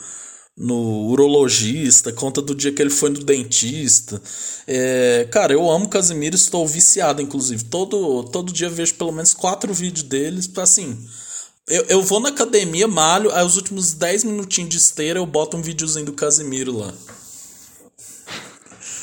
[0.58, 4.22] no urologista, conta do dia que ele foi no dentista.
[4.66, 7.66] É, cara, eu amo Casimiro, estou viciado, inclusive.
[7.66, 10.97] Todo, todo dia vejo pelo menos quatro vídeos deles, assim.
[11.67, 15.58] Eu, eu vou na academia, malho, aí os últimos 10 minutinhos de esteira eu boto
[15.58, 16.93] um videozinho do Casimiro lá.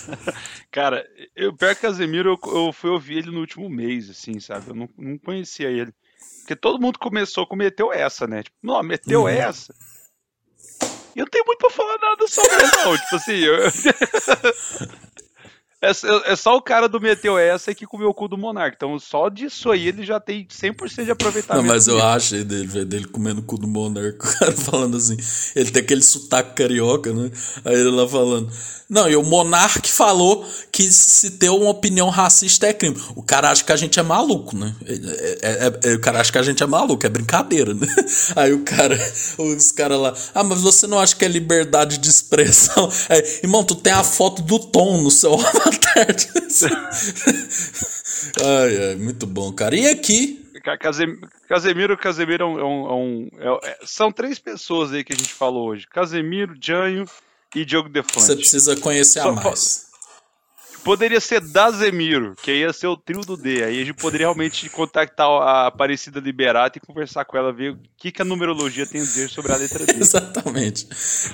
[0.73, 4.70] Cara, eu, pior que Casemiro, eu, eu fui ouvir ele no último mês, assim, sabe?
[4.70, 5.93] Eu não, não conhecia ele.
[6.39, 8.43] Porque todo mundo começou com meteu essa, né?
[8.43, 9.28] Tipo, não, meteu uhum.
[9.28, 9.74] essa.
[11.15, 12.97] E eu não tenho muito pra falar nada sobre ele, não.
[12.97, 13.57] tipo assim, eu...
[15.82, 18.76] É, é, é só o cara do Meteu essa que comeu o cu do Monark.
[18.76, 21.66] Então, só disso aí ele já tem 100% de aproveitamento.
[21.66, 24.12] Não, mas eu achei dele, dele comendo o cu do Monark.
[24.22, 25.16] O cara falando assim.
[25.54, 27.30] Ele tem aquele sotaque carioca, né?
[27.64, 28.50] Aí ele lá falando.
[28.92, 32.94] Não, e o Monark falou que se ter uma opinião racista é crime.
[33.16, 34.76] O cara acha que a gente é maluco, né?
[34.84, 37.86] É, é, é, o cara acha que a gente é maluco, é brincadeira, né?
[38.36, 38.94] Aí o cara,
[39.38, 42.90] os caras lá, ah, mas você não acha que é liberdade de expressão?
[43.09, 45.36] É, irmão, tu tem a foto do Tom no seu
[45.73, 46.07] avatar.
[48.44, 49.77] ai, ai, muito bom, cara.
[49.77, 50.44] E aqui,
[51.49, 55.32] Casemiro, Casemiro é um, é um é, é, são três pessoas aí que a gente
[55.32, 55.86] falou hoje.
[55.89, 57.07] Casemiro, Janho
[57.55, 58.20] e Diogo Defante.
[58.20, 59.91] Você precisa conhecer Só a mais.
[60.84, 63.62] Poderia ser Dazemiro, que ia ser o trio do D.
[63.62, 67.78] Aí a gente poderia realmente contactar a Aparecida Liberata e conversar com ela, ver o
[67.96, 69.94] que, que a numerologia tem a dizer sobre a letra D.
[70.00, 70.88] Exatamente.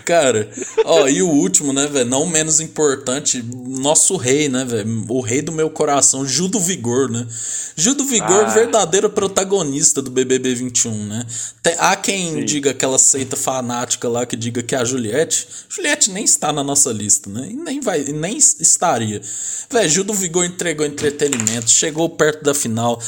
[0.05, 0.51] Cara,
[0.85, 2.09] ó, e o último, né, velho?
[2.09, 5.07] Não menos importante, nosso rei, né, velho?
[5.09, 7.27] O rei do meu coração, Gil do Vigor, né?
[7.75, 8.51] Gil do Vigor, ah.
[8.51, 11.25] verdadeiro protagonista do BBB 21, né?
[11.63, 12.45] Tem, há quem Sim.
[12.45, 15.49] diga aquela seita fanática lá que diga que é a Juliette.
[15.71, 17.49] Juliette nem está na nossa lista, né?
[17.51, 19.23] E nem vai, nem estaria.
[19.71, 23.01] Velho, Gil do Vigor entregou entretenimento, chegou perto da final,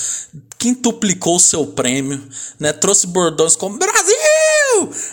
[0.61, 2.23] quintuplicou o seu prêmio,
[2.59, 2.71] né?
[2.71, 4.15] Trouxe bordões como Brasil!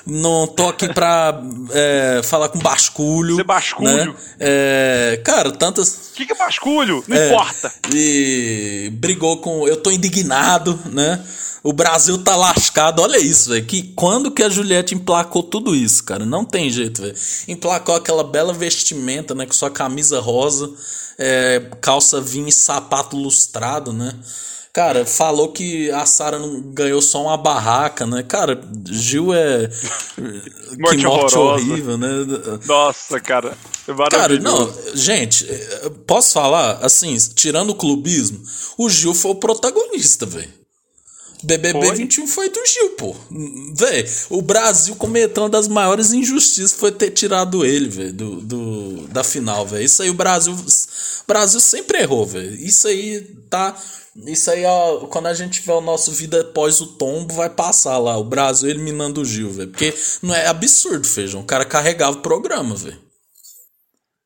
[0.05, 1.41] Não tô aqui pra
[1.71, 3.37] é, falar com basculho.
[3.37, 4.11] Você basculho?
[4.11, 4.15] Né?
[4.39, 6.09] É, cara, tantas.
[6.11, 7.01] O que, que é basculho?
[7.07, 7.73] Não é, importa.
[7.93, 9.65] E brigou com.
[9.65, 11.23] Eu tô indignado, né?
[11.63, 13.01] O Brasil tá lascado.
[13.01, 13.65] Olha isso, velho.
[13.65, 16.25] Que quando que a Juliette emplacou tudo isso, cara?
[16.25, 17.15] Não tem jeito, velho.
[17.47, 19.45] Emplacou aquela bela vestimenta, né?
[19.45, 20.69] Com sua camisa rosa,
[21.17, 24.13] é, calça vinho e sapato lustrado, né?
[24.77, 28.21] Cara, falou que a Sara não ganhou só uma barraca, né?
[28.21, 29.71] Cara, Gil é.
[30.77, 32.07] morte, que morte horrível, né?
[32.63, 33.57] Nossa, cara.
[33.87, 35.47] É cara, não, gente,
[36.05, 38.39] posso falar, assim, tirando o clubismo,
[38.77, 40.53] o Gil foi o protagonista, velho.
[41.41, 41.95] BBB foi?
[41.95, 43.15] 21 foi do Gil, pô.
[43.73, 49.07] Véi, o Brasil cometeu uma das maiores injustiças foi ter tirado ele, velho, do, do,
[49.07, 49.83] da final, velho.
[49.83, 50.55] Isso aí o Brasil.
[51.27, 52.53] Brasil sempre errou, velho.
[52.55, 53.75] Isso aí tá.
[54.25, 57.97] Isso aí, ó, quando a gente tiver o nosso vida após o tombo, vai passar
[57.99, 58.17] lá.
[58.17, 59.69] O Brasil eliminando o Gil, velho.
[59.69, 61.41] Porque não é absurdo, feijão.
[61.41, 62.99] O cara carregava o programa, velho.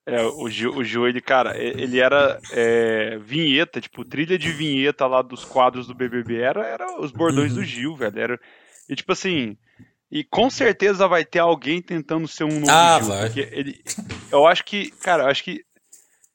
[0.05, 5.05] É, o Gil, o Gil, ele, cara, ele era é, vinheta, tipo, trilha de vinheta
[5.05, 7.59] lá dos quadros do BBB, era, era os bordões uhum.
[7.59, 8.19] do Gil, velho.
[8.19, 8.39] Era,
[8.89, 9.57] e tipo assim,
[10.09, 13.25] e com certeza vai ter alguém tentando ser um novo ah, Gil, vai.
[13.25, 13.83] porque ele,
[14.31, 15.63] eu acho que, cara, eu acho que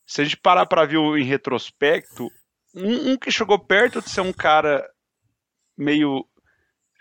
[0.07, 2.31] se a gente parar pra ver em retrospecto,
[2.77, 4.87] um, um que chegou perto de ser um cara
[5.77, 6.25] meio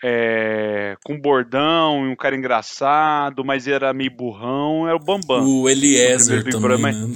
[0.04, 5.46] é, com bordão e um cara engraçado, mas era meio burrão, era o Bambam.
[5.46, 7.14] O Eliezer também, programa, né?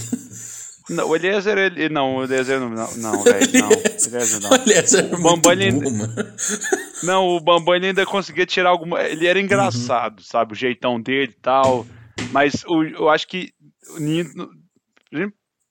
[0.90, 3.72] Não, o Eliezer, ele, não, o Eliezer não, não, não, velho, não.
[3.72, 4.50] Eliezer não.
[4.50, 5.86] O Eliezer é o Bambam ainda,
[7.04, 10.26] Não, o Bambam ainda conseguia tirar alguma, ele era engraçado, uhum.
[10.26, 11.86] sabe, o jeitão dele e tal,
[12.32, 13.54] mas o, eu acho que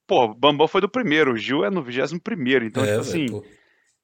[0.09, 3.01] pô, o Bambam foi do primeiro, o Gil é no 21 primeiro, então, é, tipo
[3.01, 3.45] assim, pô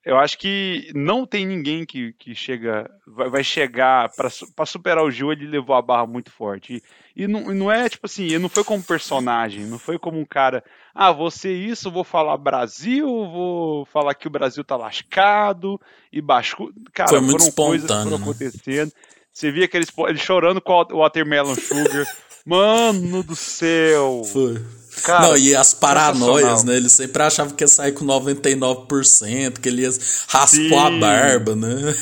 [0.04, 5.10] eu acho que não tem ninguém que, que chega vai, vai chegar para superar o
[5.10, 6.82] Gil, ele levou a barra muito forte.
[7.16, 10.18] E, e, não, não é tipo assim, ele não foi como personagem, não foi como
[10.18, 10.62] um cara,
[10.94, 15.80] ah, vou ser isso, vou falar Brasil, vou falar que o Brasil tá lascado
[16.12, 16.56] e baixo.
[16.92, 18.22] Cara, foi muito foram coisas que foram né?
[18.22, 18.92] acontecendo.
[19.32, 22.06] Você via aqueles, ele chorando com o Watermelon Sugar.
[22.44, 24.22] Mano do céu!
[24.30, 24.62] Foi.
[25.02, 26.76] Cara, não, e as paranoias, né?
[26.76, 29.90] Ele sempre achava que ia sair com 99%, que ele ia
[30.28, 30.74] raspar Sim.
[30.74, 31.94] a barba, né?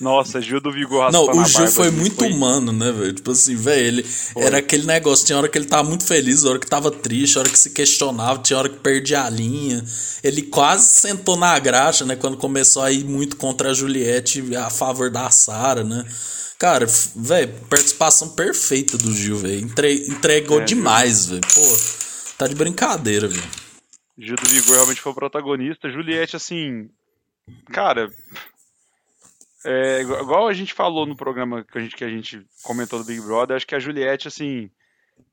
[0.00, 2.30] Nossa, Gil do Vigor Não, o Gil foi muito foi...
[2.30, 3.12] humano, né, velho?
[3.12, 4.44] Tipo assim, velho, ele foi.
[4.44, 7.48] era aquele negócio, tinha hora que ele tava muito feliz, hora que tava triste, hora
[7.48, 9.84] que se questionava, tinha hora que perdia a linha.
[10.22, 14.70] Ele quase sentou na graxa, né, quando começou a ir muito contra a Juliette a
[14.70, 16.04] favor da Sara, né?
[16.58, 19.60] Cara, velho, participação perfeita do Gil, velho.
[19.60, 21.40] Entre, entregou é, demais, velho.
[21.40, 23.50] Pô, tá de brincadeira, velho.
[24.18, 25.88] Gil do Vigor realmente foi o protagonista.
[25.88, 26.90] Juliette, assim.
[27.66, 28.08] Cara.
[29.64, 33.04] É, igual a gente falou no programa que a gente, que a gente comentou do
[33.04, 34.68] Big Brother, acho que a Juliette, assim.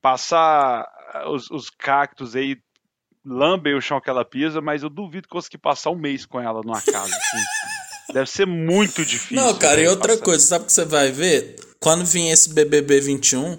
[0.00, 0.86] Passar
[1.26, 2.56] os, os cactos aí
[3.24, 6.60] lambem o chão que ela pisa, mas eu duvido conseguir passar um mês com ela
[6.62, 7.44] numa casa, assim.
[8.12, 9.36] Deve ser muito difícil.
[9.36, 10.24] Não, cara, e outra passar.
[10.24, 11.56] coisa, sabe o que você vai ver?
[11.80, 13.58] Quando vir esse BBB 21,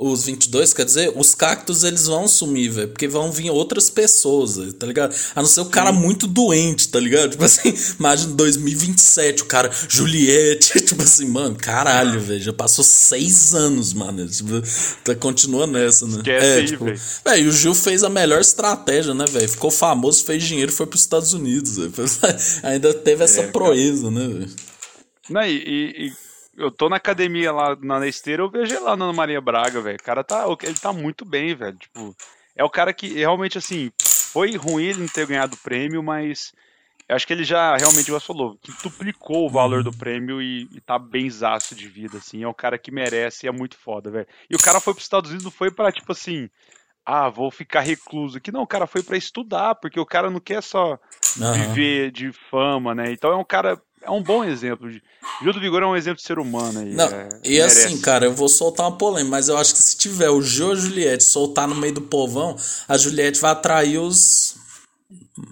[0.00, 2.88] Os 22, quer dizer, os cactos eles vão sumir, velho.
[2.88, 5.12] Porque vão vir outras pessoas, véio, tá ligado?
[5.34, 7.30] A não ser o cara muito doente, tá ligado?
[7.32, 10.78] Tipo assim, imagina 2027, o cara, Juliette.
[10.86, 12.40] Tipo assim, mano, caralho, velho.
[12.40, 14.24] Já passou seis anos, mano.
[14.28, 14.62] Tipo,
[15.02, 16.18] tá, continua nessa, né?
[16.18, 17.48] Esquece é, aí, tipo, velho.
[17.48, 19.48] o Gil fez a melhor estratégia, né, velho?
[19.48, 21.92] Ficou famoso, fez dinheiro, foi pros Estados Unidos, velho.
[22.62, 24.50] Ainda teve essa É, proeza, né, velho?
[25.28, 26.27] Não, e- e
[26.58, 29.96] eu tô na academia lá na esteira, eu vejo ele lá na Maria Braga, velho.
[29.98, 30.44] O cara tá.
[30.62, 31.76] Ele tá muito bem, velho.
[31.76, 32.14] Tipo,
[32.56, 33.92] é o cara que realmente, assim,
[34.32, 36.52] foi ruim ele não ter ganhado o prêmio, mas
[37.08, 40.68] eu acho que ele já realmente já falou, que duplicou o valor do prêmio e,
[40.72, 42.42] e tá benzaço de vida, assim.
[42.42, 44.26] É um cara que merece e é muito foda, velho.
[44.50, 46.50] E o cara foi pros Estados Unidos, não foi pra, tipo assim.
[47.06, 48.52] Ah, vou ficar recluso aqui.
[48.52, 50.98] Não, o cara foi pra estudar, porque o cara não quer só
[51.40, 51.52] Aham.
[51.54, 53.10] viver de fama, né?
[53.10, 54.90] Então é um cara, é um bom exemplo.
[54.90, 55.02] de-
[55.42, 56.94] Gil do Vigor é um exemplo de ser humano aí.
[56.94, 59.96] Não, é, e assim, cara, eu vou soltar uma polêmica, mas eu acho que se
[59.96, 62.56] tiver o Gil ou a Juliette soltar no meio do povão,
[62.88, 64.56] a Juliette vai atrair os.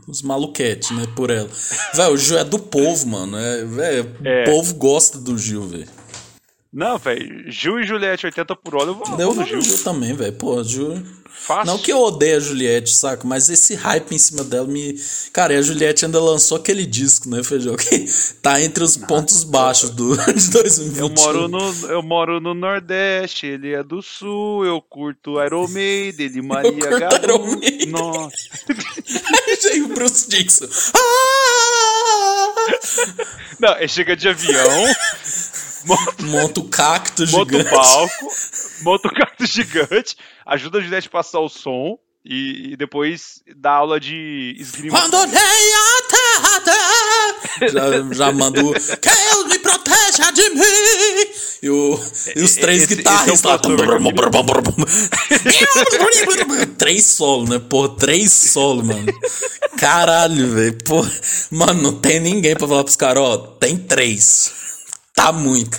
[0.09, 1.49] Os maluquetes, né, por ela.
[1.95, 3.39] Velho, o Gil é do povo, mano.
[3.39, 4.43] É, véio, É.
[4.43, 5.87] O povo gosta do Gil, velho.
[6.73, 9.63] Não, velho, Gil e Juliette 80 por hora, eu vou, Eu vou no Gil.
[9.63, 10.33] Gil também, velho.
[10.35, 11.03] Pô, Gil.
[11.39, 11.67] Fácil.
[11.67, 13.27] Não que eu odeie a Juliette, saca?
[13.27, 14.95] Mas esse hype em cima dela me.
[15.33, 17.77] Cara, e a Juliette ainda lançou aquele disco, né, Feijão?
[17.77, 18.07] Que
[18.43, 21.05] tá entre os pontos baixos do, de 2021.
[21.05, 26.27] Eu moro, no, eu moro no Nordeste, ele é do Sul, eu curto Iron Maiden,
[26.27, 27.25] ele Maria curto Gadu.
[27.25, 27.87] Iron Maiden.
[27.91, 28.37] Nossa.
[29.71, 30.67] Aí o Bruce Dixon.
[30.95, 30.99] Ah!
[33.61, 34.85] Não, ele chega de avião,
[35.85, 37.71] monta, Monta o cacto monta o gigante.
[37.71, 38.29] palco,
[38.83, 43.73] monta o carro gigante, ajuda a Juliette a passar o som e, e depois dá
[43.73, 44.99] aula de esgrima.
[44.99, 46.63] Abandonei a terra.
[47.73, 51.31] Já, já manda o Que Deus me proteja de mim.
[51.63, 51.99] E, o,
[52.37, 53.59] e os três Esse- guitarristas esse é lá.
[53.59, 53.87] crossover
[56.79, 57.59] três solos, né?
[57.59, 59.07] Pô, três solos, mano.
[59.79, 60.79] Caralho, velho.
[60.85, 61.07] Pô,
[61.51, 64.53] mano, não tem ninguém pra falar pros caras, ó, tem três.
[65.15, 65.79] Tá muito.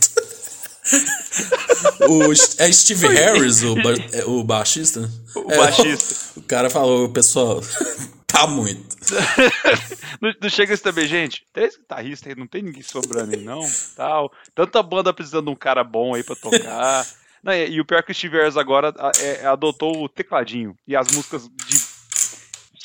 [2.09, 2.31] O,
[2.61, 5.09] é Steve Harris, o, ba- é, o baixista?
[5.35, 6.15] O É, baixista.
[6.39, 7.61] o cara falou, pessoal,
[8.27, 8.95] tá muito.
[10.19, 11.43] Não, não chega isso também, gente.
[11.53, 13.61] Três guitarristas aí, não tem ninguém sobrando aí, não.
[13.95, 14.31] Tal.
[14.55, 17.05] Tanta banda precisando de um cara bom aí pra tocar.
[17.43, 20.09] Não, e, e o pior é que o Steve Harris agora a- é- adotou o
[20.09, 21.77] tecladinho e as músicas de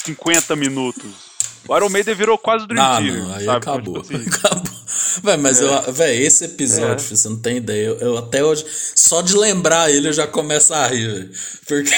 [0.04, 1.10] 50 minutos.
[1.66, 3.56] O Iron Maiden virou quase o Dream Ah, Theater, não, aí sabe?
[3.56, 4.02] acabou.
[4.02, 4.81] Tipo assim, Acabou.
[5.22, 6.98] Véi, mas eu, véi, esse episódio, É.
[6.98, 7.86] filho, você não tem ideia.
[7.86, 11.30] Eu, eu até hoje, só de lembrar ele, eu já começo a rir, velho.
[11.66, 11.90] Porque.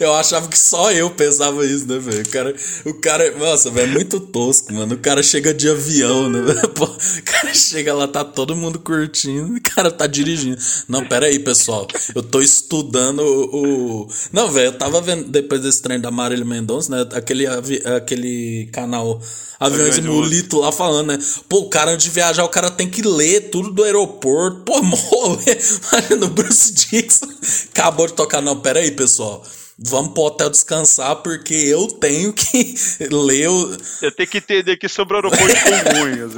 [0.00, 2.22] Eu achava que só eu pensava isso, né, velho?
[2.22, 4.94] O cara, o cara, nossa, velho, é muito tosco, mano.
[4.94, 6.40] O cara chega de avião, né?
[6.74, 10.58] Pô, o cara chega lá, tá todo mundo curtindo, o cara tá dirigindo.
[10.88, 11.86] Não, pera aí, pessoal.
[12.14, 14.02] Eu tô estudando o.
[14.04, 17.08] o- Não, velho, eu tava vendo depois desse trem da Marília Mendonça, né?
[17.12, 19.20] Aquele, avi- aquele canal
[19.60, 21.18] Aviões de Mulito lá falando, né?
[21.48, 24.60] Pô, o cara antes de viajar, o cara tem que ler tudo do aeroporto.
[24.64, 25.58] Pô, morrer.
[25.92, 27.26] Imagina o Bruce Dixon.
[27.70, 28.40] Acabou de tocar.
[28.40, 29.42] Não, pera aí, pessoal.
[29.78, 32.74] Vamos pro hotel descansar, porque eu tenho que
[33.10, 33.76] ler o...
[34.02, 35.54] Eu tenho que entender que sobre o aeroporto de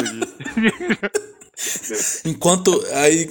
[0.05, 1.21] aqui.
[2.25, 3.29] Enquanto, aí,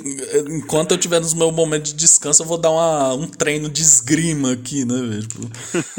[0.49, 3.81] enquanto eu tiver nos meus momentos de descanso, eu vou dar uma, um treino de
[3.81, 5.27] esgrima aqui, né, velho?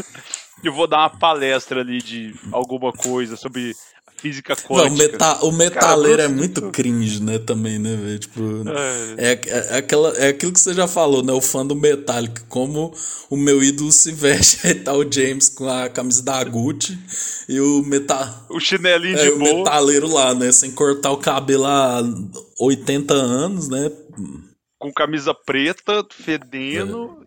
[0.63, 3.75] Eu vou dar uma palestra ali de alguma coisa sobre
[4.21, 4.93] física Não, quântica.
[4.93, 8.19] o, meta, o metaleiro Cara, é muito Dixon- cringe, né, também, né, velho?
[8.19, 8.41] Tipo,
[9.19, 9.33] É.
[9.33, 11.33] é, é, aquela, é aquilo que você já falou, né?
[11.33, 12.93] O fã do Metallica, como
[13.31, 14.67] o meu ídolo se veste.
[14.67, 16.99] Aí tá o James com a camisa da Gucci
[17.49, 19.55] e o, meta, O chinelinho é, de o boa.
[19.55, 20.53] metaleiro lá, né?
[20.53, 22.03] Sem cortar o cabelo há
[22.61, 23.91] 80 anos, né?
[24.79, 27.27] com camisa preta, fedendo,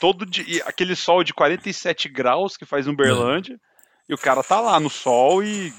[0.00, 3.58] todo dia, e aquele sol de 47 graus que faz Uberlândia,
[4.08, 5.70] e o cara tá lá no sol e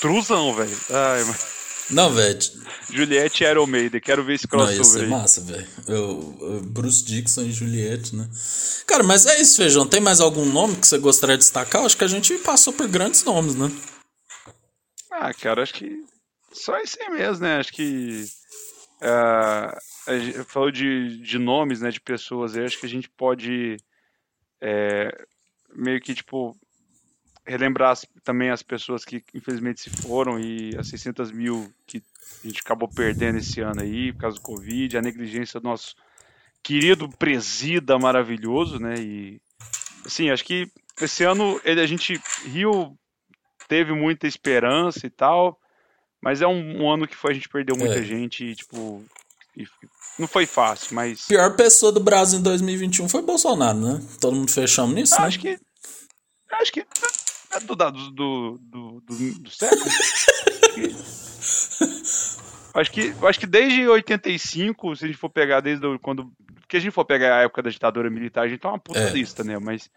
[0.00, 0.76] truzão, velho.
[0.90, 1.34] Ai.
[1.90, 2.38] Não, velho.
[2.90, 5.10] Juliette e Iron Maiden, quero ver esse Não, ia crossover ser aí.
[5.10, 5.66] massa, velho.
[6.64, 8.28] Bruce Dixon e Juliette, né?
[8.86, 9.86] Cara, mas é isso, Feijão.
[9.86, 11.84] Tem mais algum nome que você gostaria de destacar?
[11.84, 13.70] Acho que a gente passou por grandes nomes, né?
[15.10, 16.04] Ah, cara, acho que
[16.52, 17.58] só isso aí mesmo, né?
[17.58, 18.26] Acho que
[20.18, 23.76] gente falou de, de nomes, né, de pessoas aí, acho que a gente pode
[24.60, 25.10] é,
[25.74, 26.56] meio que, tipo,
[27.46, 32.02] relembrar as- também as pessoas que infelizmente se foram e as 600 mil que
[32.44, 35.94] a gente acabou perdendo esse ano aí por causa do Covid, a negligência do nosso
[36.62, 38.94] querido presida maravilhoso, né?
[38.98, 39.40] E
[40.04, 40.70] assim, acho que
[41.00, 42.96] esse ano ele, a gente riu,
[43.68, 45.58] teve muita esperança e tal,
[46.20, 48.02] mas é um, um ano que foi, a gente perdeu muita É.
[48.02, 49.04] gente e, tipo,
[49.56, 49.66] E
[50.18, 51.26] não foi fácil, mas.
[51.26, 54.02] Pior pessoa do Brasil em 2021 foi Bolsonaro, né?
[54.20, 55.26] Todo mundo fechamos nisso, né?
[55.26, 55.58] Acho que.
[56.52, 56.84] Acho que.
[57.52, 59.00] É do, do, do,
[59.40, 59.84] do, século.
[62.74, 66.30] acho que, acho que desde 85, se a gente for pegar desde quando.
[66.60, 68.98] Porque a gente for pegar a época da ditadura militar, a gente tá uma puta
[68.98, 69.10] É.
[69.10, 69.58] lista, né?
[69.58, 69.90] Mas.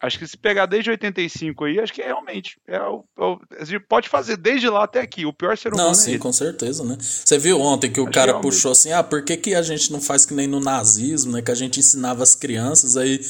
[0.00, 2.58] Acho que se pegar desde 85 aí, acho que é realmente.
[2.66, 5.24] É o, é a gente pode fazer desde lá até aqui.
[5.24, 6.18] O pior ser humano Não, é sim, ele.
[6.18, 6.96] com certeza, né?
[7.00, 9.62] Você viu ontem que o Acho cara que puxou assim, ah, por que, que a
[9.62, 11.40] gente não faz que nem no nazismo, né?
[11.42, 13.20] Que a gente ensinava as crianças, aí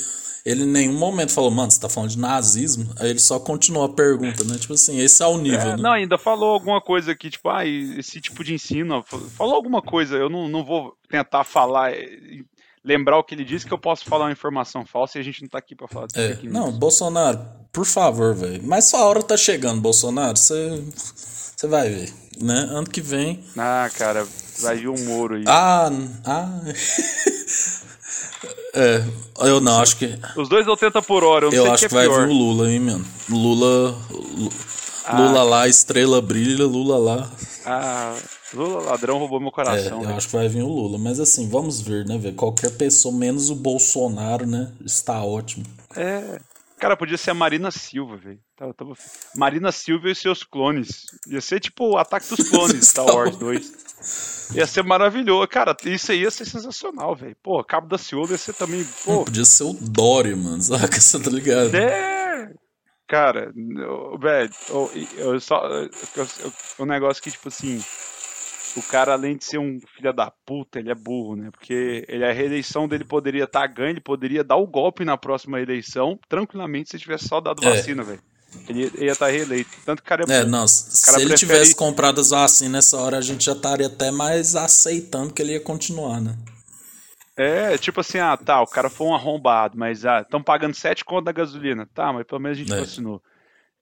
[0.45, 2.89] ele em nenhum momento falou, mano, você tá falando de nazismo?
[2.99, 4.57] Aí ele só continuou a pergunta, né?
[4.59, 5.77] Tipo assim, esse é o nível, É, né?
[5.77, 10.17] não, ainda falou alguma coisa aqui, tipo, ah, esse tipo de ensino, falou alguma coisa,
[10.17, 12.45] eu não, não vou tentar falar, é, e
[12.87, 15.43] lembrar o que ele disse, que eu posso falar uma informação falsa e a gente
[15.43, 17.41] não tá aqui pra falar de É, não, Bolsonaro,
[17.73, 18.63] por favor, velho.
[18.65, 20.37] Mas sua hora tá chegando, Bolsonaro.
[20.37, 20.83] Você
[21.57, 22.55] você vai ver, né?
[22.71, 23.43] Ano que vem.
[23.59, 24.27] Ah, cara,
[24.61, 25.45] vai vir um Moro aí.
[25.47, 25.91] Ah,
[26.25, 26.61] ah.
[28.75, 29.03] é,
[29.49, 30.19] eu não, acho que.
[30.37, 32.27] Os dois 80 por hora, eu não Eu sei acho que que é vai pior.
[32.27, 33.05] vir o Lula, hein, mano.
[33.29, 33.99] Lula.
[34.11, 34.53] Lu-
[35.09, 35.21] Ah.
[35.21, 37.31] Lula lá, estrela brilha, Lula lá.
[37.65, 38.13] Ah,
[38.55, 39.99] Lula ladrão roubou meu É, coração.
[39.99, 40.17] eu velho.
[40.17, 40.99] acho que vai vir o Lula.
[40.99, 42.35] Mas assim, vamos ver, né, velho?
[42.37, 44.73] Qualquer pessoa, menos o Bolsonaro, né?
[44.85, 45.65] Está ótimo.
[45.95, 46.41] É.
[46.79, 48.39] Cara, podia ser a Marina Silva, velho.
[48.55, 48.93] Tava- tava-
[49.35, 51.07] Marina Silva e seus clones.
[51.27, 53.73] Ia ser tipo o ataque dos clones, Star Wars 2.
[54.55, 55.49] Ia ser maravilhoso.
[55.49, 57.35] Cara, isso aí ia ser sensacional, velho.
[57.43, 58.87] Pô, Cabo da Ciolo ia ser também.
[59.05, 60.61] Pô, Podia ser o Dória, mano.
[60.63, 61.01] Saca?
[61.01, 61.75] Você tá ligado?
[61.75, 62.53] É!
[63.09, 63.53] Cara,
[64.21, 65.67] velho, eu, eu só.
[65.67, 65.91] eu-
[66.81, 67.83] um negócio que, tipo assim.
[68.77, 71.49] O cara, além de ser um filho da puta, ele é burro, né?
[71.51, 75.59] Porque ele, a reeleição dele poderia estar ganha, ele poderia dar o golpe na próxima
[75.61, 77.71] eleição, tranquilamente, se tivesse só dado É.
[77.71, 78.21] vacina, velho.
[78.69, 79.71] Ele ia estar reeleito.
[79.85, 82.73] Tanto que o cara é, É, não, se cara ele prefere- tivesse comprado as vacinas
[82.73, 86.37] nessa hora, a gente já estaria até mais aceitando que ele ia continuar, né?
[87.37, 91.05] É, tipo assim, ah, tá, o cara foi um arrombado, mas ah, estão pagando 7
[91.05, 91.87] conto da gasolina.
[91.95, 92.81] Tá, mas pelo menos a gente É.
[92.81, 93.23] vacinou.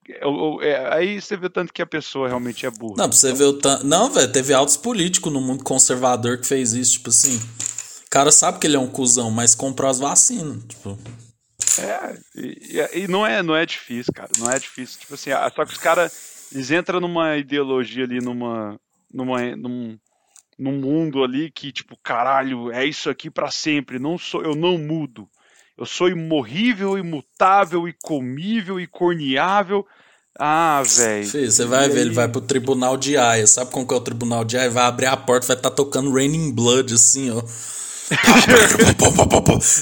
[0.09, 2.95] É, aí você vê tanto que a pessoa realmente é burra.
[2.99, 3.87] Não, pra você ver o tanto.
[3.87, 7.37] Não, velho, teve altos políticos no mundo conservador que fez isso, tipo assim.
[8.07, 10.63] O cara sabe que ele é um cuzão, mas comprou as vacinas.
[10.69, 10.99] Tipo,
[11.79, 14.31] É, e, e- não é, não é difícil, cara.
[14.39, 15.01] Não é difícil.
[15.01, 18.79] Tipo assim, ah, só que os caras, eles entram numa ideologia ali, numa,
[19.13, 19.99] numa, num,
[20.59, 23.99] num mundo ali que, tipo, caralho, é isso aqui pra sempre.
[23.99, 25.29] Não sou, eu não mudo.
[25.77, 29.87] Eu sou imorrível, imutável, incomível, incorneável.
[30.39, 31.29] Ah, velho.
[31.29, 33.47] você vai E ver, ele vai pro tribunal de Haia.
[33.47, 34.71] Sabe como que é o tribunal de Haia?
[34.71, 37.43] Vai abrir a porta, vai estar tá tocando Raining Blood, assim, ó.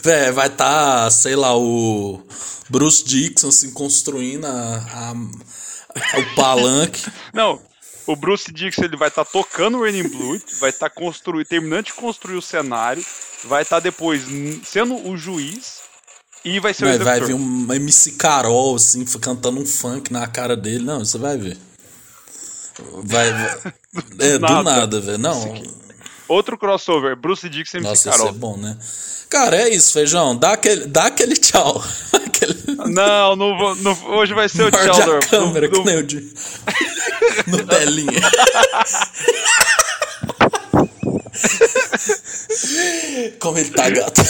[0.02, 2.22] Véi, vai tá, sei lá, o
[2.70, 7.10] Bruce Dixon assim, construindo a, a- o palanque.
[7.34, 7.60] Não,
[8.06, 11.92] o Bruce Dixon ele vai estar tocando o Raining Blood, vai estar construindo, terminando de
[11.92, 13.04] construir o cenário,
[13.44, 15.81] vai estar depois n- sendo o juiz
[16.44, 17.38] e vai ser o Vai, vai executor.
[17.38, 20.84] vir um MC Carol, assim, cantando um funk na cara dele.
[20.84, 21.56] Não, você vai ver.
[23.04, 23.32] Vai.
[23.32, 23.72] vai-
[24.18, 24.62] É, do nada.
[24.62, 25.18] nada, velho.
[25.18, 25.62] Não.
[26.26, 28.28] Outro crossover, Bruce Dixon e MC Nossa, isso Carol.
[28.28, 28.76] é bom, né?
[29.28, 30.34] Cara, é isso, feijão.
[30.36, 31.82] Dá aquele, dá aquele tchau.
[32.12, 32.56] aquele...
[32.90, 35.84] Não, não vou, não- hoje vai ser o Morde tchau, a do- câmera, do- que
[35.84, 36.32] nem o de...
[37.46, 38.12] no telinha.
[43.38, 44.22] Como ele tá gato.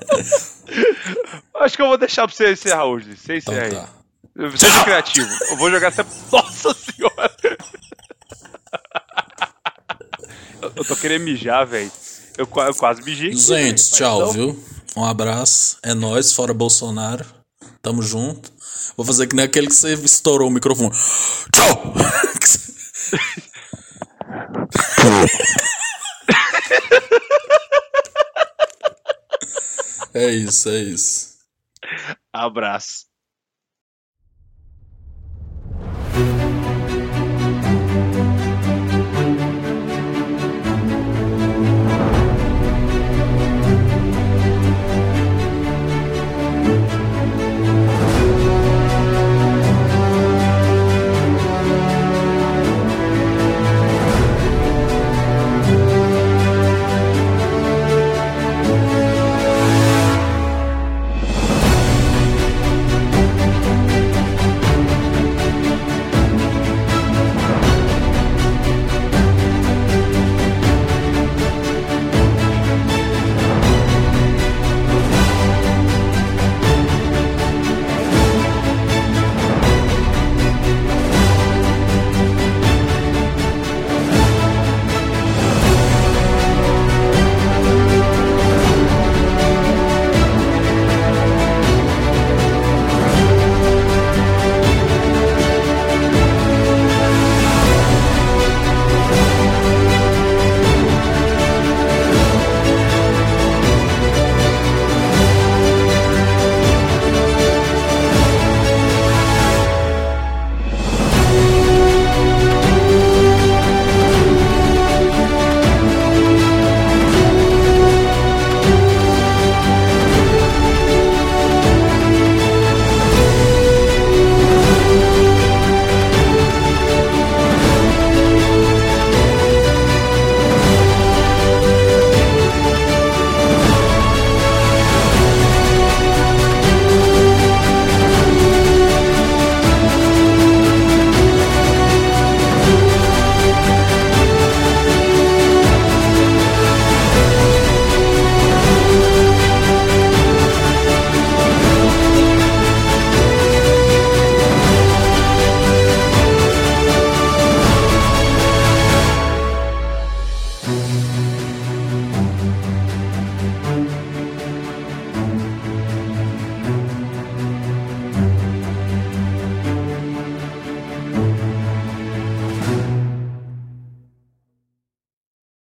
[1.60, 3.16] Acho que eu vou deixar pra você encerrar hoje.
[3.16, 3.74] Você Então encerra aí.
[3.74, 3.88] tá.
[4.58, 5.28] Seja criativo.
[5.50, 6.04] Eu vou jogar essa.
[6.32, 7.36] Nossa senhora!
[10.62, 11.90] Eu- Eu tô querendo mijar, velho.
[12.36, 13.32] Eu, qua- eu quase mijei.
[13.32, 14.64] Gente, tchau, Então, viu?
[14.96, 15.78] Um abraço.
[15.82, 17.24] É nóis, fora Bolsonaro.
[17.80, 18.50] Tamo junto.
[18.96, 20.90] Vou fazer que nem aquele que você estourou o microfone.
[21.52, 21.94] Tchau!
[30.16, 31.36] É isso, é isso.
[32.32, 33.06] Abraço.